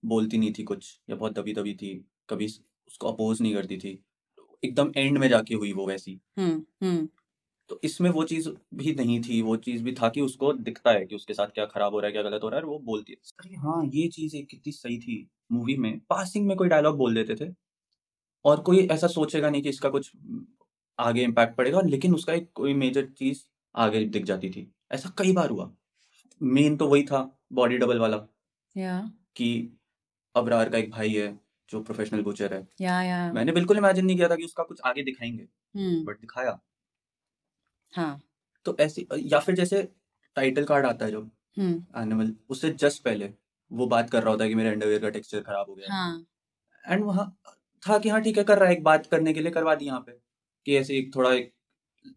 बोलती 0.04 0.38
नहीं 0.38 0.54
थी 0.60 0.64
कुछ 0.64 1.00
या 1.10 1.16
बहुत 1.16 1.34
दबी 1.34 1.54
दबी 1.54 1.74
थी 1.74 1.94
कभी 2.30 2.46
उसको 2.46 3.08
अपोज 3.08 3.42
नहीं 3.42 3.54
करती 3.54 3.78
थी 3.78 4.00
एकदम 4.64 4.92
एंड 4.98 5.18
में 5.18 5.28
जाके 5.30 5.56
हुई 5.56 5.74
वो 5.74 5.86
वैसी। 5.88 6.20
हम्म 6.40 6.64
हम्म। 6.84 7.08
तो 7.70 7.80
इसमें 7.84 8.10
वो 8.10 8.24
चीज़ 8.24 8.50
भी 8.74 8.94
नहीं 8.96 9.20
थी 9.22 9.42
वो 9.42 9.56
चीज़ 9.58 9.84
भी 9.84 9.92
था 9.94 10.10
कि 10.10 10.22
उसको 10.22 10.54
दिखता 10.54 10.92
है 10.92 11.06
कि 11.06 11.16
उसके 11.16 11.34
साथ 11.34 11.48
क्या 11.48 11.66
खराब 11.66 11.94
हो 11.94 12.00
रहा 12.00 12.08
है 12.08 12.12
क्या 12.12 12.24
गलत 12.24 12.44
हो 12.44 12.50
रहा 12.50 12.60
है 12.60 12.66
वो 12.66 12.80
बोलती 12.80 13.14
है। 13.14 13.18
अरे 13.40 13.56
हाँ 13.56 13.84
ये 13.86 14.08
चीज़ 14.08 14.36
एक 14.36 14.48
कितनी 14.48 14.72
सही 14.72 14.98
थी 15.00 15.28
मूवी 15.52 15.76
में। 15.78 16.00
पासिंग 16.00 16.48
में 16.48 16.56
कोई 16.58 16.68
डायलॉग 16.68 16.98
बोल 16.98 17.16
देते 17.16 17.36
थे 17.36 17.54
और 18.46 18.62
कोई 18.62 18.88
ऐसा 18.88 19.08
सोचेगा 19.08 19.50
नहीं 19.50 19.62
कि 19.62 19.70
इसका 19.70 19.90
कुछ 19.90 20.12
आगे 21.00 21.24
इम्पैक्ट 21.24 21.56
पड़ेगा 21.58 21.82
लेकिन 21.82 22.16
उसका 22.16 22.34
एक 22.34 22.50
कोई 22.56 22.74
मेजर 22.74 23.06
चीज़ 23.18 23.44
आगे 23.76 24.04
दिख 24.06 24.26
जाती 24.26 24.50
थी। 24.50 24.72
ऐसा 24.92 25.14
कई 25.18 25.34
बार 25.34 25.50
हुआ। 25.50 25.72
मेन 26.42 26.78
तो 26.78 26.88
वही 26.88 27.04
था 27.04 27.40
बॉडी 27.54 27.78
डबल 27.78 28.00
वाला। 28.00 28.18
या 28.78 29.00
कि 29.36 29.79
अबरार 30.36 30.70
का 30.70 30.78
एक 30.78 30.92
भाई 30.92 31.13
है 31.13 31.39
जो 31.70 31.82
प्रोफेशनल 31.84 32.22
बुचर 32.22 32.54
है। 32.54 32.68
या 32.82 33.02
या। 33.04 33.34
मैंने 33.34 33.52
बिल्कुल 33.52 33.78
इमेजिन 33.78 34.06
नहीं 34.06 34.18
किया 34.18 34.30
था 34.30 34.36
कि 34.36 34.44
उसका 34.44 34.63
कुछ 34.63 34.82
आगे 34.86 35.04
दिखाएँगे 35.04 35.48
हम्म। 35.76 36.06
बट 36.06 36.20
दिखाया। 36.22 36.60
हाँ। 37.94 38.22
तो 38.65 38.78
ऐसी 38.80 39.08
या 39.13 39.39
फिर 39.39 39.56
जैसे 39.56 39.84
टाइटल 40.36 40.63
कार्ड 40.63 40.86
आता 40.86 41.06
है 41.06 41.12
जो 41.12 41.22
हम्म। 41.58 42.02
एनिमल 42.02 42.36
उससे 42.50 42.70
जस्ट 42.72 43.04
पहले 43.04 43.34
वो 43.72 43.88
बात 43.88 44.10
कर 44.10 44.22
रहा 44.24 44.32
होता 44.32 44.44
है 44.44 44.50
कि 44.50 44.56
मेरे 44.56 44.70
अंडरवेयर 44.70 45.02
का 45.02 45.10
टेक्सचर 45.10 45.42
खराब 45.42 45.65
हो 45.70 45.76
गया। 45.76 45.94
हाँ। 45.94 46.26
एंड 46.86 47.04
वहाँ 47.04 47.38
था 47.84 47.98
कि 47.98 48.10
हाँ 48.10 48.22
ठीक 48.22 48.38
है 48.38 48.44
कर 48.44 48.58
रहा 48.60 48.70
है 48.70 48.76
एक 48.76 48.84
बात 48.84 49.06
करने 49.06 49.34
के 49.34 49.42
लिए 49.42 49.52
करवा 49.52 49.76
दी 49.76 49.86
यहाँ 49.86 50.00
पे। 50.00 50.12
कि 50.65 50.76
ऐसे 50.78 50.98
एक 50.98 51.15
थोड़ा 51.15 51.34
एक 51.34 51.54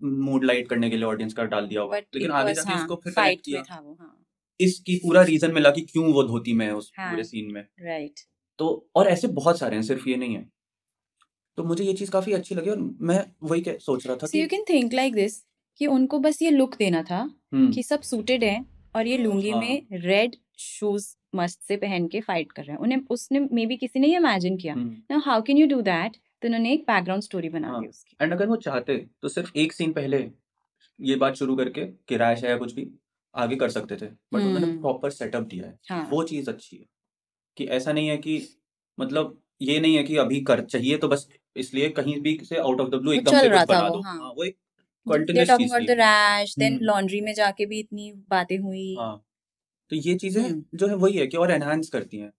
मूड 0.03 0.45
लाइट 0.45 0.69
करने 0.69 0.91
के 0.91 0.97
लिए 0.97 1.05
ऑडियंस 1.05 1.35
का 1.35 1.45
डाल 1.45 1.67
दिया 1.67 1.81
होगा। 1.81 1.97
लेकिन 1.99 2.31
आगे 2.31 2.55
जाके 2.55 2.75
इसको 2.75 2.97
फिर 2.97 3.13
फाइट 3.13 3.41
किया। 3.45 3.63
था 3.63 3.81
वो 3.81 3.97
हाँ। 4.01 4.22
इसकी 4.63 4.97
पूरा 4.97 5.23
रीजन 5.25 5.53
मिला 5.53 5.71
कि 5.71 5.81
क्यों 5.83 6.13
वो 6.13 6.23
धोती 6.25 6.53
में 6.53 6.67
है 6.67 6.73
उस 6.75 6.91
हाँ। 6.99 7.11
पूरे 7.11 7.25
सीन 7.25 7.53
में 7.53 7.63
राइट 7.83 8.21
तो 8.59 8.69
और 8.97 9.09
ऐसे 9.09 9.29
बहुत 9.37 9.59
सारे 9.59 9.77
हैं 9.77 9.83
सिर्फ़ 9.83 10.09
ये 10.09 10.17
नहीं 10.17 10.35
है 10.35 10.49
तो 11.59 11.65
मुझे 11.65 11.85
ये 11.85 11.93
चीज़ 11.95 12.11
काफ़ी 12.11 12.33
अच्छी 12.33 12.55
लगी 12.55 12.71
और 12.71 12.79
मैं 13.03 13.25
वही 13.45 13.61
क्या 13.61 13.77
सोच 13.81 14.07
रहा 14.07 14.17
था 14.17 14.27
so 14.27 14.39
you 14.39 14.47
can 14.49 14.65
think 14.69 14.93
like 14.95 15.15
this 15.15 15.43
कि 15.81 15.87
उनको 15.89 16.19
बस 16.19 16.43
ये 16.43 16.51
लुक 16.51 16.77
देना 16.77 17.03
था 17.03 17.19
हम्म, 17.19 17.71
कि 17.73 17.83
सब 17.83 18.01
सूटेड 18.03 18.45
हैं 18.45 18.65
और 18.95 19.07
ये 19.07 19.19
लुंगी 19.19 19.51
हाँ। 19.51 19.61
में 19.61 19.87
रेड 19.95 20.37
शूज़ 20.61 21.15
मस्त 21.35 21.61
से 21.63 21.77
पहन 21.79 22.07
के 22.09 22.21
फाइट 22.21 22.53
कर 22.53 22.63
रहे 22.63 22.73
हैं 22.73 22.79
उन्हें 22.79 23.03
उसने 23.11 23.41
मे 23.53 23.67
बी 23.67 23.77
किसी 23.77 24.01
ने 24.01 24.15
इमेजिन 24.17 24.57
किया 24.57 24.75
हम्म। 24.75 24.97
ना 25.11 25.23
how 25.27 25.43
can 25.43 25.59
you 25.59 25.67
do 25.67 25.81
that 25.83 26.17
तो 26.43 26.49
उन्होंने 26.49 26.73
एक 26.73 26.81
बैकग्राउंड 26.83 27.23
स्टोरी 27.23 27.49
बना 27.49 27.69
हाँ। 27.69 27.81
दी 27.81 27.89
उसकी 27.89 28.17
एंड 28.21 28.33
अगर 28.33 28.47
वो 28.47 28.57
चाहते 28.59 28.97
तो 29.23 29.29
सिर्फ़ 29.29 29.59
एक 29.59 29.73
सीन 29.73 29.93
पहले 29.93 30.29
ये 31.01 31.17
बात 31.17 31.37
शुरू 31.37 31.57
करके 31.57 31.87
किराया 32.09 32.49
या 32.49 32.57
कुछ 32.57 32.75
भी 32.75 32.89
आगे 33.35 33.57
कर 33.57 33.71
सकते 33.71 33.97
थे 33.97 34.07
बट 34.07 34.41
उन्होंने 34.41 34.67
हम्म। 34.67 34.81
प्रॉपर 34.81 35.11
सेटअप 35.11 35.43
दिया 35.45 35.67
है 35.67 35.79
हाँ 35.91 36.09
वो 36.11 36.23
चीज़ 36.25 36.51
अच्छी 36.51 36.77
है 36.77 36.85
कि 37.57 37.65
ऐसा 37.73 37.93
नहीं 37.93 38.09
है 38.09 38.17
कि 38.19 38.41
मतलब 38.99 39.39
ये 39.63 39.79
नहीं 39.81 39.97
है 39.97 40.03
कि 40.03 40.17
अभी 40.17 40.41
कर 40.43 40.65
चाहिए 40.65 40.97
तो 40.97 41.09
बस 41.09 41.29
इसलिए 41.57 41.89
कहीं 41.91 42.21
भी 42.21 42.39
से 42.45 42.59
आउट 42.59 42.81
ऑफ़ 42.81 42.89
द 42.91 42.95
ब्लू 42.95 43.13
एकदम 43.13 43.33
से 43.33 43.49
कुछ 43.49 43.69
बना 43.69 43.89
दो 43.89 44.01
हाँ। 44.01 44.19
हाँ 44.19 44.31
वो 44.31 44.45
एक 44.45 44.57
चीज़ 45.07 45.53
थी 45.53 45.69
then 46.55 46.73
हम्म। 46.73 46.79
लॉन्ड्री 46.83 47.21
में 47.21 47.33
जाके 47.35 47.67
भी 47.67 47.79
इतनी 47.81 48.13
बातें 48.31 48.59
हुई 48.59 48.95
हाँ 48.97 49.17
तो 49.93 49.97
ये 49.99 50.15
चीज़ें 50.17 50.43
हम्म। 50.43 50.65
जो 50.75 50.87
है 50.87 50.95
वही 50.97 51.19
है 51.19 51.27
कि 51.27 51.37
और 51.37 51.51
एनहांस 51.51 51.89
करती 51.89 52.19
हैं 52.19 52.33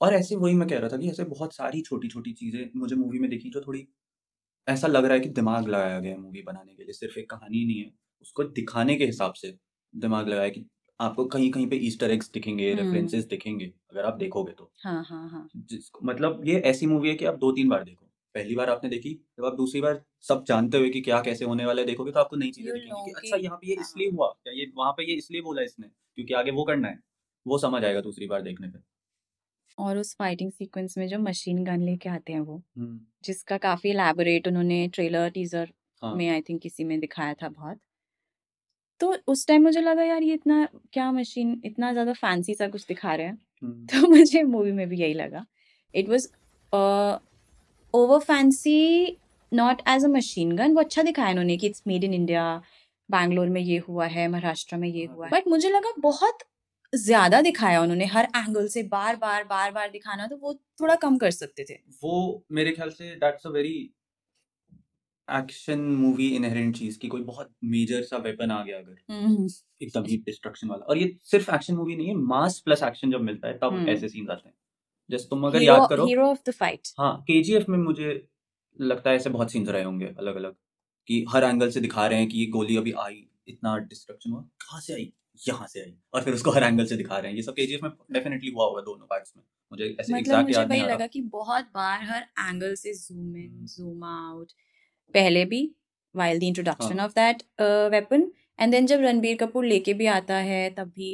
और 0.00 0.14
ऐसे 0.14 0.36
वही 0.36 0.54
मैं 0.54 0.68
कह 0.68 0.78
रहा 0.78 0.88
था 0.88 0.96
कि 0.96 1.08
ऐसे 1.10 1.24
बहुत 1.26 1.54
सारी 1.54 1.80
छोटी 1.80 2.08
छोटी 2.08 2.32
चीज़ें 2.32 2.70
मुझे 2.76 2.96
मूवी 2.96 3.18
में 3.18 3.28
देखी 3.30 3.50
जो 3.50 3.60
थोड़ी 3.60 3.86
ऐसा 4.66 4.86
लग 4.86 5.04
रहा 5.04 5.14
है 5.14 5.20
कि 5.20 5.28
दिमाग 5.30 5.68
लगाया 5.68 5.98
गया 6.00 6.12
है 6.12 6.18
मूवी 6.18 6.42
बनाने 6.42 6.74
के 6.74 6.84
लिए 6.84 6.92
सिर्फ़ 6.92 7.18
एक 7.18 7.30
कहानी 7.30 7.64
नहीं 7.64 7.78
है 7.78 7.90
उसको 8.22 8.44
दिखाने 8.52 8.96
के 8.96 9.06
हिसाब 9.06 9.32
से 9.34 9.54
दिमाग 9.94 10.28
लगाया 10.28 10.48
कि 10.48 10.64
आपको 11.00 11.24
कहीं 11.24 11.50
कहीं 11.50 11.66
पे 11.68 11.76
ईस्टर 11.76 12.10
एग्स 12.10 12.30
दिखेंगे 12.30 12.72
हम्म। 12.72 12.82
रेफरेंसेस 12.82 13.24
दिखेंगे 13.24 13.72
अगर 13.92 14.04
आप 14.04 14.16
देखोगे 14.16 14.52
तो। 14.52 14.70
हाँ 14.84 15.02
हाँ 15.04 15.28
हाँ। 15.30 15.48
जिसको 15.56 16.00
मतलब 16.04 16.42
ये 16.46 16.58
ऐसी 16.66 16.86
मूवी 16.86 17.08
है 17.08 17.14
कि 17.14 17.24
आप 17.24 17.38
दो 17.38 17.52
तीन 17.52 17.68
बार 17.68 17.84
देखो। 17.84 18.06
पहली 18.34 18.54
बार 18.56 18.70
आपने 18.70 18.90
देखी 18.90 19.10
जब 19.38 19.44
आप 19.44 19.54
दूसरी 19.54 19.80
बार 19.80 20.00
सब 20.22 20.44
जानते 20.44 20.78
हुए 20.78 20.90
कि 20.90 21.00
क्या 21.00 21.20
कैसे 21.20 21.44
होने 21.44 21.64
वाला 21.64 21.80
है 21.82 21.86
देखोगे 21.86 22.12
तो 22.12 22.20
आपको 22.20 22.36
नई 22.36 22.50
चीज़ें 22.50 22.72
दिखेंगी 22.74 23.04
कि 23.04 23.12
अच्छा 23.12 23.36
यहाँ 23.36 23.56
पे 23.56 23.66
ये 23.68 23.74
हाँ। 23.74 23.82
इसलिए 23.82 24.10
हुआ 24.10 24.32
या 24.46 24.52
ये 24.52 24.70
वहाँ 24.76 24.92
पे 24.92 25.10
ये 25.10 25.16
इसलिए 25.16 25.42
बोला 25.42 25.62
इसने 25.62 25.86
क्योंकि 25.88 26.34
आगे 26.34 26.50
वो 26.50 26.64
करना 26.64 26.88
है। 26.88 26.98
वो 27.46 27.58
समझ 27.58 27.84
आएगा 27.84 28.00
दूसरी 28.00 28.26
बार 28.26 28.42
देखने 28.42 28.68
पे। 28.68 28.78
और 29.78 29.98
उस 29.98 30.14
फाइटिंग 30.16 30.50
सीक्वेंस 30.52 30.96
में 30.98 31.06
जो 31.08 31.18
मशीन 31.18 31.62
गन 31.64 31.82
लेके 31.82 32.08
आते 32.08 32.32
हैं 32.32 32.40
वो 32.40 32.56
हम्म, 32.78 32.98
जिसका 33.24 33.58
काफ़ी 33.58 33.90
एलैबोरेट 33.90 34.48
उन्होंने 34.48 34.86
ट्रेलर 34.88 35.28
टीजर 35.30 35.72
हाँ। 36.02 36.14
में 36.16 36.28
आई 36.28 36.40
थिंक 36.40 36.60
किसी 36.62 36.84
में 36.84 36.98
दिखाया 37.00 37.34
था 37.34 37.48
बहुत। 37.48 37.78
तो 39.02 39.14
उस 39.26 39.46
टाइम 39.46 39.62
मुझे 39.62 39.80
लगा 39.80 40.02
यार 40.02 40.22
ये 40.22 40.34
इतना 40.34 40.66
क्या 40.92 41.10
मशीन 41.12 41.60
इतना 41.64 41.92
ज़्यादा 41.92 42.12
फैंसी 42.14 42.54
सा 42.54 42.68
कुछ 42.68 42.86
दिखा 42.88 43.14
रहे 43.14 43.26
हैं। 43.26 43.38
हम्म, 43.62 43.86
तो 43.86 44.08
मुझे 44.10 44.42
मूवी 44.44 44.72
में 44.72 44.88
भी 44.88 44.96
यही 44.98 45.14
लगा। 45.14 45.44
It 45.94 46.08
was 46.08 46.28
over 47.94 48.18
fancy 48.20 49.16
not 49.52 49.82
as 49.88 50.04
a 50.04 50.08
machine 50.08 50.52
gun 50.56 50.74
वो 50.74 50.80
अच्छा 50.80 51.02
दिखाया 51.02 51.30
इन्होंने 51.30 51.56
कि 51.56 51.66
it's 51.66 51.82
made 51.86 52.04
in 52.04 52.14
India 52.14 52.44
Bangalore 53.08 53.48
में 53.48 53.60
ये 53.60 53.78
हुआ 53.88 54.06
है 54.06 54.26
महाराष्ट्र 54.28 54.76
में 54.76 54.88
ये 54.88 55.04
हुआ 55.06 55.26
है। 55.26 55.32
बट 55.32 55.48
मुझे 55.48 55.70
लगा 55.70 55.92
बहुत 56.00 56.38
ज़्यादा 56.92 57.40
दिखाया 57.40 57.80
उन्होंने 57.82 58.06
हर 58.06 58.28
एंगल 58.36 58.68
से 58.68 58.82
बार 58.88 59.16
बार 59.16 59.44
बार 59.44 59.70
बार 59.72 59.90
दिखाना 59.90 60.26
तो 60.26 60.36
वो 60.36 60.52
थोड़ा 60.80 60.94
कम 60.96 61.16
कर 61.18 61.30
सकते 61.30 61.64
थे। 61.64 61.74
वो 62.02 62.44
मेरे 62.52 62.72
ख्याल 62.72 62.90
से 62.90 63.14
that's 63.16 63.46
a 63.46 63.50
very 63.50 63.74
action 65.32 65.80
movie 65.96 66.28
inherent 66.36 66.76
चीज़ 66.76 66.98
की 66.98 67.08
कोई 67.08 67.22
बहुत 67.22 67.52
मेजर 67.64 68.02
सा 68.02 68.16
वेपन 68.16 68.50
आ 68.50 68.62
गया 68.64 68.78
अगर। 68.78 68.96
एकदम 69.82 70.04
ही 70.04 70.16
डिस्ट्रक्शन 70.26 70.68
वाला। 70.68 70.84
और 70.84 70.98
ये 70.98 71.16
सिर्फ़ 71.22 71.50
एक्शन 71.54 71.74
मूवी 71.74 71.96
नहीं 71.96 72.08
है 72.08 72.14
मास 72.26 72.58
प्लस 72.60 72.82
एक्शन 72.82 73.10
जब 73.10 73.20
मिलता 73.20 73.48
है 73.48 73.58
तब 73.58 73.74
हम्म। 73.74 73.88
ऐसे 73.88 74.08
सीन्स 74.08 74.30
आते 74.30 74.48
हैं। 74.48 74.54
जैसे 75.10 75.26
तुम 75.30 75.46
अगर 75.46 75.62
याद 75.62 75.88
करो 75.90 76.06
हीरो 76.06 76.26
ऑफ़ 76.26 76.40
द 76.46 76.52
फाइट 76.52 76.88
हाँ 76.98 77.16
केजीएफ 77.22 77.68
में 77.68 77.78
मुझे 77.78 78.10
लगता 78.80 79.10
है 79.10 79.16
ऐसे 79.16 79.30
बहुत 79.30 79.50
सीन्स 79.52 79.68
रहे 79.68 79.82
होंगे 79.82 80.06
अलग 80.18 80.36
अलग 80.36 80.54
कि 81.08 81.24
हर 81.28 81.44
एंगल 81.44 81.70
से 81.70 81.80
दिखा 81.80 82.06
रहे 82.06 82.18
हैं 82.18 82.28
कि 82.28 82.38
ये 82.38 82.46
गोली 82.48 82.76
अभी 82.76 82.92
आई 82.98 83.26
इतना 83.48 83.76
डिस्ट्रक्शन 83.78 84.30
हुआ 84.30 84.40
कहाँ 84.60 84.80
से 84.80 84.94
आई? 84.94 85.12
यहाँ 85.48 85.66
से 85.66 85.80
आई। 85.80 85.94
और 86.14 86.22
फिर 86.22 86.34
उसको 86.34 86.50
हर 86.50 86.62
एंगल 86.62 86.86
से 86.86 86.96
दिखा 86.96 87.18
रहे 87.18 87.30
हैं। 87.30 87.36
ये 87.36 87.42
सब 87.42 87.52
केजीएफ 87.52 87.82
में 87.82 87.92
डेफिनेटली 88.12 88.50
हुआ 88.50 88.64
होगा 88.64 88.80
दोनों 88.80 89.06
पार्ट्स 89.06 89.32
में। 89.36 89.44
मुझे 89.72 89.84
ऐसे 90.00 90.12
मतलब 90.12 90.18
एग्जैक्ट 90.18 90.42
मुझे 90.42 90.58
याद 90.58 90.68
नहीं 90.68 90.82
लगा 90.82 91.06
कि 91.06 91.20
बहुत 91.32 91.64
बार 91.74 92.02
हर 92.04 92.22
एंगल 92.48 92.74
से 92.74 92.92
जूम 92.94 93.36
इन। 93.36 93.64
जूम 93.66 94.04
आउट 94.04 94.52
पहले 95.14 95.44
भी 95.44 95.60
while 96.14 96.38
the 96.38 96.42
introduction. 96.42 97.00
Of 97.00 97.12
that 97.12 97.42
weapon 97.92 98.30
and 98.60 98.72
then 98.72 98.86
जब 98.86 99.00
रणबीर 99.00 99.36
कपूर 99.36 99.64
लेके 99.64 99.94
भी 99.94 100.06
आता 100.14 100.36
है 100.50 100.68
तब 100.70 100.88
भी 100.96 101.10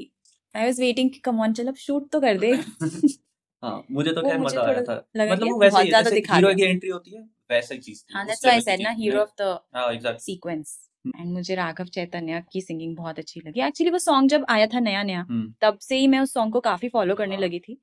आई 0.54 0.64
वाज 0.64 0.80
वेटिंग 0.80 1.10
कि 1.10 1.18
कम 1.20 1.40
ऑन 1.40 1.52
चल 1.52 1.68
अब 1.68 1.74
शूट 1.76 2.08
तो 2.10 2.20
कर 2.20 2.38
दे। 2.38 2.52
हाँ 3.62 3.82
मुझे 3.90 4.12
तो 4.12 4.22
खैर 4.22 4.38
मज़ा 4.38 4.62
आया 4.62 4.82
था। 4.82 4.94
मतलब 5.16 5.48
वो 5.48 5.58
वैसे 5.60 5.84
ज़्यादा 5.86 6.10
दिखा 6.10 6.34
हीरो 6.34 6.54
की 6.54 6.62
एंट्री 6.64 6.90
होती 6.90 7.10
है 7.10 7.20
वैसा 7.50 7.74
ही 7.74 7.80
चीज़ 7.80 8.02
थी। 8.02 8.14
हाँ 8.14 8.24
दैट्स 8.26 8.44
व्हाई 8.44 8.54
आई 8.54 8.60
सेड 8.60 8.82
ना 8.82 8.90
हीरो 8.98 9.20
ऑफ़ 9.20 9.30
द 9.40 9.58
हाँ 9.74 9.92
एग्जैक्ट 9.92 10.20
सीक्वेंस। 10.20 10.78
एंड 11.06 11.32
मुझे 11.32 11.54
राघव 11.54 11.84
चैतन्य 11.94 12.42
की 12.52 12.60
सिंगिंग 12.60 12.96
बहुत 12.96 13.18
अच्छी 13.18 13.40
लगी। 13.40 13.60
एक्चुअली 13.60 13.90
वो 13.90 13.98
सॉन्ग 13.98 14.30
जब 14.30 14.44
आया 14.48 14.66
था 14.66 14.80
नया 14.80 15.02
नया 15.02 15.20
हम्म। 15.20 15.52
तब 15.62 15.78
से 15.78 15.96
ही 15.96 16.06
मैं 16.06 16.20
उस 16.20 16.32
सॉन्ग 16.32 16.52
को 16.52 16.60
काफ़ी 16.60 16.88
फॉलो 16.88 17.14
करने 17.14 17.34
हाँ। 17.34 17.42
लगी 17.42 17.58
थी। 17.58 17.78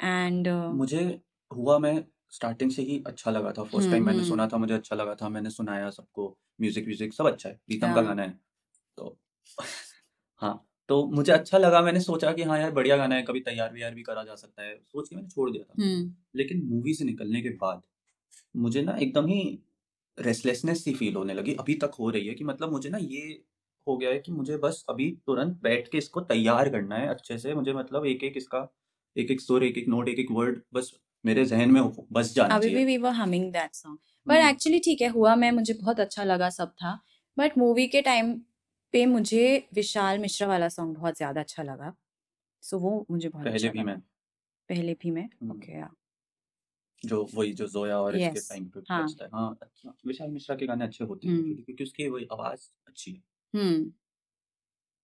एंड 0.00 0.48
मुझे 0.48 1.02
हुआ 1.50 1.78
मैं 1.78 1.94
स्टार्टिंग 2.32 2.70
से 2.70 2.82
ही 2.82 3.02
अच्छा 3.06 3.30
लगा 3.30 3.52
था 3.52 3.62
फ़र्स्ट 3.62 3.76
हम्म 3.76 3.90
टाइम 3.90 4.04
मैंने 4.06 4.18
हम्म। 4.18 4.28
सुना 4.28 4.46
था 4.48 4.56
मुझे 4.56 4.74
अच्छा 4.74 4.96
लगा 4.96 5.14
था 5.14 5.28
मैंने 5.28 5.50
सुनाया 5.50 5.90
सबको 5.90 6.28
म्यूज़िक 6.60 6.84
व्यूजिक 6.84 7.12
सब 7.14 7.26
अच्छा 7.26 7.48
है 7.48 7.54
प्रीतम 7.66 7.86
का 7.86 7.92
हाँ। 7.92 8.04
गाना 8.04 8.22
है 8.22 8.38
तो 8.98 9.18
हाँ 10.42 10.68
तो 10.88 11.04
मुझे 11.06 11.32
अच्छा 11.32 11.58
लगा 11.58 11.80
मैंने 11.82 12.00
सोचा 12.00 12.32
कि 12.32 12.42
हाँ 12.42 12.58
यार 12.58 12.70
बढ़िया 12.70 12.96
गाना 12.96 13.14
है 13.14 13.22
कभी 13.22 13.40
तैयार 13.40 13.72
व्यार 13.72 13.94
भी 13.94 14.02
करा 14.02 14.24
जा 14.24 14.34
सकता 14.34 14.62
है 14.62 14.74
सोच 14.76 15.08
के 15.08 15.16
मैंने 15.16 15.28
छोड़ 15.28 15.50
दिया 15.50 15.64
था। 15.64 15.82
हम्म। 15.82 16.14
लेकिन 16.36 16.62
मूवी 16.64 16.94
से 16.94 17.04
निकलने 17.04 17.42
के 17.42 17.50
बाद 17.56 17.82
मुझे 18.56 18.82
ना 18.82 18.96
एकदम 18.96 19.26
ही 19.26 19.42
रेस्टलेसनेस 20.18 20.84
सी 20.84 20.94
फील 20.94 21.14
होने 21.14 21.34
लगी 21.34 21.54
अभी 21.54 21.74
तक 21.74 21.90
हो 21.98 22.10
रही 22.10 22.26
है 22.26 22.34
कि 22.34 22.44
मतलब 22.44 22.72
मुझे 22.72 22.90
ना 22.90 22.98
ये 22.98 23.42
हो 23.86 23.96
गया 23.96 24.10
है 24.10 24.18
कि 24.18 24.32
मुझे 24.32 24.56
बस 24.56 24.84
अभी 24.88 25.10
तुरंत 25.26 25.60
बैठ 25.62 25.88
के 25.88 25.98
इसको 25.98 26.20
तैयार 26.20 26.68
करना 26.68 26.96
है 26.96 27.08
अच्छे 27.08 27.38
से 27.38 27.54
मुझे 27.54 27.72
मतलब 27.72 28.06
एक 28.06 28.24
एक 28.24 28.36
इसका 28.36 28.68
एक 29.16 29.30
एक 29.30 29.40
सुर 29.40 29.64
एक 29.64 29.78
एक 29.78 29.88
नोट 29.88 30.08
एक 30.08 30.18
एक 30.18 30.30
वर्ड 30.30 30.60
बस 30.72 30.92
मेरे 31.24 31.44
जहन 31.44 31.70
में 31.70 31.82
बस 32.12 32.34
जाना 32.34 32.54
अभी 32.54 32.74
भी 32.74 32.84
we 32.84 32.96
were 32.98 33.12
humming 33.12 33.52
that 33.52 33.74
song 33.74 33.98
but 34.26 34.36
hmm, 34.36 34.48
actually 34.48 34.78
ठीक 34.78 35.00
है 35.02 35.08
हुआ 35.08 35.34
मैं 35.34 35.50
मुझे 35.52 35.74
बहुत 35.74 36.00
अच्छा 36.00 36.24
लगा 36.24 36.50
सब 36.50 36.72
था। 36.72 36.98
बट 37.36 37.58
मूवी 37.58 37.86
के 37.86 38.02
टाइम 38.02 38.32
पे 38.94 39.04
मुझे 39.06 39.68
विशाल 39.74 40.18
मिश्रा 40.18 40.48
वाला 40.48 40.68
सॉन्ग 40.68 40.96
बहुत 40.96 41.16
ज़्यादा 41.16 41.40
अच्छा 41.40 41.62
लगा। 41.62 41.94
सो 42.62 42.78
वो 42.78 43.06
मुझे 43.10 43.28
बहुत 43.28 43.44
पहले 43.44 43.56
अच्छा 43.56 43.70
भी 43.72 43.82
मैं। 43.82 43.98
पहले 44.68 44.94
भी 44.94 45.10
मैं? 45.10 45.28
हम्म, 45.42 45.52
ओके 45.52 45.72
या 45.72 45.90
जो 47.04 47.28
वही 47.34 47.52
जो 47.52 47.66
जोया 47.66 47.98
और 47.98 48.16
इसके 48.16 48.40
टाइम 48.40 48.64
पे 48.64 48.80
हाँ। 48.88 49.06
है। 49.22 49.28
हाँ 49.34 49.58
अच्छा 49.62 49.94
विशाल 50.06 50.30
मिश्रा 50.30 50.56
के 50.56 50.66
गाने 50.66 50.84
अच्छे 50.84 51.04
होते 51.04 51.28
हैं 51.28 51.34
हम्म। 51.34 51.54
क्योंकि 51.54 51.84
उसकी 51.84 52.08
वही 52.08 52.28
आवाज़ 52.32 52.68
अच्छी 52.88 53.12
है। 53.12 53.22
हम्म। 53.54 53.92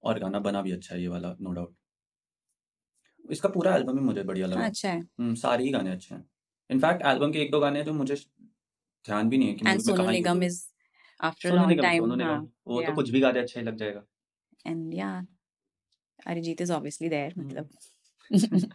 और 0.02 0.18
गाना 0.18 0.38
बना 0.38 0.62
भी 0.62 0.72
अच्छा 0.72 0.94
है 0.94 1.00
ये 1.00 1.08
वाला 1.08 1.34
नो 1.40 1.52
डाउट 1.52 1.74
इसका 3.28 3.48
पूरा 3.48 3.74
एल्बम 3.76 3.98
ही 3.98 4.04
मुझे 4.04 4.22
बढ़िया 4.22 4.46
लगा। 4.46 4.64
अच्छा। 4.66 4.88
है 4.88 4.98
हम्म, 5.00 5.34
सारे 5.34 5.64
ही 5.64 5.70
गाने 5.70 5.90
अच्छे 5.90 6.14
हैं। 6.14 6.24
इनफैक्ट 6.70 7.02
एल्बम 7.06 7.32
के 7.32 7.38
एक 7.38 7.50
दो 7.50 7.60
गाने 7.60 7.78
हैं 7.78 7.86
जो 7.86 7.92
मुझे 7.94 8.14
ध्यान 8.14 9.28
भी 9.28 9.38
नहीं 9.38 9.48
है 9.48 9.54
कि 9.54 9.60
एंड 9.60 9.68
मूवी 9.68 9.84
सोनू 9.84 9.96
कहाँ 9.96 10.12
Nigam 10.12 10.42
is 10.42 10.62
after 11.20 11.48
Sonu 11.48 11.56
long 11.56 11.70
Nigam 11.70 11.82
time 11.82 12.02
Sonu 12.02 12.24
हाँ 12.24 12.32
निगम 12.34 12.48
वो 12.66 12.76
तो 12.76 12.82
या 12.82 12.94
कुछ 12.94 13.10
भी 13.10 13.20
गा 13.20 13.32
दे 13.32 13.40
अच्छा 13.40 13.60
ही 13.60 13.66
लग 13.66 13.76
जाएगा। 13.76 14.02
एंड 14.66 14.94
या 14.94 15.10
Arijit 16.26 16.60
is 16.60 16.72
obviously 16.72 17.08
there 17.08 17.32
hmm. 17.38 17.48
मतलब। 17.48 17.68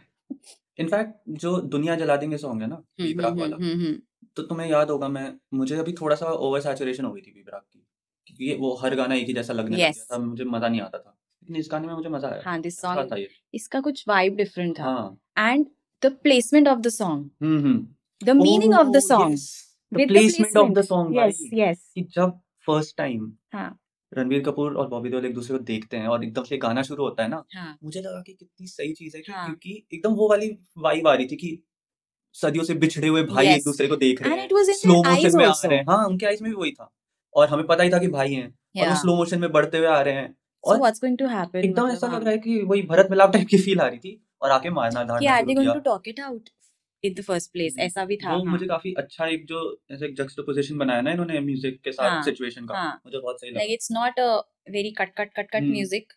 इनफैक्ट 0.80 1.14
जो 1.40 1.58
दुनिया 1.70 1.96
जला 1.96 2.16
देंगे 2.16 2.38
सॉन्ग 2.38 2.62
है 2.62 2.68
ना 2.68 2.76
हम्म 2.76 3.04
बी 3.04 3.14
प्राक 3.14 3.32
हम्म 3.32 3.42
वाला 3.42 3.56
हम्म 3.56 3.72
हम्म। 3.72 3.86
हम्म 3.86 4.30
तो 4.38 4.44
तुम्हें 4.44 4.68
याद 4.70 4.90
होगा 4.90 5.08
मैं 5.08 5.26
मुझे 5.54 5.76
अभी 5.78 5.94
थोड़ा 5.94 6.16
सा 6.16 6.26
ओवर 6.42 6.62
सैचुरेशन 6.62 7.06
हो 7.06 7.12
गई 7.14 7.22
थी 7.22 7.32
बी 7.32 7.44
प्राक 7.44 7.66
की 7.74 7.80
क्योंकि 8.28 8.46
ये- 8.46 8.60
वो 8.60 8.74
हर 8.76 8.96
गाना 8.96 9.16
एक 9.16 9.28
ही 9.28 9.34
जैसा 9.34 9.54
लगने 9.54 9.78
लग 9.78 9.94
गया 9.94 10.04
था 10.12 10.18
मुझे 10.18 10.44
मज़ा 10.44 10.68
नहीं 10.68 10.82
आता 10.82 10.98
था। 10.98 11.18
लेकिन 11.44 11.56
इस 11.56 11.70
गाने 11.72 11.88
में 11.88 11.94
मुझे 11.94 12.10
मज़ा 12.10 12.28
आया। 12.28 12.42
हाँ 12.46 12.62
दिस 12.62 12.86
अच्छा 12.86 13.06
सॉन्ग 13.06 13.28
इसका 13.54 13.82
कुछ 13.82 14.06
वाइब 14.08 14.36
डिफरेंट 14.36 14.80
था। 14.80 14.84
हाँ। 14.84 15.52
And 15.52 15.66
the 16.06 16.06
placement 16.06 16.68
of 16.68 16.80
the 16.80 16.90
song 16.90 17.32
hmm 17.42 17.60
hmm. 17.60 17.88
The 18.26 18.30
meaning 18.30 18.74
of 18.74 18.88
the 18.88 19.00
song 19.00 19.38
the 19.94 20.08
placement 20.08 20.58
of 20.58 20.72
the 20.72 20.82
song 20.82 21.18
yes 21.18 21.50
yes 21.54 21.92
कि 21.96 22.02
जब 22.02 22.40
फ़र्स्ट 22.68 22.98
टाइम 22.98 23.34
हाँ। 23.54 23.80
रणबीर 24.14 24.44
कपूर 24.44 24.74
और 24.74 24.88
बॉबी 24.88 25.10
देओल 25.10 25.26
एक 25.26 25.34
दूसरे 25.34 25.58
को 25.58 25.64
देखते 25.64 25.98
हैं 25.98 26.08
और 26.08 26.24
एकदम 26.24 26.44
से 26.44 26.58
गाना 26.58 26.82
शुरू 26.82 27.04
होता 27.04 27.24
है 27.24 27.30
ना 27.30 27.44
हाँ। 27.56 27.78
मुझे 27.84 28.02
लगा 28.02 28.22
कि 28.22 28.34
कितनी 28.34 28.68
सही 28.68 28.94
चीज़ 28.94 29.18
है 29.18 29.24
हाँ। 29.34 29.46
क्योंकि 29.46 29.88
एकदम 29.94 30.12
वो 30.12 30.30
वाली 30.30 30.58
वाइब 30.78 31.08
आ 31.08 31.14
रही 31.14 31.26
थी 31.26 31.36
कि 31.36 31.64
सदियों 32.34 32.64
से 32.64 32.74
बिछड़े 32.74 33.08
हुए 33.08 33.24
भाई 33.24 33.46
yes. 33.46 33.56
एक 33.56 33.64
दूसरे 33.64 33.88
को 33.88 33.96
देख 33.96 34.22
रहे 34.22 34.40
हैं। 34.40 34.50
स्लो 34.74 35.04
मोशन 35.04 35.38
में 35.38 35.46
आ 35.46 35.54
रहे 35.66 35.78
हैं। 35.78 35.86
हाँ 35.90 36.08
उनके 36.08 36.26
आईज 36.26 36.42
में 36.42 36.52
भी 36.52 36.58
वही 36.58 36.72
था। 36.72 36.94
और 37.34 37.48
हमें 37.48 37.68
पता 37.68 37.84
ही 37.84 37.90
था 37.90 37.98
कि 37.98 38.08
भाई 38.08 38.34
हैं। 38.34 38.48
और 38.82 38.90
वो 38.90 38.96
स्लो 38.96 39.16
मोशन 39.16 39.40
में 39.40 39.52
बढ़ते 39.52 39.78
हुए 39.78 39.88
आ 39.88 40.02
रहे 40.02 40.14
हैं। 40.14 40.36
और 40.64 40.78
व्हाट्स 40.78 41.02
गोइंग 41.02 41.18
टू 41.18 41.28
हैपन 41.28 41.60
एकदम 41.60 41.82
मतलब 41.84 41.96
ऐसा 41.96 42.08
लग 42.08 42.14
हाँ। 42.14 42.22
रहा 42.22 42.32
है 42.32 42.38
कि 42.38 42.62
वही 42.64 42.82
भरत 42.82 43.08
मिलाप 43.12 43.32
टाइप 43.34 43.48
की 43.48 43.58
फील 43.58 43.80
आ 43.80 43.88
रही 43.88 44.00
थी 44.00 44.20
और 44.42 44.52
आके 44.52 44.70
मारना 44.70 45.04
कि 45.20 45.26
are 45.26 45.46
they 45.46 45.54
going 45.54 45.74
to 45.74 45.80
talk 45.80 46.08
it 46.08 46.20
out 46.20 46.50
in 47.04 47.14
the 47.14 47.22
first 47.22 47.52
place 47.52 47.76
ऐसा 47.80 48.06
भी 48.06 48.18
था 48.18 48.36
वो 48.36 48.44
हाँ। 48.44 48.52
मुझे 48.52 48.66
काफ़ी 48.66 48.94
अच्छा 48.94 49.26
एक 49.28 49.46
जो 49.46 49.62
ऐसे 49.92 50.12
जक्सटापोजिशन 50.14 50.78
बनाया 50.78 51.02
ना 51.02 51.12
इन्होंने 51.12 51.40
म्यूज़िक 51.40 51.82
के 51.84 51.92
साथ 51.92 52.24
सिचुएशन 52.24 52.66
का 52.66 52.76
हाँ। 52.76 53.02
मुझे 53.06 53.20
बहुत 53.20 53.42
सही 53.42 53.52
like 53.52 53.72
it's 53.72 53.92
not 53.92 54.20
a 54.20 54.36
very 54.70 54.92
cut 54.92 55.14
cut 55.18 55.34
cut 55.34 55.50
cut 55.52 55.62
music 55.62 56.14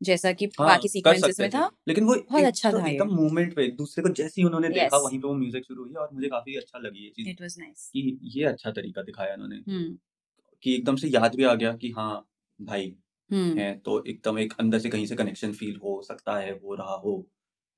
जैसा 0.00 0.32
कि 0.32 0.46
हाँ 0.58 0.66
बाकी 0.68 0.88
सीक्वेंसेस 0.88 1.40
में 1.40 1.50
था। 1.50 1.70
लेकिन 1.88 2.04
वो 2.04 2.14
बहुत 2.14 2.44
अच्छा 2.44 2.70
तो 2.72 2.78
था 2.80 2.86
एकदम 2.88 3.50
पे 3.50 3.66
दूसरे 3.70 4.02
को 4.02 4.08
जैसे 4.08 4.40
ही 4.40 4.46
उन्होंने 4.46 4.68
देखा 4.68 4.96
वहीं 4.96 5.18
पे 5.20 5.28
वो 5.28 5.34
म्यूज़िक 5.34 5.64
शुरू 5.64 5.82
हुई 5.84 5.94
और 5.94 6.08
मुझे 6.12 6.28
काफ़ी 6.28 6.56
अच्छा 6.56 6.78
लगी 6.78 7.04
ये 7.04 7.10
चीज़ 7.10 7.28
इट 7.28 7.40
वाज 7.40 7.56
नाइस 7.58 7.90
कि 7.92 8.18
ये 8.22 8.44
अच्छा 8.44 8.70
तरीका 8.70 9.02
दिखाया 9.02 9.34
इन्होंने। 9.34 9.56
हम्म। 9.56 9.96
कि 10.62 10.74
एकदम 10.74 10.96
से 10.96 11.08
याद 11.08 11.34
भी 11.34 11.44
आ 11.44 11.54
गया 11.54 11.72
कि 11.76 11.90
हाँ 11.90 12.26
भाई 12.60 12.94
है 13.32 13.78
तो 13.78 14.04
एकदम 14.04 14.38
एक 14.38 14.52
अंदर 14.60 14.78
से 14.78 14.88
कहीं 14.88 15.06
से 15.06 15.16
कनेक्शन 15.16 15.52
फील 15.52 15.76
हो 15.84 16.02
सकता 16.02 16.36
है 16.36 16.52
हो 16.52 16.74
रहा 16.74 16.94
हो 16.94 17.26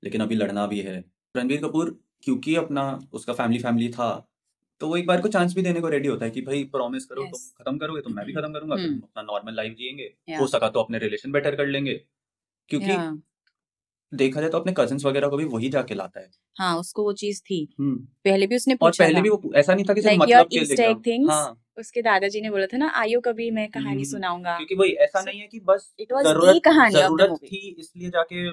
लेकिन 0.03 0.21
अभी 0.21 0.35
लड़ना 0.35 0.67
भी 0.67 0.79
है। 0.79 1.03
रणबीर 1.35 1.61
कपूर 1.61 1.99
क्योंकि 2.23 2.55
अपना 2.55 2.99
उसका 3.13 3.33
फैमिली 3.33 3.59
फैमिली 3.59 3.89
था 3.89 4.27
तो 4.81 4.87
वो 4.87 4.97
एक 4.97 5.07
बार 5.07 5.21
को 5.21 5.27
चांस 5.27 5.55
भी 5.55 5.61
देने 5.61 5.81
को 5.81 5.89
रेडी 5.89 6.07
होता 6.07 6.25
है 6.25 6.31
कि 6.31 6.41
भाई 6.41 6.63
प्रॉमिस 6.63 7.05
करो 7.05 7.21
तुम 7.21 7.29
यस 7.29 7.53
खत्म 7.57 7.77
करोगे 7.77 8.01
तो 8.01 8.09
मैं 8.09 8.25
भी 8.25 8.33
खत्म 8.33 8.53
करूँगा 8.53 8.75
हम्म। 8.75 8.99
अपना 8.99 9.21
नॉर्मल 9.21 9.55
लाइफ 9.55 9.75
जिएँगे 9.77 10.13
या 10.29 10.39
हो 10.39 10.47
सका 10.47 10.69
तो 10.69 10.79
अपने 10.79 10.99
रिलेशन 10.99 11.31
बेटर 11.31 11.55
कर 11.55 11.67
लेंगे। 11.67 12.01
क्योंकि 12.69 12.89
या 12.89 13.17
देखा 14.13 14.41
जाए 14.41 14.49
तो 14.49 14.59
अपने 14.59 14.73
कजिन्स 14.77 15.05
वगैरह 15.05 15.27
को 15.27 15.37
भी 15.37 15.45
वही 15.45 15.69
जाके 15.69 15.95
लाता 15.95 16.19
है। 16.19 16.29
हाँ 16.59 16.77
उसको 16.79 17.03
वो 17.03 17.13
चीज़ 17.13 17.41
थी। 17.41 17.69
हम्म। 17.79 17.95
पहले 18.25 18.47
भी 18.47 18.55
उसने 18.55 18.73
और 18.73 18.77
पूछा 18.77 19.05
पहले 19.05 19.21
भी 19.21 19.29
वो 19.29 19.51
ऐसा 19.55 19.73
नहीं 19.73 19.85
था 19.85 19.93
कि 19.93 20.01
सिर्फ़ 20.01 20.17
लाइक 20.19 20.31
योर 20.31 20.41
मतलब 20.41 21.57
उसके 21.77 22.01
दादाजी 22.01 22.41
ने 22.41 22.49
बोला 22.49 22.65
था 22.65 22.77
ना 22.77 22.87
आयो 22.95 23.19
कभी 23.19 23.49
मैं 23.51 23.67
कहानी 23.69 23.91
हम्म 23.91 24.03
सुनाऊँगा। 24.03 24.55
क्योंकि 24.57 24.75
वही 24.75 24.91
ऐसा 25.05 25.21
नहीं 25.21 25.39
है 25.39 25.47
कि 25.47 25.59
बस 25.59 25.93
इट 25.99 26.11
वॉज़ 26.13 26.27
द 26.27 26.59
कहानी 26.65 26.93
ज़रूरत 26.95 27.37
थी 27.43 27.75
इसलिए 27.79 28.09
जाके 28.09 28.47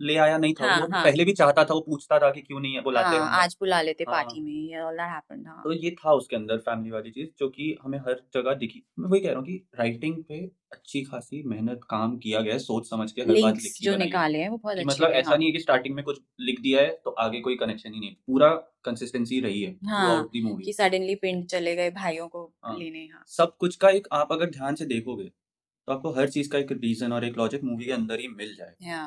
ले 0.00 0.16
आया 0.16 0.36
नहीं 0.38 0.54
था। 0.54 0.66
हाँ 0.66 0.80
वो 0.80 0.86
हाँ। 0.92 1.02
पहले 1.04 1.24
भी 1.24 1.32
चाहता 1.32 1.64
था 1.64 1.74
वो 1.74 1.80
पूछता 1.80 2.18
था 2.18 2.30
कि 2.30 2.40
क्यों 2.40 2.60
नहीं 2.60 2.74
है 2.74 2.80
बुलाते 2.82 3.16
हाँ 3.16 3.42
आज 3.42 3.56
बुला 3.60 3.80
लेते 3.82 4.04
हाँ। 4.04 4.14
पार्टी 4.14 4.40
में 4.40 4.50
ये 4.52 4.80
ऑल 4.80 4.96
दैट 4.96 5.10
हैपेंड 5.10 5.46
हाँ। 5.48 5.60
तो 5.64 5.72
ये 5.74 5.90
था 5.90 6.12
उसके 6.12 6.36
अंदर 6.36 6.58
फैमिली 6.58 6.90
वाली 6.90 7.10
चीज़ 7.10 7.28
जो 7.38 7.48
कि 7.48 7.76
हमें 7.82 7.98
हर 7.98 8.20
जगह 8.34 8.54
दिखी। 8.54 8.82
मैं 8.98 9.08
वही 9.08 9.20
कह 9.20 9.28
रहा 9.28 9.38
हूँ 9.38 9.46
कि 9.46 9.56
राइटिंग 9.78 10.22
पे 10.24 10.40
अच्छी 10.72 11.02
खासी 11.04 11.42
मेहनत 11.46 11.80
काम 11.90 12.16
किया 12.18 12.40
गया 12.40 12.58
सोच 12.58 12.88
समझ 12.90 13.10
के 13.12 13.22
हर 13.22 13.40
बात 13.42 13.56
लिखी 13.56 13.84
जो 13.84 13.96
निकाले 13.96 14.38
हैं 14.38 14.48
वो 14.48 14.56
बहुत 14.56 14.76
अच्छे 14.76 14.86
मतलब 14.86 15.10
ऐसा 15.12 15.30
हाँ। 15.30 15.38
नहीं 15.38 15.48
है 15.48 15.52
कि 15.52 15.60
स्टार्टिंग 15.60 15.94
में 15.94 16.04
कुछ 16.04 16.20
लिख 16.40 16.60
दिया 16.60 16.80
है 16.80 16.90
तो 17.04 17.10
आगे 17.20 17.40
कोई 17.40 17.56
कनेक्शन 17.56 17.92
ही 17.94 18.00
नहीं 18.00 18.14
पूरा 18.26 18.48
कंसिस्टेंसी 18.84 19.40
रही 19.40 19.62
है 19.62 19.72
थ्रू 19.72 19.88
हाँ 19.88 20.16
मूवी 20.42 20.64
कि 20.64 20.72
सडनली 20.72 21.14
पिंड 21.14 21.46
चले 21.46 21.74
गए 21.76 21.90
भाइयों 21.90 22.28
को 22.28 22.44
हाँ। 22.64 22.78
लेने 22.78 23.08
हाँ। 23.12 23.24
सब 23.28 23.56
कुछ 23.56 23.76
का 23.76 23.90
एक 23.90 24.08
आप 24.12 24.32
अगर 24.32 24.50
ध्यान 24.50 24.74
से 24.74 24.86
देखोगे 24.86 25.24
तो 25.24 25.92
आपको 25.92 26.12
हर 26.12 26.28
चीज़ 26.28 26.50
का 26.50 26.58
एक 26.58 26.72
रीजन 26.72 27.12
और 27.12 27.24
एक 27.24 27.36
लॉजिक 27.38 27.64
मूवी 27.64 27.84
के 27.84 27.92
अंदर 27.92 28.20
ही 28.20 28.28
मिल 28.28 28.54
जाए 28.54 28.74
या 28.82 29.06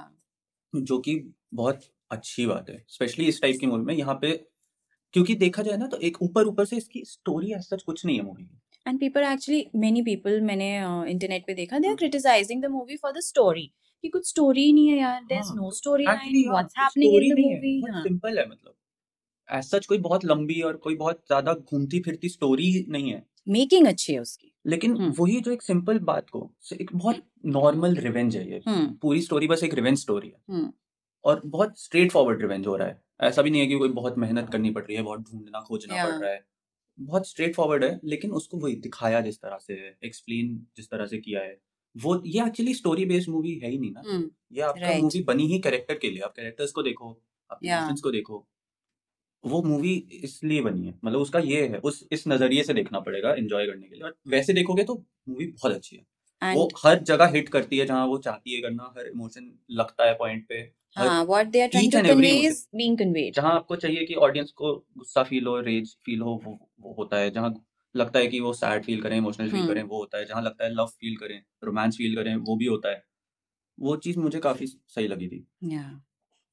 जो 0.74 0.98
कि 1.00 1.16
बहुत 1.54 1.82
अच्छी 2.12 2.46
बात 2.46 2.70
है 2.70 2.84
स्पेशली 2.88 3.26
इस 3.26 3.42
टाइप 3.42 3.58
की 3.60 3.68
मूवी 3.68 3.84
में 3.86 3.94
यहाँ 3.94 4.16
पे 4.22 4.32
क्योंकि 5.14 5.36
देखा 5.36 5.64
जाए 5.64 5.78
ना 5.78 5.88
तो 5.88 5.98
एक 6.00 6.22
ऊपर 6.22 6.48
ऊपर 6.48 6.66
से 6.66 6.78
इसकी 6.78 7.04
स्टोरी 7.06 7.54
एज 7.54 7.62
सच 7.64 7.84
कुछ 7.84 8.06
नहीं 8.06 8.18
है 8.18 8.24
मूवी 8.26 8.44
की। 8.44 8.60
And 8.86 9.00
people 9.00 9.24
actually 9.24 9.66
many 9.76 10.02
people 10.02 10.40
मैंने 10.42 10.70
इंटरनेट 11.12 11.46
पे 11.48 11.54
देखा 11.54 11.80
they 11.80 11.88
are 11.90 11.96
criticising 11.96 12.64
the 12.64 12.70
movie 12.72 12.96
for 12.98 13.12
the 13.12 13.20
story 13.24 13.70
कि 14.04 14.10
कुछ 14.10 14.28
स्टोरी 14.30 14.64
ही 14.64 14.74
नहीं 14.74 14.88
है 14.90 14.98
यार 15.00 15.24
there 15.24 15.42
is 15.42 15.54
no 15.54 15.72
story 15.72 16.04
line 16.06 16.50
what's 16.50 16.74
happening 16.80 17.16
in 17.16 17.36
the 17.36 17.40
movie 17.40 17.80
हाँ 17.90 18.04
सिंपल 18.04 18.40
है। 18.40 18.48
मतलब। 18.50 18.76
एज 19.50 19.64
सच 19.66 19.86
कोई 19.86 19.98
बहुत 20.00 20.26
लंबी 20.26 20.62
और 20.62 20.78
कोई 20.78 20.96
बहुत 20.96 21.22
ज़्यादा 21.28 21.54
घूमती 21.54 22.00
फिरती 22.02 22.30
स्टोरी 22.30 22.86
नहीं 22.90 23.12
है। 23.12 23.24
मेकिंग 23.50 23.88
अच्छी 23.88 24.14
है 24.14 24.20
उसकी। 24.20 24.56
लेकिन 24.66 24.98
हम्म। 24.98 25.14
वही 25.20 25.42
जो 25.42 25.52
एक 25.52 25.62
सिंपल 25.62 26.00
बात 26.00 26.30
को 26.30 26.52
एक 26.82 26.92
बहुत 26.96 27.24
नॉर्मल 27.46 27.96
रिवेंज 27.96 28.38
है 28.38 28.52
ये। 28.52 28.62
हम्म। 28.68 28.94
पूरी 28.94 29.22
स्टोरी 29.22 29.48
बस 29.48 29.64
एक 29.64 29.74
रिवेंज 29.74 30.00
स्टोरी 30.00 30.28
है। 30.28 30.42
हम्म। 30.50 30.74
और 31.24 31.42
बहुत 31.46 31.80
स्ट्रेट 31.80 32.12
फॉरवर्ड 32.12 32.42
रिवेंज 32.42 32.68
हो 32.68 32.76
रहा 32.76 32.88
है। 32.88 33.02
ऐसा 33.22 33.42
भी 33.42 33.50
नहीं 33.50 33.62
है 33.62 33.68
कि 33.68 33.76
कोई 33.76 33.90
बहुत 33.90 34.18
मेहनत 34.18 34.50
करनी 34.50 34.72
पड़ 34.72 34.82
रही 34.82 34.96
है 34.96 35.02
बहुत 35.02 35.20
ढूंढना 35.20 35.60
खोजना 35.60 36.06
पड़ 36.06 36.16
रहा 36.16 36.32
है। 36.32 36.46
बहुत 37.00 37.30
स्ट्रेट 37.30 37.56
फॉरवर्ड 37.56 37.84
है 37.84 38.00
लेकिन 38.04 38.32
उसको 38.32 38.58
वही 38.58 38.76
दिखाया 38.76 39.22
जिस 39.22 39.38
तरह 39.38 39.58
से 39.58 39.74
है 39.74 39.98
एक्सप्लेन 40.04 40.68
जिस 40.78 40.90
तरह 40.90 41.06
से 41.06 41.18
किया 41.18 41.42
है। 41.42 41.62
वो 41.98 42.24
ये 42.26 42.46
एक्चुअली 42.46 42.74
स्टोरी 42.74 43.06
बेस्ड 43.06 43.30
मूवी 43.30 43.56
है 43.56 43.70
ही 43.70 43.78
नहीं 43.78 43.92
ना। 43.92 44.04
हम्म। 44.08 44.32
ये 44.52 44.62
आपका 44.62 44.98
मूवी 45.02 45.24
बनी 45.24 45.48
ही 45.48 45.60
कैरेक्टर 45.60 45.96
के 45.96 46.10
लिए। 46.10 46.20
आप 46.20 46.34
कैरेक्टर्स 46.36 46.72
को 46.72 46.84
देखो 46.84 47.22
आप 47.52 47.60
को 48.04 48.12
देखो। 48.12 48.48
वो 49.44 49.62
मूवी 49.64 49.94
इसलिए 50.24 50.62
बनी 50.62 50.86
है। 50.88 50.94
मतलब 51.06 51.20
उसका 51.20 51.40
ये 51.40 51.68
है 51.68 51.78
उस 51.80 52.08
इस 52.12 52.28
नज़रिए 52.28 52.64
से 52.64 52.74
देखना 52.74 53.00
पड़ेगा 53.00 53.34
एंजॉय 53.34 53.66
करने 53.68 53.88
के 53.88 53.96
लिए। 53.96 54.04
और 54.04 54.16
वैसे 54.28 54.54
देखोगे 54.54 54.84
तो 54.84 54.96
मूवी 55.30 55.46
बहुत 55.46 55.72
अच्छी 55.72 55.96
है। 55.96 56.04
And 56.42 56.56
वो 56.56 56.70
हर 56.86 57.00
जगह 57.04 57.28
हिट 57.28 57.50
करती 57.50 57.78
है 57.78 57.86
जहाँ 57.86 58.06
वो 58.08 58.18
चाहती 58.18 58.56
है 58.56 58.62
करना 58.62 58.94
हर 58.98 59.08
इमोशन 59.08 59.52
लगता 59.72 60.06
है 60.06 60.14
पॉइंट 60.14 60.46
पे 60.50 60.56
हाँ 60.98 61.24
what 61.26 61.48
they 61.48 61.62
are 61.62 61.68
trying 61.68 61.92
to 61.92 62.00
convey 62.04 62.30
is 62.40 62.66
being 62.76 62.98
conveyed 62.98 63.34
जहाँ 63.36 63.54
आपको 63.56 63.76
चाहिए 63.76 64.06
कि 64.06 64.14
ऑडियंस 64.16 64.52
को 64.52 64.74
गुस्सा 64.98 65.24
फील 65.24 65.48
हो 65.48 65.60
रेज 65.62 65.96
फील 66.06 66.22
हो 66.22 66.40
वो, 66.46 66.60
वो 66.80 66.94
होता 66.94 67.18
है। 67.18 67.30
जहाँ 67.32 67.54
लगता 67.96 68.20
है 68.20 68.28
कि 68.28 68.40
वो 68.40 68.54
सैड 68.54 68.84
फील 68.84 69.02
करें 69.02 69.18
इमोशनल 69.18 69.50
फील 69.50 69.68
करें 69.68 69.82
हम्म 69.82 69.90
वो 69.90 70.00
होता 70.00 70.18
है। 70.18 70.26
जहाँ 70.26 70.42
लगता 70.42 70.64
है 70.66 70.74
लव 70.74 70.86
फील 70.86 71.16
करें 71.16 71.42
रोमांस 71.64 71.98
फील 71.98 72.16
करें 72.16 72.36
वो 72.36 72.56
भी 72.56 72.66
होता 72.66 72.90
है। 72.90 73.04
वो 73.80 73.96
चीज़ 73.98 74.20
मुझे 74.20 74.40
काफ़ी 74.40 74.68
सही 74.68 75.08
लगी 75.08 75.28
थी। 75.28 75.46
या 75.64 75.82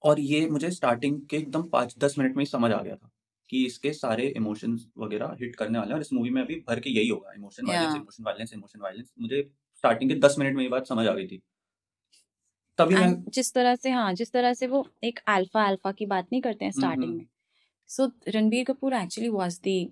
और 0.03 0.21
ये 0.21 0.49
मुझे 0.51 0.71
स्टार्टिंग 0.71 1.21
के 1.31 1.37
एकदम 1.37 1.63
पाँच 1.69 1.95
दस 1.99 2.19
मिनट 2.19 2.37
में 2.37 2.43
ही 2.43 2.47
समझ 2.47 2.71
आ 2.73 2.83
गया 2.83 2.97
था 2.97 3.11
कि 3.51 3.65
इसके 3.67 3.93
सारे 3.93 4.27
इमोशंस 4.37 4.87
वगैरह 4.99 5.37
हिट 5.41 5.57
करने 5.57 5.79
वाले 5.79 5.89
हैं 5.89 5.95
और 5.95 6.01
इस 6.01 6.13
मूवी 6.13 6.31
में 6.31 6.43
अभी 6.43 6.55
भर 6.69 6.81
के 6.81 6.91
यही 6.91 7.09
होगा 7.09 7.33
emotion 7.37 7.67
violence 7.67 7.95
emotion 7.95 8.25
violence 8.25 8.53
emotion 8.55 8.81
violence 8.81 9.13
मुझे 9.21 9.43
स्टार्टिंग 9.77 10.11
के 10.11 10.17
दस 10.19 10.37
मिनट 10.39 10.57
में 10.57 10.63
ये 10.63 10.69
बात 10.69 10.87
समझ 10.87 11.07
आ 11.07 11.13
गई 11.15 11.27
थी। 11.27 11.43
तभी 12.79 12.95
मैं 12.95 13.25
जिस 13.29 13.53
तरह 13.55 13.75
से 13.77 13.91
हाँ 13.91 14.13
जिस 14.15 14.33
तरह 14.33 14.55
से 14.55 14.67
वो 14.67 14.87
एक 15.05 15.21
अल्फ़ा 15.29 15.67
अल्फ़ा 15.67 15.93
की 15.93 16.07
बात 16.07 16.27
नहीं 16.33 16.43
करते 16.43 16.65
हैं 16.65 16.73
हम्म 16.73 16.81
स्टार्टिंग 16.81 17.11
हम्म। 17.11 17.19
में। 17.19 17.27
So 17.91 18.11
Ranbir 18.27 18.65
Kapoor 18.65 18.93
actually 18.93 19.31
was 19.31 19.59
the 19.61 19.91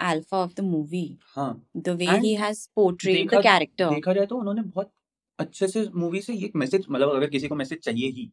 alpha 0.00 0.36
of 0.36 0.54
the 0.54 0.62
movie. 0.62 1.18
हाँ। 1.36 1.62
The 1.76 1.94
way 1.96 2.06
And 2.06 2.24
he 2.24 2.32
has 2.34 2.62
portrayed 2.78 3.30
देखा 3.30 3.58
देखा 3.90 4.12
जाए 4.12 4.26
तो 4.26 4.36
उन्होंने 4.36 4.62
बहुत 4.62 4.90
अच्छे 5.38 5.68
से 5.68 5.86
मूवी 5.94 6.20
से 6.20 6.34
ये 6.34 6.50
मैसेज 6.56 6.86
मतलब 6.90 7.10
अगर 7.10 7.30
किसी 7.30 7.48
को 7.48 7.54
मैसेज 7.54 7.78
चाहिए 7.78 8.08
ही 8.10 8.30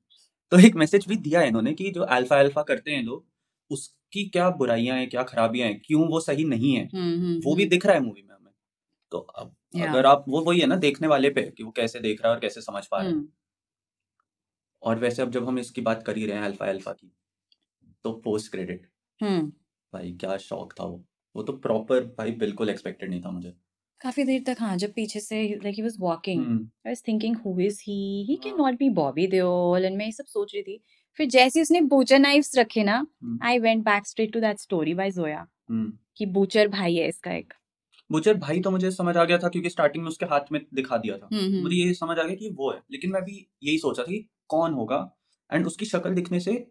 तो 0.53 0.59
एक 0.59 0.75
मैसेज 0.75 1.07
भी 1.07 1.15
दिया 1.15 1.39
है 1.39 1.47
इन्होंने 1.47 1.73
कि 1.73 1.91
जो 1.91 2.01
अल्फ़ा 2.01 2.39
अल्फ़ा 2.39 2.63
करते 2.63 2.91
हैं 2.91 3.03
लोग 3.03 3.25
उसकी 3.71 4.25
क्या 4.25 4.49
बुराइयाँ 4.49 4.97
हैं 4.97 5.09
क्या 5.09 5.23
खराबियाँ 5.23 5.67
हैं 5.67 5.81
क्यों 5.85 6.07
वो 6.07 6.19
सही 6.19 6.43
नहीं 6.43 6.75
है? 6.75 6.89
Hmm, 6.89 6.97
hmm, 6.97 7.45
वो 7.45 7.55
भी 7.55 7.61
hmm. 7.61 7.71
दिख 7.71 7.85
रहा 7.85 7.95
है 7.95 8.01
मूवी 8.01 8.21
में 8.21 8.35
हमें। 8.35 8.51
तो 9.11 9.17
अब 9.17 9.55
अगर 9.81 10.05
आप 10.05 10.25
वो 10.27 10.41
वही 10.41 10.59
है 10.59 10.67
ना 10.67 10.75
देखने 10.75 11.07
वाले 11.07 11.29
पे 11.29 11.41
कि 11.41 11.63
वो 11.63 11.71
कैसे 11.71 11.99
देख 11.99 12.21
रहा 12.21 12.29
है 12.29 12.35
और 12.35 12.41
कैसे 12.41 12.61
समझ 12.61 12.85
पा 12.87 13.01
रहा 13.01 13.09
है. 13.09 13.25
और 14.81 14.99
वैसे 14.99 15.21
अब 15.21 15.31
जब 15.31 15.47
हम 15.47 15.59
इसकी 15.59 15.81
बात 15.81 16.03
कर 16.03 16.17
ही 16.17 16.25
रहे 16.25 16.37
हैं 16.37 16.43
अल्फ़ा 16.43 16.67
अल्फ़ा 16.67 16.93
की 16.93 17.11
तो 18.03 18.13
पोस्ट 18.13 18.51
क्रेडिट. 18.51 18.89
भाई 19.93 20.13
क्या 20.13 20.37
शौक 20.37 20.73
था 20.79 20.83
वो। 20.83 21.05
वो 21.35 21.43
तो 21.43 21.53
प्रॉपर 21.53 22.03
भाई 22.03 22.31
बिल्कुल 22.31 22.69
एक्सपेक्टेड 22.69 23.09
नहीं 23.09 23.21
था 23.21 23.31
मुझे। 23.31 23.53
काफ़ी 24.03 24.23
देर 24.23 24.43
तक 24.47 24.57
हाँ 24.59 24.77
जब 24.77 24.93
पीछे 24.93 25.19
से 25.19 25.59
was 25.63 25.99
walking 26.01 26.37
hmm, 26.37 26.69
I 26.87 26.93
was 26.93 27.03
thinking 27.09 27.35
who 27.43 27.53
is 27.67 27.79
he? 27.79 27.97
He 28.29 28.35
हाँ। 28.35 28.43
cannot 28.43 28.79
be 28.81 28.89
Bobby 28.99 29.27
Deol. 29.31 29.85
And 29.85 29.97
मैं 29.97 30.05
ये 30.05 30.11
सब 30.11 30.25
सोच 30.25 30.53
रही 30.53 30.63
थी। 30.63 30.83
फिर 31.17 31.27
जैसे 31.27 31.59
ही 31.59 31.61
उसने 31.61 31.81
बूचर 31.81 32.19
नाइफ्स 32.19 32.57
रखे 32.57 32.83
ना 32.83 33.07
हम्म, 33.23 33.59
went 33.59 33.83
back 33.83 34.01
straight 34.01 34.35
to 34.35 34.43
that 34.43 34.55
story 34.59 34.95
by 34.99 35.15
Zoya 35.17 35.39
हम्म। 35.69 35.93
कि 36.17 36.25
बूचर 36.25 36.67
भाई 36.67 36.95
है 36.95 37.07
इसका 37.07 37.31
एक। 37.31 37.53
बुचर 38.11 38.33
भाई 38.33 38.59
तो 38.59 38.71
मुझे 38.71 38.91
समझ 38.91 39.17
आ 39.17 39.23
गया 39.23 39.37
था 39.37 39.47
क्योंकि 39.47 39.69
स्टार्टिंग 39.69 40.03
में 40.03 40.09
उसके 40.09 40.25
हाथ 40.25 40.51
में 40.51 40.65
दिखा 40.73 40.97
दिया 40.97 41.17
था। 41.17 41.29
हम्म 41.33 41.61
मुझे 41.61 41.75
ये 41.75 41.93
समझ 41.93 42.19
आ 42.19 42.23
गया 42.23 42.35
कि 42.35 42.49
वो 42.49 42.71
है। 42.71 42.81
लेकिन 42.91 43.11
मैं 43.11 43.23
भी 43.23 43.49
यही 43.63 43.77
सोचा 43.77 44.03
था 44.03 44.11
कि 44.11 44.29
कौन 44.47 44.73
होगा? 44.73 45.15
एंड 45.53 45.67
उसकी 45.67 45.85
शक्ल 45.85 46.13
दिखने 46.13 46.39
से 46.39 46.67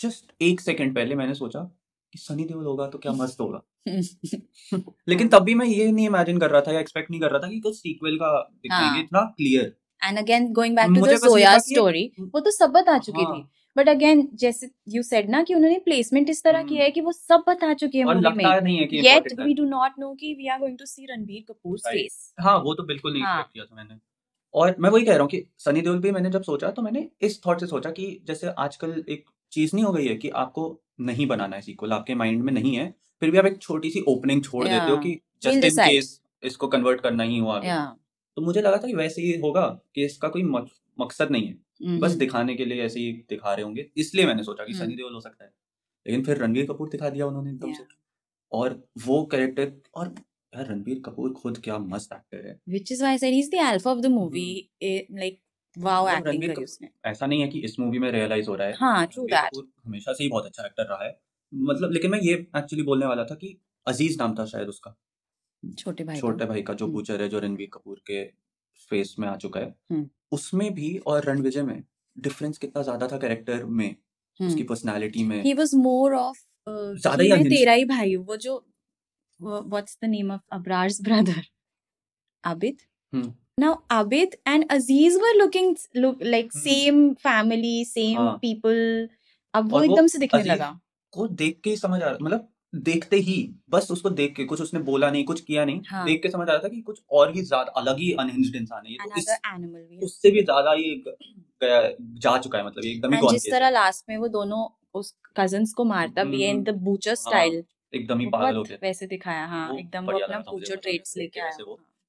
जस्ट 0.00 0.42
एक 0.42 0.60
सेकंड 0.60 0.94
पहले 0.94 1.14
मैंने 1.14 1.34
सोचा 1.34 1.76
कि 2.14 2.18
सनी 2.18 2.44
देओल 2.44 2.64
होगा 2.64 2.86
तो 2.86 2.98
क्या 2.98 3.12
मस्त 3.20 3.40
होगा। 3.40 3.62
हम्म 3.88 4.82
लेकिन 5.08 5.28
तब 5.28 5.42
भी 5.42 5.54
मैं 5.54 5.66
ये 5.66 5.90
नहीं 5.92 6.06
इमेजिन 6.06 6.38
कर 6.38 6.50
रहा 6.50 6.60
था 6.60 6.72
या 6.72 6.80
एक्सपेक्ट 6.80 7.10
नहीं 7.10 7.20
कर 7.20 7.30
रहा 7.30 7.40
था 7.40 7.48
कि 7.48 7.60
कुछ 7.60 7.76
सीक्वल 7.76 8.16
का 8.16 8.30
दिखाएँगे 8.52 8.90
हाँ। 8.90 9.02
इतना 9.02 9.20
clear 9.36 9.74
and 10.02 10.18
again 10.18 10.52
going 10.52 10.76
back 10.76 10.86
to 10.86 10.94
the 10.94 11.02
बस 11.02 11.10
ये 11.10 11.16
जोया 11.24 11.52
था 11.52 11.58
कि- 11.58 11.74
स्टोरी 11.74 12.10
वो 12.20 12.40
तो 12.40 12.50
सब 12.50 12.70
बता 12.70 12.98
चुकी 12.98 13.24
हाँ। 13.24 13.34
थी 13.36 13.44
बट 13.76 13.88
अगेन 13.88 14.28
जैसे 14.34 14.70
यू 14.88 15.02
सेड 15.02 15.30
ना 15.30 15.42
कि 15.42 15.54
उन्होंने 15.54 15.78
प्लेसमेंट 15.78 16.28
इस 16.30 16.42
तरह 16.44 16.58
हम्म। 16.58 16.68
किया 16.68 16.84
है 16.84 16.90
कि 16.90 17.00
वो 17.00 17.12
सब 17.12 17.42
बता 17.48 17.72
चुकी 17.74 17.98
है 17.98 18.04
मूवी 18.04 18.32
में। 18.36 18.44
नहीं 18.60 18.76
है 18.78 18.84
कि 18.84 18.96
yet 19.06 19.32
we 19.40 19.54
do 19.54 19.64
not 19.64 19.98
know 19.98 20.12
कि 20.14 20.32
we 20.34 20.48
are 20.48 20.58
going 20.58 20.78
to 20.78 20.86
see 20.86 21.06
Ranbir 21.06 21.44
Kapoor 21.48 21.78
face 21.78 22.18
हाँ 22.40 22.56
वो 22.58 22.74
तो 22.74 22.82
बिल्कुल 22.82 23.12
नहीं 23.12 23.22
हाँ। 23.22 23.38
एक्सपेक्ट 23.38 23.52
किया 23.54 23.64
था 23.64 23.76
मैंने। 23.76 23.98
और 24.54 24.76
मैं 24.80 24.90
वही 24.90 25.04
कह 25.04 25.12
रहा 25.12 25.20
हूँ 25.20 25.28
कि 25.28 25.42
सनी 25.58 25.80
देओल 25.80 25.98
भी 25.98 26.10
मैंने 26.10 26.30
जब 26.30 26.42
सोचा 26.42 26.70
तो 26.70 26.82
मैंने 26.82 27.08
इस 27.22 27.40
थॉट 27.46 27.60
से 27.60 27.66
सोचा 27.66 27.90
कि 27.90 28.06
जैसे 28.26 28.48
आजकल 28.58 29.04
एक 29.08 29.24
चीज़ 29.54 29.70
नहीं 29.74 29.84
हो 29.84 29.92
गई 29.92 30.06
है 30.06 30.16
कि 30.16 30.28
आपको 30.28 30.82
नहीं 31.00 31.26
बनाना 31.26 31.56
है 31.56 31.62
सीक्वल 31.62 31.92
आपके 31.92 32.14
माइंड 32.14 32.42
में 32.42 32.52
नहीं 32.52 32.76
है 32.76 32.94
फिर 33.20 33.30
भी 33.30 33.38
आप 33.38 33.46
एक 33.46 33.58
छोटी 33.58 33.90
सी 33.90 34.00
ओपनिंग 34.00 34.44
छोड़ 34.44 34.64
देते 34.68 34.90
हो 34.90 34.96
कि 34.96 35.20
जस्ट 35.42 35.64
इन 35.64 35.70
केस 35.70 36.20
इसको 36.42 36.68
कन्वर्ट 36.68 37.00
करना 37.00 37.22
ही 37.22 37.38
हो 37.38 37.48
आगे। 37.48 37.68
या। 37.68 37.96
तो 38.36 38.42
मुझे 38.42 38.60
लगा 38.60 38.76
था 38.76 38.86
कि 38.86 38.94
वैसे 38.94 39.22
ही 39.22 39.40
होगा 39.40 39.80
कि 39.94 40.04
इसका 40.04 40.28
कोई 40.28 40.42
मक, 40.42 40.68
मकसद 41.00 41.30
नहीं 41.30 41.46
है। 41.46 41.52
हम्म, 41.86 42.00
बस 42.00 42.12
दिखाने 42.12 42.54
के 42.54 42.64
लिए 42.64 42.82
ऐसे 42.82 43.00
ही 43.00 43.12
दिखा 43.12 43.54
रहे 43.54 43.64
होंगे 43.64 43.90
इसलिए 43.96 44.26
मैंने 44.26 44.42
सोचा 44.42 44.64
कि 44.64 44.72
हम्म। 44.72 44.84
सनी 44.84 44.94
देओल 44.94 45.14
हो 45.14 45.20
सकता 45.20 45.44
है। 45.44 45.50
लेकिन 46.06 46.24
फिर 46.24 46.36
रणवीर 46.36 46.66
कपूर 46.66 46.88
दिखा 46.88 47.08
दिया 47.08 47.26
उन्होंने 47.26 47.50
एकदम 47.50 47.68
Yeah. 47.68 47.78
से। 47.78 47.84
और 48.52 48.88
वो 49.06 49.24
कैरेक्टर 49.26 49.72
और 49.94 50.14
यार 50.56 50.66
रणवीर 50.66 51.02
कपूर 51.04 51.32
खुद 51.32 51.58
क्या 51.58 51.78
मस्त 51.78 52.12
एक्टर 52.12 52.46
है। 52.46 52.60
Which 52.74 52.92
is 52.92 53.02
why 53.02 53.16
I 53.16 53.22
said 53.22 53.32
he's 53.34 53.54
the 53.54 53.72
alpha 53.72 53.96
of 53.96 54.02
the 54.06 54.12
movie 54.18 54.54
eh, 54.82 55.22
like 55.22 55.43
मतलब 55.78 56.08
acting 56.08 56.26
रणबीर 56.26 56.40
करी 56.40 56.54
कपूर- 56.54 56.64
उसने 56.64 56.88
ऐसा 57.04 57.26
नहीं 57.26 57.40
है 57.42 57.48
कि 57.48 57.60
इस 57.60 57.78
मूवी 57.80 57.98
में 57.98 58.12
रियलाइज़ 58.12 58.48
हो 58.48 58.54
रहा 58.54 58.68
है। 58.68 58.74
हाँ 58.74 59.04
रणबीर 59.04 59.36
that. 59.36 59.50
कपूर 59.50 59.72
हमेशा 59.86 60.12
से 60.12 60.24
ही 60.24 60.30
बहुत 60.30 60.46
अच्छा 60.46 60.66
एक्टर 60.66 60.84
रहा 60.84 61.04
है। 61.04 61.20
मतलब 61.54 61.92
लेकिन 61.92 62.10
मैं 62.10 62.18
ये 62.20 62.34
एक्चुअली 62.56 62.82
बोलने 62.82 63.06
वाला 63.06 63.24
था 63.24 63.34
कि 63.34 63.60
अज़ीज़ 63.86 64.18
नाम 64.18 64.34
था 64.38 64.44
शायद 64.46 64.68
उसका। 64.68 64.94
छोटे 65.78 66.04
भाई 66.04 66.16
छोटे 66.16 66.44
भाई 66.44 66.62
का 66.62 66.74
जो 66.74 66.84
हम्म। 66.84 66.94
बूचर 66.94 67.22
है 67.22 67.28
जो 67.28 67.38
रणवीर 67.38 67.68
कपूर 67.72 67.98
के 67.98 68.24
फेस 68.90 69.16
में 69.18 69.28
आ 69.28 69.36
चुका 69.36 69.60
है। 69.60 69.74
हम्म। 69.90 70.10
उसमें 70.32 70.74
भी 70.74 70.98
और 70.98 71.24
रणविजय 71.24 71.62
में 71.62 71.84
डिफरेंस 72.18 72.58
कितना 72.58 72.82
ज़्यादा 72.82 73.08
था 73.08 73.18
कैरेक्टर 73.18 73.64
में 73.64 73.96
उसकी 74.40 74.44
हम्म 74.44 74.64
पर्सनालिटी 74.64 75.24
में 75.24 75.42
was 75.44 75.74
more 75.74 76.12
of 76.12 76.34
uh, 76.68 76.94
ज़्यादा 76.94 77.22
ही 77.22 77.30
मैं 77.30 77.36
unhinged। 77.36 77.58
तेरा 77.58 77.72
ही 77.72 77.84
भाई 77.84 78.14
हूँ 78.14 78.26
वो 78.26 78.36
जो 78.36 78.66
वो- 79.40 79.62
what's 79.66 79.96
the 80.04 80.10
name 80.14 80.30
of 80.36 80.40
Abrar's 80.58 81.00
brother? 81.08 81.42
Abid? 82.54 82.76
Hmm. 83.12 83.34
Now 83.58 83.82
Abid 83.90 84.34
and 84.44 84.64
Aziz 84.68 85.16
were 85.16 85.34
looking 85.36 85.76
look 85.96 86.18
like 86.22 86.50
hmm. 86.52 86.62
same 86.62 87.14
family 87.16 87.84
same 87.86 88.16
हाँ। 88.16 88.40
people. 88.40 88.80
अब 89.54 89.70
वो 89.70 89.82
एकदम 89.82 90.06
से 90.06 90.18
दिखने 90.18 90.42
लगा। 90.42 90.78
को 91.12 91.26
देख 91.28 91.60
के 91.64 91.70
ही 91.70 91.76
समझ 91.76 92.02
आ 92.02 92.06
रहा 92.06 92.18
मतलब 92.22 92.48
देखते 92.72 93.16
ही 93.16 93.36
बस 93.70 93.90
उसको 93.90 94.10
देख 94.10 94.34
के 94.36 94.44
कुछ 94.44 94.60
उसने 94.60 94.80
बोला 94.80 95.10
नहीं 95.10 95.24
कुछ 95.24 95.40
किया 95.40 95.64
नहीं 95.64 95.80
हाँ। 95.88 96.04
देख 96.06 96.22
के 96.22 96.28
समझ 96.30 96.48
आ 96.48 96.52
रहा 96.52 96.62
था 96.62 96.68
कि 96.68 96.80
कुछ 96.82 97.00
और 97.12 97.34
ही 97.34 97.42
ज़्यादा 97.42 97.72
अलग 97.76 97.98
ही 97.98 98.10
अनहिंज्ड 98.20 98.56
इंसान 98.56 98.86
है 98.86 98.92
ये 98.92 98.98
तो। 99.04 99.20
इस 99.20 100.02
उससे 100.02 100.30
भी 100.30 100.42
ज़्यादा 100.42 100.72
ये 100.74 100.94
गया 101.06 101.80
जा 102.20 102.36
चुका 102.38 102.58
है 102.58 102.66
मतलब 102.66 102.84
एकदम 102.84 103.14
ही 103.14 103.28
जिस 103.28 103.50
तरह 103.50 103.70
लास्ट 103.70 104.04
में 104.08 104.16
वो 104.16 104.28
दोनों 104.30 104.66
उस 104.94 105.14
कजिन्स 105.36 105.72
को 105.72 105.84
मारता 105.84 106.24
भी 106.24 106.44
इन 106.44 106.62
द 106.64 106.74
बूचर 106.82 107.14
स्टाइल 107.16 107.62
एकदम 107.92 108.20
ही 108.20 108.26
पागल 108.26 108.56
हो 108.56 108.62
गया। 108.62 108.78
वैसे 108.82 109.06
दिखाया 109.06 109.46
हाँ 109.46 109.66
एकदम 109.78 110.06
वो 110.06 110.18
अपना 110.18 110.38
बूचर 110.40 110.56
मज़ा 110.56 110.72
आया 110.72 110.80
ट्रेट्स 110.82 111.16
लेके 111.16 111.40
आया। 111.40 111.56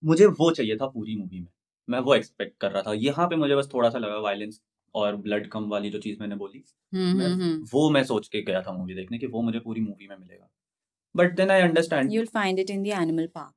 मुझे 0.06 0.26
वो 0.26 0.50
चाहिए 0.52 0.76
था 0.78 0.88
पूरी 0.88 1.16
मूवी 1.16 1.40
में। 1.40 1.48
मैं 1.88 2.00
वो 2.00 2.16
एक्सपेक्ट 2.16 2.58
कर 2.62 2.72
रहा 2.72 2.82
था। 2.82 2.94
यहाँ 2.96 3.28
पे 3.28 3.36
मुझे 3.36 3.56
बस 3.56 3.70
थोड़ा 3.74 3.90
सा 3.90 4.00
लगा 4.00 4.18
वायलेंस 4.20 4.60
और 4.96 5.16
ब्लड 5.18 5.48
कम 5.50 5.70
वाली 5.70 5.90
जो 5.90 6.00
चीज़ 6.00 6.20
मैंने 6.20 6.36
बोली 6.36 6.64
हम्म 6.94 7.18
मैं 7.18 7.26
हम्म 7.26 7.42
हम्म। 7.42 7.66
वो 7.74 7.90
मैं 7.90 8.04
सोच 8.04 8.28
के 8.28 8.42
गया 8.42 8.62
था 8.62 8.72
मूवी 8.72 8.94
देखने 8.94 9.18
कि 9.18 9.28
वो 9.28 9.42
मुझे 9.42 9.60
पूरी 9.60 9.82
मूवी 9.82 10.08
में 10.08 10.18
मिलेगा। 10.18 10.50
But 11.16 11.36
then 11.36 11.52
I 11.52 11.62
understand 11.62 12.12
you'll 12.12 12.32
find 12.38 12.62
it 12.64 12.72
in 12.76 12.86
the 12.86 12.94
animal 12.98 13.28
park. 13.38 13.54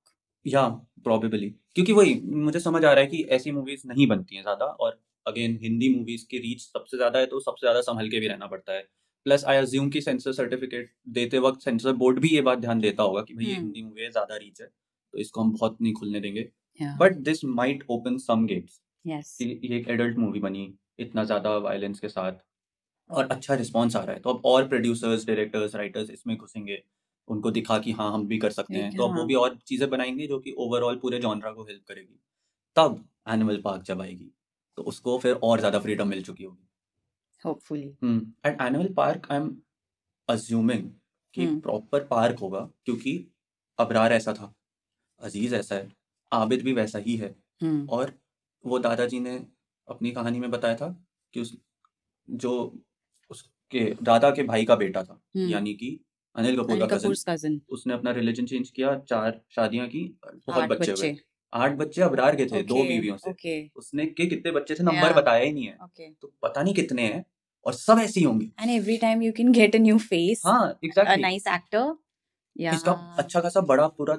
या 0.46 0.66
प्रोबेबली 1.04 1.48
क्योंकि 1.74 1.92
वही 1.92 2.20
मुझे 2.42 2.60
समझ 2.60 2.84
आ 2.84 2.92
रहा 2.92 3.00
है 3.00 3.06
कि 3.06 3.22
ऐसी 3.30 3.50
मूवीज़ 3.52 3.86
नहीं 3.86 4.06
बनती 4.06 4.36
हैं 4.36 4.42
ज़्यादा 4.42 4.64
और 4.64 4.98
अगेन 5.26 5.58
हिंदी 5.62 5.88
मूवीज़ 5.94 6.26
की 6.26 6.38
रीच 6.38 6.60
सबसे 6.62 6.96
ज़्यादा 6.96 7.18
है 7.18 7.26
तो 7.26 7.40
सबसे 7.40 7.66
ज़्यादा 7.66 7.80
संभल 7.80 8.08
के 8.08 8.20
भी 8.20 8.28
रहना 8.28 8.46
पड़ता 8.46 8.72
है। 8.72 8.82
प्लस 9.26 9.44
आई 9.44 9.56
अज्यूम 9.56 9.88
कि 9.90 10.00
सेंसर 10.00 10.32
सर्टिफिकेट 10.32 10.90
देते 11.10 11.38
वक्त 11.38 11.60
सेंसर 11.60 11.92
बोर्ड 11.94 12.18
भी 12.18 12.28
ये 12.28 12.40
बात 12.42 12.58
ध्यान 12.58 12.80
देता 12.80 13.02
होगा 13.02 13.22
कि 13.22 13.34
भाई 13.34 13.46
ये। 13.46 13.54
हिंदी 13.54 13.82
मूवी 13.82 14.02
है 14.02 14.10
ज़्यादा 14.10 14.36
रीच 14.36 14.60
है। 14.60 14.68
तो 15.14 15.18
इसको 15.18 15.40
हम 15.40 15.52
बहुत 15.52 15.80
नहीं 15.80 15.92
खुलने 15.94 16.20
देंगे। 16.20 16.48
But 16.80 17.16
this 17.22 17.44
might 17.46 17.84
open 17.90 18.18
some 18.18 18.46
gates 18.46 18.80
ये 19.40 19.76
एक 19.76 19.88
एडल्ट 19.88 20.18
मूवी 20.18 20.40
बनी 20.40 20.72
इतना 20.98 21.24
ज़्यादा 21.24 21.56
वायलेंस 21.58 22.00
के 22.00 22.08
साथ 22.08 22.32
और 23.10 23.28
अच्छा 23.28 23.54
रिस्पॉन्स 23.54 23.96
आ 23.96 24.02
रहा 24.02 24.14
है। 24.14 24.20
तो 24.20 24.30
अब 24.30 24.46
और 24.46 24.66
प्रोड्यूसर्स 24.68 25.26
डायरेक्टर्स 25.26 25.74
राइटर्स 25.76 26.10
इसमें 26.10 26.36
घुसेंगे 26.36 26.82
उनको 27.28 27.50
दिखा 27.50 27.78
कि 27.78 27.92
हाँ 27.92 28.10
हम 28.12 28.26
भी 28.26 28.38
कर 28.38 28.50
सकते 28.50 28.74
हैं। 28.74 28.96
तो 28.96 29.02
अब 29.02 29.10
वो 29.10 29.16
हाँ। 29.16 29.26
भी 29.26 29.34
और 29.34 29.56
चीज़ें 29.66 29.88
बनाएँगे 29.90 30.26
जो 30.26 30.38
कि 30.38 30.54
ओवरऑल 30.58 30.96
पूरे 30.98 31.18
जॉनरा 31.18 31.52
को 31.52 31.64
हेल्प 31.64 31.82
करेगी। 31.88 32.18
तब 32.76 33.04
एनिमल 33.28 33.60
पार्क 33.62 33.82
जब 33.82 34.00
आएगी 34.00 34.30
तो 34.78 34.82
उसको 34.84 35.16
फिर 35.18 35.34
और 35.34 35.58
ज़्यादा 35.58 35.78
फ्रीडम 35.78 36.08
मिल 36.08 36.22
चुकी 36.22 36.44
होगी। 36.44 36.66
Hopefully 37.42 37.82
and 37.82 38.60
Animal 38.60 38.92
Park 38.94 39.26
I 39.32 39.38
am 39.38 39.56
assuming 40.28 40.90
कि 41.34 41.44
हम्म। 41.44 41.60
प्रॉपर 41.60 42.04
पार्क 42.06 42.38
होगा 42.38 42.60
क्योंकि 42.84 43.16
अबरार 43.78 44.12
ऐसा 44.12 44.32
था। 44.32 44.54
अज़ीज़ 45.20 45.54
ऐसा 45.54 45.74
है 45.74 45.88
आबिद 46.32 46.62
भी 46.62 46.72
वैसा 46.72 46.98
ही 46.98 47.16
है। 47.16 47.34
हम्म। 47.62 47.86
और 47.88 48.12
वो 48.64 48.78
दादाजी 48.78 49.20
ने 49.20 49.34
अपनी 49.88 50.10
कहानी 50.10 50.38
में 50.38 50.50
बताया 50.50 50.74
था 50.76 50.88
कि 51.34 51.40
उस 51.40 51.56
जो 52.28 52.52
उसके 53.30 53.84
दादा 54.02 54.30
के 54.30 54.42
भाई 54.42 54.64
का 54.64 54.76
बेटा 54.76 55.02
था 55.02 55.20
हम्म। 55.36 55.48
यानी 55.50 55.74
कि 55.74 55.98
अनिल 56.36 56.56
कपूर 56.56 56.78
का 56.80 56.96
कज़न 56.96 57.60
उसने 57.70 57.94
अपना 57.94 58.10
रिलीजन 58.10 58.46
चेंज 58.46 58.70
किया 58.70 58.94
चार 59.08 59.40
शादियाँ 59.54 59.86
की 59.88 60.02
बहुत 60.24 60.62
आठ 60.62 60.68
बच्चे 60.70 60.92
हुए। 60.92 61.16
आठ 61.52 61.72
बच्चे 61.76 62.02
अबरार 62.02 62.36
के 62.36 62.46
थे 62.46 62.62
दो 62.64 62.82
बीवियों 62.84 63.16
से। 63.16 63.30
okay 63.32 63.58
उसने 63.76 64.06
के 64.06 64.26
कितने 64.26 64.52
बच्चे 64.52 64.74
थे 64.74 64.82
नंबर 64.84 65.02
Yeah. 65.02 65.16
बताया 65.16 65.44
ही 65.44 65.52
नहीं 65.52 65.66
है। 65.66 65.76
okay 65.78 66.10
तो 66.22 66.32
पता 66.42 66.62
नहीं 66.62 66.74
कितने 66.74 67.02
हैं 67.04 67.24
और 67.66 67.72
सब 67.74 67.98
ऐसे 67.98 68.20
ही 68.20 68.26
होंगे। 68.26 68.50
And 68.62 68.74
every 68.74 68.98
time 69.04 69.22
you 69.26 69.32
can 69.38 69.54
get 69.54 69.74
a 69.74 69.82
new 69.86 69.98
face 70.04 70.44
हाँ 70.46 70.68
एग्जैक्टली 70.84 71.22
nice 71.24 71.46
actor 71.54 71.84
yeah 72.56 72.74
इसका 72.74 72.92
अच्छा 73.18 73.40
खासा 73.40 73.60
बड़ा 73.72 73.86
पूरा 73.98 74.18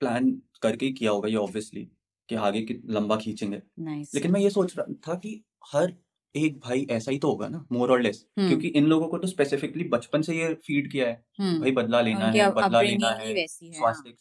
प्लान 0.00 0.42
करके 0.62 0.90
किया 0.92 1.10
होगा 1.10 1.28
ये 1.28 1.36
ऑब्वियसली 1.36 1.88
कि 2.28 2.34
आगे 2.34 2.62
कि 2.62 2.82
लंबा 2.86 3.16
खींचेंगे। 3.16 3.58
Nice. 3.58 4.14
लेकिन 4.14 4.30
मैं 4.30 4.40
ये 4.40 4.50
सोच 4.50 4.78
रहा 4.78 4.92
था 5.08 5.14
कि 5.14 5.44
हर 5.72 5.94
एक 6.36 6.58
भाई 6.58 6.86
ऐसा 6.90 7.10
ही 7.10 7.18
तो 7.18 7.28
होगा 7.28 7.48
ना 7.48 7.66
मोर 7.72 7.92
और 7.92 8.00
लेस 8.00 8.26
क्योंकि 8.38 8.68
इन 8.68 8.86
लोगों 8.86 9.08
को 9.08 9.18
तो 9.18 9.26
स्पेसिफिकली 9.26 9.84
बचपन 9.84 10.22
से 10.22 10.36
ये 10.36 10.54
फ़ीड 10.54 10.92
किया 10.92 11.06
है। 11.08 11.24
हम्म। 11.40 11.60
भाई 11.60 11.70
बदला 11.70 12.00
लेना 12.00 12.26
है 12.26 12.50
बदला 12.50 12.80
लेना 12.80 13.08
है 13.08 13.26
है 13.26 13.40
हाँ 13.40 13.46
स्वास्थ्य 13.46 14.14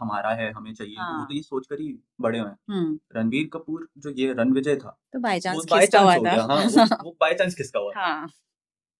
हमारा 0.00 0.30
है 0.30 0.52
हमें 0.52 0.74
चाहिए। 0.74 0.94
तो 0.94 1.02
वो 1.02 1.18
हाँ। 1.18 1.26
तो 1.26 1.34
ये 1.34 1.42
सोचकर 1.42 1.80
ही 1.80 1.98
बड़े 2.20 2.38
हुए 2.38 2.48
हैं। 2.48 2.56
हम्म। 2.70 2.98
रणवीर 3.16 3.50
कपूर 3.52 3.88
जो 3.98 4.10
ये 4.10 4.32
रणविजय 4.32 4.76
था 4.76 5.00
तो 5.12 5.18
बाय 5.18 5.40
चांस 5.40 5.64
खिसका 5.72 6.00
हुआ 6.00 6.14
हो 6.14 6.24
हाँ 6.24 6.36
था 6.76 7.02
वो, 7.04 7.16
बाय 7.20 7.34
चांस 7.34 7.54
खिसका 7.54 7.80
हुआ 7.80 7.92
हाँ। 7.96 8.28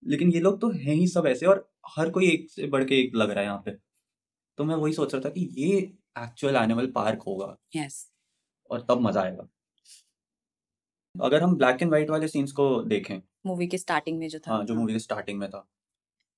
लेकिन 0.06 0.32
ये 0.32 0.40
लोग 0.40 0.60
तो 0.60 0.70
हैं 0.70 0.94
ही 0.94 1.08
सब 1.08 1.26
ऐसे 1.26 1.46
और 1.46 1.70
हर 1.86 2.10
कोई 2.10 2.30
एक 2.30 2.50
से 2.50 2.66
बढ़ 2.66 2.84
के 2.84 3.00
एक 3.00 3.12
लग 3.14 3.30
रहा 3.30 3.40
है 3.40 3.46
यहाँ 3.46 3.62
पे। 3.66 3.70
तो 4.56 4.64
मैं 4.64 4.74
वही 4.74 4.92
सोच 4.92 5.14
रहा 5.14 5.22
था 5.24 5.28
कि 5.28 5.54
ये 5.58 5.97
एक्चुअल 6.16 6.56
एनिमल 6.56 6.86
पार्क 6.86 7.22
होगा। 7.22 7.56
यस 7.76 8.06
और 8.70 8.86
तब 8.88 9.00
मज़ा 9.00 9.22
आएगा। 9.22 9.48
अगर 11.14 11.42
हम 11.42 11.56
ब्लैक 11.56 11.82
एंड 11.82 11.90
व्हाइट 11.90 12.10
वाले 12.10 12.28
सीन्स 12.28 12.52
को 12.52 12.82
देखें। 12.82 13.20
मूवी 13.46 13.66
के 13.66 13.78
स्टार्टिंग 13.78 14.18
में 14.18 14.28
जो 14.28 14.38
था। 14.38 14.52
हाँ 14.52 14.64
जो 14.64 14.74
हाँ 14.74 14.80
मूवी 14.80 14.92
के 14.92 14.98
स्टार्टिंग 14.98 15.38
में 15.38 15.50
था। 15.50 15.66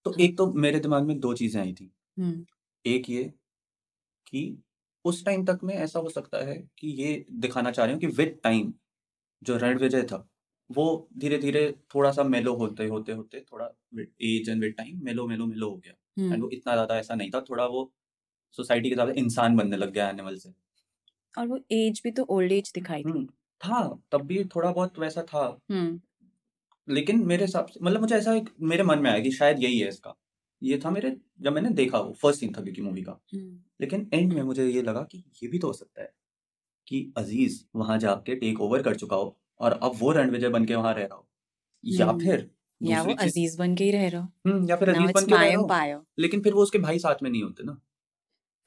तो 0.07 0.15
एक 0.21 0.37
तो 0.39 0.53
मेरे 0.55 0.79
दिमाग 0.81 1.03
में 1.03 1.19
दो 1.21 1.35
चीज़ें 1.35 1.61
आई 1.63 1.73
थी। 1.73 1.93
हम्म। 2.19 2.45
एक 2.85 3.11
ये 3.11 3.25
कि 4.27 4.63
उस 5.05 5.25
टाइम 5.25 5.45
तक 5.45 5.59
में 5.65 5.75
ऐसा 5.75 5.99
हो 5.99 6.09
सकता 6.09 6.39
है 6.39 6.57
कि 6.79 6.89
ये 6.89 7.25
दिखाना 7.31 7.71
चाह 7.71 7.85
रहे 7.87 7.95
हो 7.95 8.01
कि 8.01 8.07
विद 8.07 8.39
टाइम 8.45 8.73
जो 9.43 9.57
रणविजय 9.57 10.03
था 10.03 10.27
वो 10.71 11.09
धीरे 11.19 11.39
धीरे 11.39 11.63
थोड़ा 11.95 12.11
सा 12.13 12.23
मेलो 12.23 12.55
होते 12.55 12.87
होते 12.87 13.13
होते 13.13 13.41
थोड़ा 13.41 13.67
एज 14.23 14.49
एंड 14.49 14.61
विद 14.61 14.75
टाइम 14.75 15.05
मेलो 15.05 15.27
मेलो 15.27 15.47
मेलो 15.47 15.71
हो 15.71 15.77
गया। 15.77 15.93
एंड 15.93 16.33
हम्म 16.33 16.43
वो 16.43 16.49
इतना 16.51 16.73
ज़्यादा 16.73 16.99
ऐसा 16.99 17.15
नहीं 17.15 17.31
था 17.31 17.41
थोड़ा 17.41 17.67
वो 17.67 17.93
सोसाइटी 18.57 18.89
के 18.89 18.95
हिसाब 18.95 19.13
से 19.13 19.21
इंसान 19.21 19.57
बनने 19.57 19.77
लग 19.77 19.93
गया 19.93 20.09
एनिमल 20.09 20.37
से। 20.37 20.53
और 21.39 21.47
वो 21.47 21.59
एज 21.73 22.01
भी 22.05 22.11
तो 22.11 22.23
ओल्ड 22.31 22.53
एज 22.53 22.73
दिखाई 22.75 23.03
हम्म 23.03 23.25
थी 23.25 23.27
था 23.61 24.01
तब 24.13 24.23
भी 24.23 24.45
थोड़ा 24.45 24.71
बहुत 24.73 24.99
वैसा 24.99 25.23
था। 25.23 25.59
हम्म। 25.71 26.01
लेकिन 26.89 27.27
मेरे 27.27 27.45
हिसाब 27.45 27.67
से 27.67 27.81
मतलब 27.83 28.01
मुझे 28.01 28.15
ऐसा 28.17 28.35
एक 28.35 28.49
मेरे 28.63 28.83
मन 28.83 28.99
में 28.99 29.11
आया 29.11 29.21
कि 29.21 29.31
शायद 29.31 29.63
यही 29.63 29.79
है 29.79 29.89
इसका। 29.89 30.15
ये 30.63 30.81
था 30.85 30.91
मेरे 30.91 31.17
जब 31.41 31.53
मैंने 31.53 31.71
देखा 31.71 31.99
वो 31.99 32.13
फ़र्स्ट 32.13 32.41
सीन 32.41 32.53
था 32.53 32.63
क्योंकि 32.63 32.83
मूवी 32.83 33.03
का। 33.03 33.21
हम्म। 33.35 33.61
लेकिन 33.81 34.09
एंड 34.15 34.33
में 34.33 34.43
मुझे 34.43 34.67
ये 34.67 34.83
लगा 34.83 35.03
कि 35.03 35.25
ये 35.43 35.49
भी 35.49 35.59
तो 35.59 35.67
हो 35.67 35.73
सकता 35.73 36.03
है 36.03 36.13
कि 36.87 37.13
अज़ीज़ 37.17 37.65
वहाँ 37.77 37.99
जाके 37.99 38.35
टेक 38.37 38.61
ओवर 38.61 38.83
कर 38.83 38.97
चुका 38.97 39.17
हो 39.17 39.37
और 39.61 39.73
अब 39.83 39.93
वो 39.99 40.13
रणविजय 40.13 40.49
बन 40.49 40.65
के 40.65 40.75
वहाँ 40.75 40.95
रह 40.95 41.05
रहा 41.05 41.17
हो। 41.17 41.29
या 41.85 42.13
फिर 42.13 42.51
या 42.81 43.03
वो 43.03 43.15
अज़ीज़ 43.15 43.59
बन 43.59 43.75
के 43.77 43.85
ही 43.85 43.91
रह 43.91 44.09
रहा 44.09 44.29
हम्म 44.47 44.69
या 44.71 44.77
फिर 44.77 44.89
अज़ीज़ 44.89 45.13
बन 45.13 45.27
के 45.27 45.37
रह 45.37 45.53
रहा 45.53 45.95
हो। 45.95 46.05
लेकिन 46.19 46.43
फिर 46.43 46.55
वो 46.55 46.63
उसके 46.63 46.79
भाई 46.79 46.99
साथ 46.99 47.23
में 47.23 47.31
नहीं 47.31 47.43
होते 47.43 47.65
ना। 47.65 47.81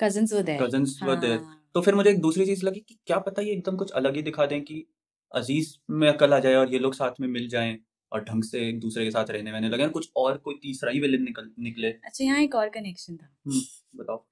Cousins 0.03 0.33
were 0.33 0.43
there 0.43 0.65
cousins 0.65 0.99
were 1.03 1.15
there 1.19 1.39
तो 1.75 1.81
फिर 1.81 1.95
मुझे 1.95 2.09
एक 2.09 2.19
दूसरी 2.21 2.45
चीज़ 2.45 2.65
लगी 2.65 2.79
कि 2.79 2.97
क्या 3.07 3.17
पता 3.19 3.41
ये 3.41 3.51
एकदम 3.51 3.75
कुछ 3.75 3.91
अलग 3.93 4.15
ही 4.15 4.21
दिखा 4.21 4.45
दें 4.45 4.61
कि 4.61 4.85
अज़ीज़ 5.31 5.73
में 5.91 6.07
अकल 6.09 6.33
आ 6.33 6.39
जाए 6.39 6.55
और 6.55 6.73
ये 6.73 6.79
लोग 6.79 6.93
साथ 6.93 7.21
में 7.21 7.27
मिल 7.27 7.47
जाएँ 7.49 7.77
और 8.11 8.23
ढंग 8.23 8.43
से 8.43 8.59
एक 8.69 8.79
दूसरे 8.79 9.03
के 9.05 9.11
साथ 9.11 9.29
रहने 9.29 9.51
वहने 9.51 9.69
लगे 9.69 9.87
कुछ 9.89 10.09
और 10.15 10.37
कोई 10.37 10.55
तीसरा 10.61 10.91
ही 10.91 10.99
विलन 10.99 11.23
निकल 11.23 11.49
निकले। 11.59 11.89
अच्छा 11.89 12.23
यहाँ 12.23 12.39
एक 12.39 12.55
और 12.55 12.69
कनेक्शन 12.69 13.15
था। 13.15 13.29
हम्म 13.47 13.61
बताओ। 13.95 14.23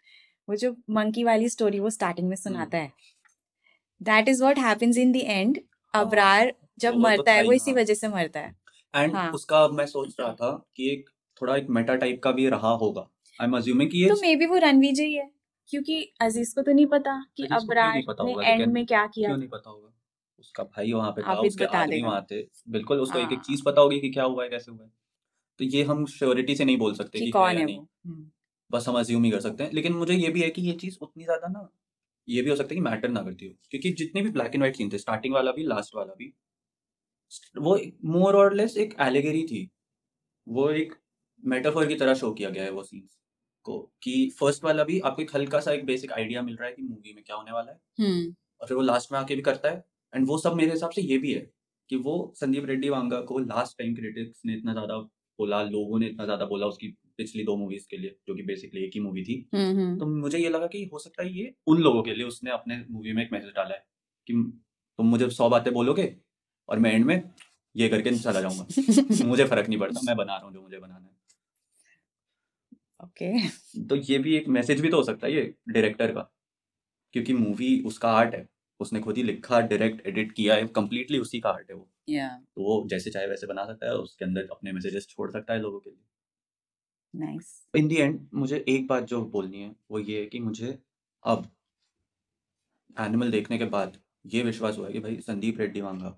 वो 0.48 0.56
जो 0.56 0.76
मंकी 0.90 1.24
वाली 1.24 1.50
स्टोरी 1.50 1.80
वो 1.80 1.90
स्टार्टिंग 1.90 2.28
में 2.28 2.36
हम्म। 2.36 2.44
सुनाता 2.44 2.78
है। 2.78 2.92
That 4.02 4.30
is 4.30 4.42
what 4.44 4.60
happens 4.60 4.98
in 4.98 5.12
the 5.12 5.16
end 5.16 5.60
Abrar 5.94 6.54
जब 6.80 6.94
तो 6.94 7.00
मरता 7.00 7.32
है 7.32 7.44
वो 7.44 7.54
इसी 7.54 7.72
हाँ। 7.72 7.80
वजह 7.80 7.94
से 7.94 8.08
मरता 8.08 8.40
है। 8.40 8.56
एंड 8.94 9.16
हाँ। 9.16 9.32
उसका 9.32 9.68
मैं 9.70 9.86
सोच 9.86 10.16
रहा 10.20 10.34
था 10.34 10.52
कि 10.76 10.92
एक 10.94 11.10
थोड़ा 11.42 11.56
एक 11.56 11.70
मेटा 11.70 11.96
टाइप 11.96 12.22
का 12.24 12.32
भी 12.32 12.48
रहा 12.50 12.72
होगा। 12.78 13.10
आई 13.40 13.48
एम 13.48 13.58
अज्यूमिंग 13.58 13.92
कि 13.92 14.04
ये 14.04 14.10
तो 14.10 14.16
मे 14.22 14.36
बी 14.36 14.46
वो 14.46 14.58
रणवीर 14.60 15.02
ही 15.02 15.14
है। 15.14 15.30
क्योंकि 15.72 16.02
अज़ीज़ 16.22 16.54
को 16.56 16.62
तो 16.62 16.72
नहीं 16.72 16.86
पता 16.88 17.14
कि 17.38 17.44
अबरार 17.54 18.02
पता 18.08 18.24
ने 18.26 18.34
एंड 18.44 18.72
में 18.74 18.86
क्या 18.86 19.06
किया 19.08 19.28
क्यों 19.28 19.38
नहीं 19.38 19.50
पता 19.50 19.70
होगा? 19.70 19.92
उसका 20.40 20.64
भाई 20.66 20.92
वहाँ 20.94 21.12
पे 21.12 21.22
था 21.24 21.40
उसके 21.42 21.66
आदमी 21.78 22.02
वहाँ 22.02 22.26
थे। 22.32 22.42
बिल्कुल 22.70 23.00
उसको 23.00 23.20
एक 23.20 23.26
एक 23.26 23.30
हाँ। 23.30 23.44
चीज़ 23.44 23.64
पता 23.66 23.82
होगी 23.82 24.00
कि 24.00 24.10
क्या 24.10 24.24
हुआ 24.26 24.44
है 24.44 24.50
कैसे 24.50 24.72
हुआ 24.72 24.84
है। 24.84 24.92
तो 25.60 25.66
ये 25.68 25.84
हम 25.84 26.06
श्योरिटी 26.08 26.56
से 26.56 26.66
नहीं 26.66 26.78
बोल 26.78 26.94
सकते 26.96 27.20
कि 27.20 27.26
कि 27.26 27.32
कौन 27.32 27.58
है 27.58 27.66
नहीं। 27.66 27.80
हम्म। 27.80 28.30
बस 28.72 28.88
हम 28.88 29.00
अज्यूम 29.00 29.24
ही 29.24 29.32
कर 29.32 29.40
सकते 29.40 29.64
हैं। 29.64 29.72
लेकिन 29.74 29.94
मुझे 29.94 30.14
ये 30.16 30.30
भी 30.30 30.42
है 30.42 30.50
कि 30.50 30.62
ये 30.62 30.74
चीज़ 30.76 30.98
उतनी 31.02 31.24
ज़्यादा 31.24 31.48
ना 31.50 31.68
ये 32.28 32.42
भी 32.42 32.50
हो 32.50 32.56
सकता 32.56 32.70
है 32.70 32.76
कि 32.76 32.82
मैटर 32.82 33.10
ना 33.10 33.22
करती 33.24 33.48
हो। 33.48 33.54
क्योंकि 33.72 33.92
जितने 33.94 34.22
भी 34.22 34.30
ब्लैक 34.32 34.48
एंड 34.48 34.58
व्हाइट 34.58 34.78
सीन 34.78 34.90
थे 34.94 34.98
स्टार्टिंग 34.98 35.34
वाला 35.34 35.52
भी 35.52 35.64
लास्ट 35.66 35.96
वाला 35.96 36.14
भी 36.16 36.34
वो 37.58 37.78
मोर 38.06 38.36
और 38.36 38.54
लेस 38.54 38.78
एक 38.78 38.96
एलिगेरी 39.02 39.44
थी। 39.44 39.68
वो 40.48 40.70
एक 40.72 40.94
मेटाफर 41.44 41.88
की 41.88 41.96
तरह 41.96 42.14
शो 42.16 42.34
किया 42.34 42.50
गया 42.50 42.64
है 42.64 42.72
वो 42.72 42.84
सीन्स 42.84 43.18
को 43.66 43.80
कि 44.03 44.30
फ़र्स्ट 44.39 44.64
वाला 44.64 44.84
भी 44.84 44.99
आपको 44.99 45.22
एक 45.22 45.36
हल्का 45.36 45.59
सा 45.59 45.72
एक 45.72 45.86
बेसिक 45.86 46.12
आइडिया 46.12 46.41
मिल 46.41 46.55
रहा 46.55 46.68
है 46.68 46.74
कि 46.74 46.82
मूवी 46.82 47.14
में 47.14 47.24
क्या 47.24 47.36
होने 47.36 47.51
वाला 47.51 47.72
है। 47.72 47.80
हम्म। 47.99 48.34
और 48.62 48.68
फिर 48.68 48.78
वो 48.78 48.84
लास्ट 48.84 49.12
में 49.12 49.20
आके 49.20 49.36
भी 49.36 49.41
करता 49.41 49.70
है। 49.70 49.84
एंड 50.14 50.28
वो 50.28 50.38
सब 50.38 50.53
मेरे 50.53 50.72
हिसाब 50.72 50.91
से 50.91 51.01
ये 51.01 51.18
भी 51.18 51.34
है 51.34 51.49
कि 51.89 51.95
वो 51.97 52.34
संदीप 52.36 52.66
रेड्डी 52.66 52.89
वांगा 52.89 53.20
को 53.22 53.39
लास्ट 53.39 53.78
टाइम 53.78 53.95
क्रिटिक्स 53.95 54.41
ने 54.45 54.53
इतना 54.53 54.74
ज़्यादा 54.74 54.97
बोला 55.39 55.62
लोगों 55.64 55.99
ने 55.99 56.07
इतना 56.07 56.26
ज़्यादा 56.26 56.45
बोला 56.45 56.66
उसकी 56.66 56.88
पिछली 57.18 57.43
दो 57.43 57.55
मूवीज़ 57.57 57.86
के 57.89 57.97
लिए 57.97 58.16
जो 58.28 58.36
कि 58.36 58.43
बेसिकली 58.43 58.84
एक 58.84 58.91
ही 58.95 58.99
मूवी 58.99 59.24
थी। 59.24 59.36
हम्म 59.53 59.78
हम्म। 59.80 59.97
तो 59.99 60.05
मुझे 60.05 60.38
ये 60.38 60.49
लगा 60.49 60.68
कि 60.68 60.84
हो 60.93 60.99
सकता 60.99 61.24
है 61.24 61.34
ये 61.34 61.53
उन 61.68 61.82
लोगों 61.82 62.03
के 62.03 62.14
लिए 62.14 62.26
उसने 62.26 62.51
अपने 62.51 62.78
मूवी 62.89 63.14
में 63.14 63.24
एक 63.24 63.34
मैसेज 63.34 63.51
डाला 63.55 63.76
है 63.76 63.84
कि 64.28 64.34
तुम 64.99 65.07
मुझे 65.07 65.30
सौ 65.30 65.49
बातें 65.49 65.74
बोलोगे 65.74 66.16
और 66.70 66.80
मैं 66.80 66.93
एंड 66.93 67.05
में 67.05 67.32
ये 67.76 67.89
करके 67.89 68.12
चला 68.18 68.41
जाऊँगा। 68.41 69.26
मुझे 69.26 69.45
फ़र्क 69.45 69.68
नहीं 69.68 69.80
पड़ता 69.80 70.01
मैं 70.05 70.16
बना 70.16 70.36
रहा 70.36 70.45
हूँ 70.45 70.53
जो 70.53 70.62
मुझे 70.62 70.78
बनाना 70.78 71.05
है। 71.05 71.21
ओके। 73.02 73.47
तो 73.88 73.95
ये 73.95 74.18
भी 74.20 74.36
एक 74.36 74.47
मैसेज 74.47 74.82
भी 74.82 74.89
तो 74.89 74.97
हो 74.97 75.04
सकता 75.04 75.28
है 75.28 75.34
ये 75.34 75.54
डायरेक्टर 75.70 76.12
का 76.14 76.30
क्योंकि 77.14 77.34
मूवी 77.34 77.80
उसका 77.84 78.12
आर्ट 78.12 78.36
है 78.36 78.47
उसने 78.80 78.99
खुद 78.99 79.18
ही 79.18 79.24
लिखा 79.24 79.60
डायरेक्ट 79.62 80.06
एडिट 80.08 80.32
किया 80.32 80.56
है 80.56 80.68
कंप्लीटली 80.68 81.20
उसी 81.20 81.39
का 81.39 81.49
आर्ट 81.49 81.70
है 81.70 81.76
वो। 81.76 81.88
या। 82.10 82.28
तो 82.56 82.64
वो 82.64 82.88
जैसे 82.89 83.10
चाहे 83.10 83.28
वैसे 83.28 83.47
बना 83.47 83.66
सकता 83.66 83.86
है 83.86 83.93
उसके 83.93 84.26
अंदर 84.26 84.47
अपने 84.52 84.72
मैसेजेस 84.72 85.08
छोड़ 85.08 85.32
सकता 85.32 85.54
है 85.54 85.60
लोगों 85.60 85.80
के 85.80 85.89
लिए। 85.89 86.04
नाइस 87.14 87.70
इन 87.76 87.88
दी 87.88 87.95
एंड 87.95 88.20
मुझे 88.34 88.64
एक 88.68 88.88
बात 88.88 89.04
जो 89.04 89.22
बोलनी 89.26 89.62
है 89.62 89.76
वो 89.91 89.99
ये 89.99 90.20
है 90.20 90.26
कि 90.26 90.39
मुझे 90.39 90.78
अब 91.26 91.49
एनिमल 92.99 93.32
देखने 93.32 93.58
के 93.58 93.66
बाद 93.66 93.97
ये 94.26 94.43
विश्वास 94.43 94.78
हुआ 94.78 94.88
है 94.88 94.93
कि 94.93 94.99
भाई 94.99 95.20
संदीप 95.20 95.60
रेड्डी 95.60 95.82
वांगा 95.82 96.18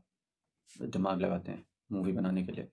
दिमाग 0.80 1.22
लगाते 1.22 1.52
हैं 1.52 1.66
मूवी 1.92 2.12
बनाने 2.12 2.44
के 2.44 2.52
लिए। 2.52 2.68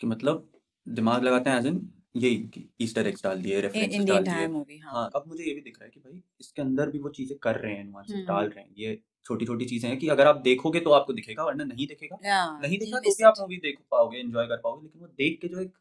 कि 0.00 0.06
मतलब 0.06 0.50
दिमाग 0.86 1.24
लगाते 1.24 1.50
हैं 1.50 1.58
एज 1.58 1.66
इन 1.66 1.80
यही 2.14 2.64
ईस्टर 2.80 3.06
एग्स 3.06 3.22
डाल 3.24 3.42
दिए 3.42 3.60
रेफरेंसेस 3.60 4.04
डाल 4.04 4.24
दिए। 4.24 4.46
मूवी 4.48 4.78
हाँ। 4.78 4.92
हाँ 4.92 5.10
अब 5.16 5.24
मुझे 5.28 5.44
ये 5.44 5.54
भी 5.54 5.60
दिख 5.60 5.78
रहा 5.78 5.84
है 5.84 5.90
कि 5.90 6.00
भाई 6.00 6.22
इसके 6.40 6.62
अंदर 6.62 6.90
भी 6.90 6.98
वो 6.98 7.08
चीज़ें 7.10 7.36
कर 7.38 7.56
रहे 7.56 7.74
हैं 7.74 7.84
नुआंसेस 7.84 8.14
हम्म। 8.14 8.26
डाल 8.26 8.48
रहे 8.48 8.64
हैं। 8.64 8.70
ये 8.78 8.98
छोटी 9.26 9.46
छोटी 9.46 9.64
चीज़ें 9.64 9.88
हैं 9.88 9.98
कि 9.98 10.08
अगर 10.08 10.26
आप 10.26 10.40
देखोगे 10.42 10.80
तो 10.80 10.90
आपको 10.92 11.12
दिखेगा 11.12 11.44
वरना 11.44 11.64
नहीं 11.64 11.86
दिखेगा। 11.86 12.18
नहीं 12.58 12.78
दिखा 12.78 12.98
तो 12.98 13.10
भी 13.10 13.24
आप 13.24 13.34
मूवी 13.40 13.56
देख 13.58 13.78
पाओगे 13.90 14.18
एंजॉय 14.18 14.46
कर 14.46 14.56
पाओगे 14.56 14.82
लेकिन 14.82 15.00
वो 15.00 15.08
देख 15.08 15.38
के 15.42 15.48
जो 15.48 15.60
एक 15.60 15.72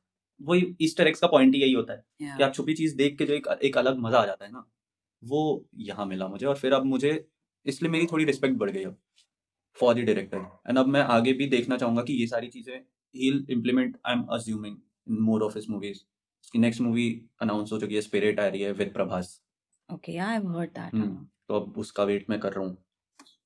वही 0.41 0.75
ईस्टर 0.81 1.07
एग्स 1.07 1.19
का 1.19 1.27
पॉइंट 1.27 1.55
यही 1.55 1.73
होता 1.73 1.93
है 1.93 2.03
कि 2.27 2.43
आप 2.43 2.53
छुपी 2.53 2.73
चीज़ 2.73 2.95
देख 2.95 3.17
के 3.17 3.25
जो 3.25 3.33
एक 3.33 3.47
एक 3.63 3.77
अलग 3.77 3.97
मज़ा 3.99 4.19
आ 4.19 4.25
जाता 4.25 4.45
है 4.45 4.51
ना। 4.51 4.65
वो 5.23 5.65
यहाँ 5.83 6.05
मिला 6.05 6.27
मुझे 6.27 6.45
और 6.45 6.55
फिर 6.57 6.73
अब 6.73 6.85
मुझे 6.85 7.11
इसलिए 7.65 7.91
मेरी 7.91 8.05
थोड़ी 8.11 8.25
रिस्पेक्ट 8.25 8.57
बढ़ 8.57 8.69
गई 8.71 8.83
अब 8.83 8.97
फॉर 9.77 9.93
द 9.95 10.05
डायरेक्टर 10.05 10.45
एंड 10.69 10.77
अब 10.77 10.87
मैं 10.87 11.01
आगे 11.15 11.33
भी 11.33 11.47
देखना 11.47 11.77
चाहूँगा 11.77 12.03
कि 12.03 12.13
ये 12.13 12.27
सारी 12.27 12.47
चीज़ें 12.49 12.75
ही 12.75 13.29
implement 13.49 13.97
I 14.05 14.13
am 14.13 14.23
assuming 14.31 14.77
more 15.21 15.43
of 15.43 15.57
his 15.57 15.69
movies 15.69 16.03
उसकी 16.43 16.59
नेक्स्ट 16.59 16.81
मूवी 16.81 17.09
अनाउंस 17.41 17.71
हो 17.71 17.79
चुकी 17.79 17.95
है 17.95 18.01
स्पिरिट 18.01 18.39
आ 18.39 18.47
रही 18.47 18.61
है 18.61 18.71
with 18.73 18.93
Prabhas 18.93 19.39
okay 19.89 20.17
I 20.17 20.33
have 20.33 20.57
heard 20.57 20.69
that 20.79 20.95
तो 21.49 21.59
अब 21.59 21.77
उसका 21.77 22.03
वेट 22.03 22.29
मैं 22.29 22.39
कर 22.39 22.53
रहा 22.53 22.65
हूँ। 22.65 22.77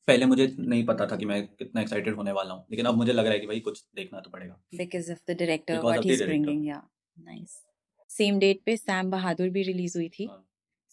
पहले 0.08 0.26
मुझे 0.26 0.46
नहीं 0.60 0.86
पता 0.86 1.06
था 1.08 1.16
कि 1.16 1.26
मैं 1.26 1.46
कितना 1.48 1.82
एक्साइटेड 1.82 2.16
होने 2.16 2.32
वाला 2.32 2.54
हूँ 2.54 2.66
लेकिन 2.72 2.86
अब 2.86 2.96
मुझे 2.96 3.14
लग 3.14 3.26
रहा 3.26 3.34
है 3.34 3.40
कि 3.40 3.48
भाई 3.48 3.60
कुछ 3.68 3.84
देखना 3.96 4.20
तो 4.20 4.30
पड़ेगा। 4.30 4.58
Because 4.80 5.10
of 5.14 5.20
the 5.30 5.36
director 5.42 5.76
Because 5.76 5.84
what 5.84 5.98
of 5.98 6.04
the 6.04 6.10
he's 6.10 6.20
director. 6.20 6.46
bringing 6.46 6.64
yeah. 6.64 6.82
Nice. 7.18 7.54
Same 8.10 8.40
date 8.42 8.64
पे 8.66 8.76
सैम 8.78 9.12
बहादुर 9.12 9.50
भी 9.50 9.64
रिलीज़ 9.64 9.98
हुई 9.98 10.10
थी। 10.10 10.26
हाँ। 10.26 10.44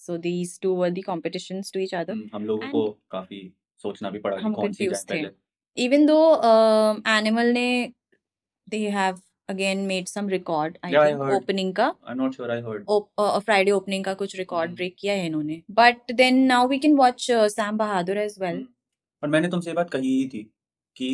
so 0.00 0.18
these 0.26 0.52
two 0.58 0.74
were 0.74 0.90
the 0.98 1.02
competitions 1.02 1.70
to 1.70 1.82
each 1.84 1.94
other. 1.94 2.14
हम्म, 2.14 2.28
हम 2.34 2.44
लोगों 2.46 2.68
को 2.68 2.84
काफ़ी 3.10 3.40
सोचना 3.82 4.10
भी 4.10 4.18
पड़ा 4.18 4.36
कि 4.36 4.52
कौन 4.54 4.72
सी 4.72 4.86
जाए 4.86 5.02
पहले। 5.10 5.30
Even 5.76 6.06
though 6.06 6.28
um, 6.50 7.02
animal 7.16 7.52
ने 7.58 7.66
they 8.72 8.84
have 8.98 9.18
again 9.50 9.86
made 9.86 10.08
some 10.08 10.28
record. 10.34 10.78
I 10.84 10.90
Yeah, 10.90 11.06
I 11.06 11.12
heard. 11.20 11.34
opening 11.36 11.72
का 11.76 11.86
I 12.08 12.14
not 12.14 12.34
sure 12.34 12.50
I 12.50 12.60
heard 12.60 12.84
op- 12.90 13.22
uh, 13.24 13.40
Friday 13.48 13.74
opening 13.78 14.04
का 14.04 14.14
कुछ 14.14 14.36
record 14.40 14.66
हम्म 14.66 14.76
break 14.76 14.94
किया 14.98 15.14
है 15.14 15.26
इन्होंने 15.26 15.62
but 15.80 16.14
then 16.20 16.40
now 16.52 16.60
we 16.72 16.78
can 16.84 16.96
watch 17.00 17.28
uh, 17.30 17.48
Sam 17.56 17.80
Bahadur 17.82 18.16
as 18.26 18.38
well. 18.42 18.54
हम्म, 18.54 18.66
और 19.22 19.28
मैंने 19.28 19.48
तुमसे 19.48 19.70
ये 19.70 19.74
बात 19.74 19.90
कही 19.90 20.14
ही 20.18 20.28
थी 20.28 20.42
कि 20.96 21.08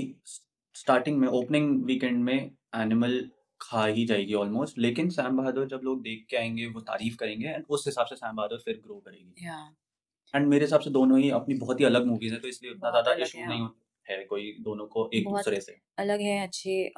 स्टार्टिंग 0.74 1.18
में 1.18 1.28
ओपनिंग 1.28 1.84
वीकेंड 1.84 2.22
में 2.24 2.50
एनिमल 2.76 3.30
खा 3.60 3.84
ही 3.86 4.04
जाएगी 4.06 4.34
ऑलमोस्ट 4.34 4.78
लेकिन 4.78 5.08
सैम 5.10 5.36
बहादुर 5.36 5.66
जब 5.66 5.80
लोग 5.84 6.02
देख 6.02 6.26
के 6.30 6.36
आएँगे 6.36 6.66
वो 6.66 6.80
तारीफ़ 6.80 7.16
करेंगे 7.16 7.48
एंड 7.48 7.64
उस 7.68 7.86
हिसाब 7.86 8.06
से 8.06 8.16
सैम 8.16 8.36
बहादुर 8.36 8.58
फिर 8.64 8.80
ग्रो 8.84 8.94
करेगी. 8.94 9.46
Yeah. 9.46 10.36
एंड 10.36 10.46
मेरे 10.46 10.64
हिसाब 10.64 10.80
से 10.80 10.90
दोनों 10.90 11.18
ही 11.18 11.30
अपनी 11.30 11.54
बहुत 11.54 11.80
ही 11.80 11.84
अलग 11.84 12.06
मूवीज़ 12.06 12.32
हैं 12.32 12.40
तो 12.42 12.48
इसलिए 12.48 12.72
उतना 12.72 12.90
ज़्यादा 12.90 13.12
इशू 13.24 13.46
नहीं 13.46 13.60
हाँ। 13.60 13.74
है 14.06 14.24
कोई 14.24 14.56
दोनों 14.60 14.86
को 14.86 15.10
एक 15.14 15.24
दूसरे 15.28 15.60
से। 15.60 15.76
अलग 15.98 16.20
है 16.20 16.46
अच्छे 16.46 16.92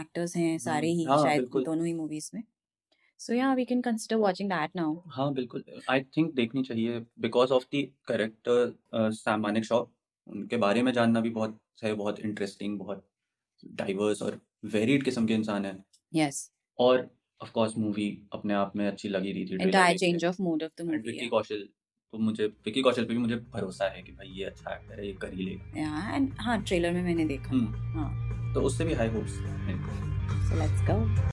एक्टर्स 0.00 0.36
हैं 0.36 0.58
सारे 0.58 0.88
हम्म 0.88 0.98
ही 0.98 1.04
हाँ 1.04 1.22
शायद 1.22 1.50
दोनों 1.56 1.86
ही 1.86 1.92
मूवीज़ 1.94 2.30
में। 2.34 2.42
So 3.20 3.34
yeah 3.34 3.54
we 3.56 3.64
can 3.70 3.80
consider 3.86 4.16
watching 4.22 4.50
that 4.50 4.76
now. 4.80 4.96
हाँ 5.06 5.32
बिल्कुल 5.34 5.64
आई 5.90 6.00
थिंक 6.00 6.34
देखनी 6.34 6.62
चाहिए 6.62 6.98
because 7.20 7.50
of 7.50 7.64
the 7.64 7.88
character 8.08 8.78
Sam 8.94 9.40
Manekshaw 9.64 9.84
उनके 10.26 10.56
बारे 10.56 10.82
में 10.82 10.92
जानना 10.92 11.20
भी 11.20 11.30
बहुत 11.30 11.58
है 11.82 11.94
बहुत 11.94 12.20
इंटरेस्टिंग 12.20 12.78
बहुत 12.78 13.04
डाइवर्स 13.74 14.22
और 14.22 14.40
वेरिड 14.64 15.02
किस्म 15.02 15.26
के 15.26 15.34
इंसान 15.34 15.64
है। 15.64 15.84
Yes. 16.16 16.50
और 16.78 17.10
ऑफ़ 17.42 17.52
कोर्स 17.52 17.76
मूवी 17.78 18.22
अपने 18.32 18.54
आप 18.54 18.76
में 18.76 18.86
अच्छी 18.88 19.08
लगी 19.08 19.32
रही 19.32 19.44
थी 19.44 19.58
देख 19.58 19.74
के। 19.74 19.98
change 19.98 20.24
of 20.30 20.40
mood 20.46 20.62
of 20.62 20.70
the 20.80 21.04
Vicky 21.04 21.28
Kaushal 21.28 21.68
तो 22.12 22.18
मुझे 22.18 22.46
विक्की 22.46 22.82
कौशल 22.82 23.04
पे 23.04 23.12
भी 23.12 23.18
मुझे 23.18 23.36
भरोसा 23.36 23.88
है 23.88 24.02
कि 24.02 24.12
भाई 24.12 24.28
ये 24.28 24.44
अच्छा 24.44 24.74
एक्टर 24.74 25.00
है 25.00 25.06
ये 25.06 25.12
कर 25.12 25.34
ही 25.34 25.44
लेगा। 25.44 25.72
Yeah 25.72 26.20
and 26.20 26.40
हाँ 26.40 26.62
ट्रेलर 26.62 26.92
में 26.92 27.02
मैंने 27.02 27.24
देखा। 27.24 27.50
हम्म। 27.50 27.74
हाँ। 27.74 28.37
तो 28.54 28.60
उससे 28.60 28.84
भी 28.84 28.94
हाई 28.94 29.08
होप्स 29.08 29.38
go. 30.88 31.18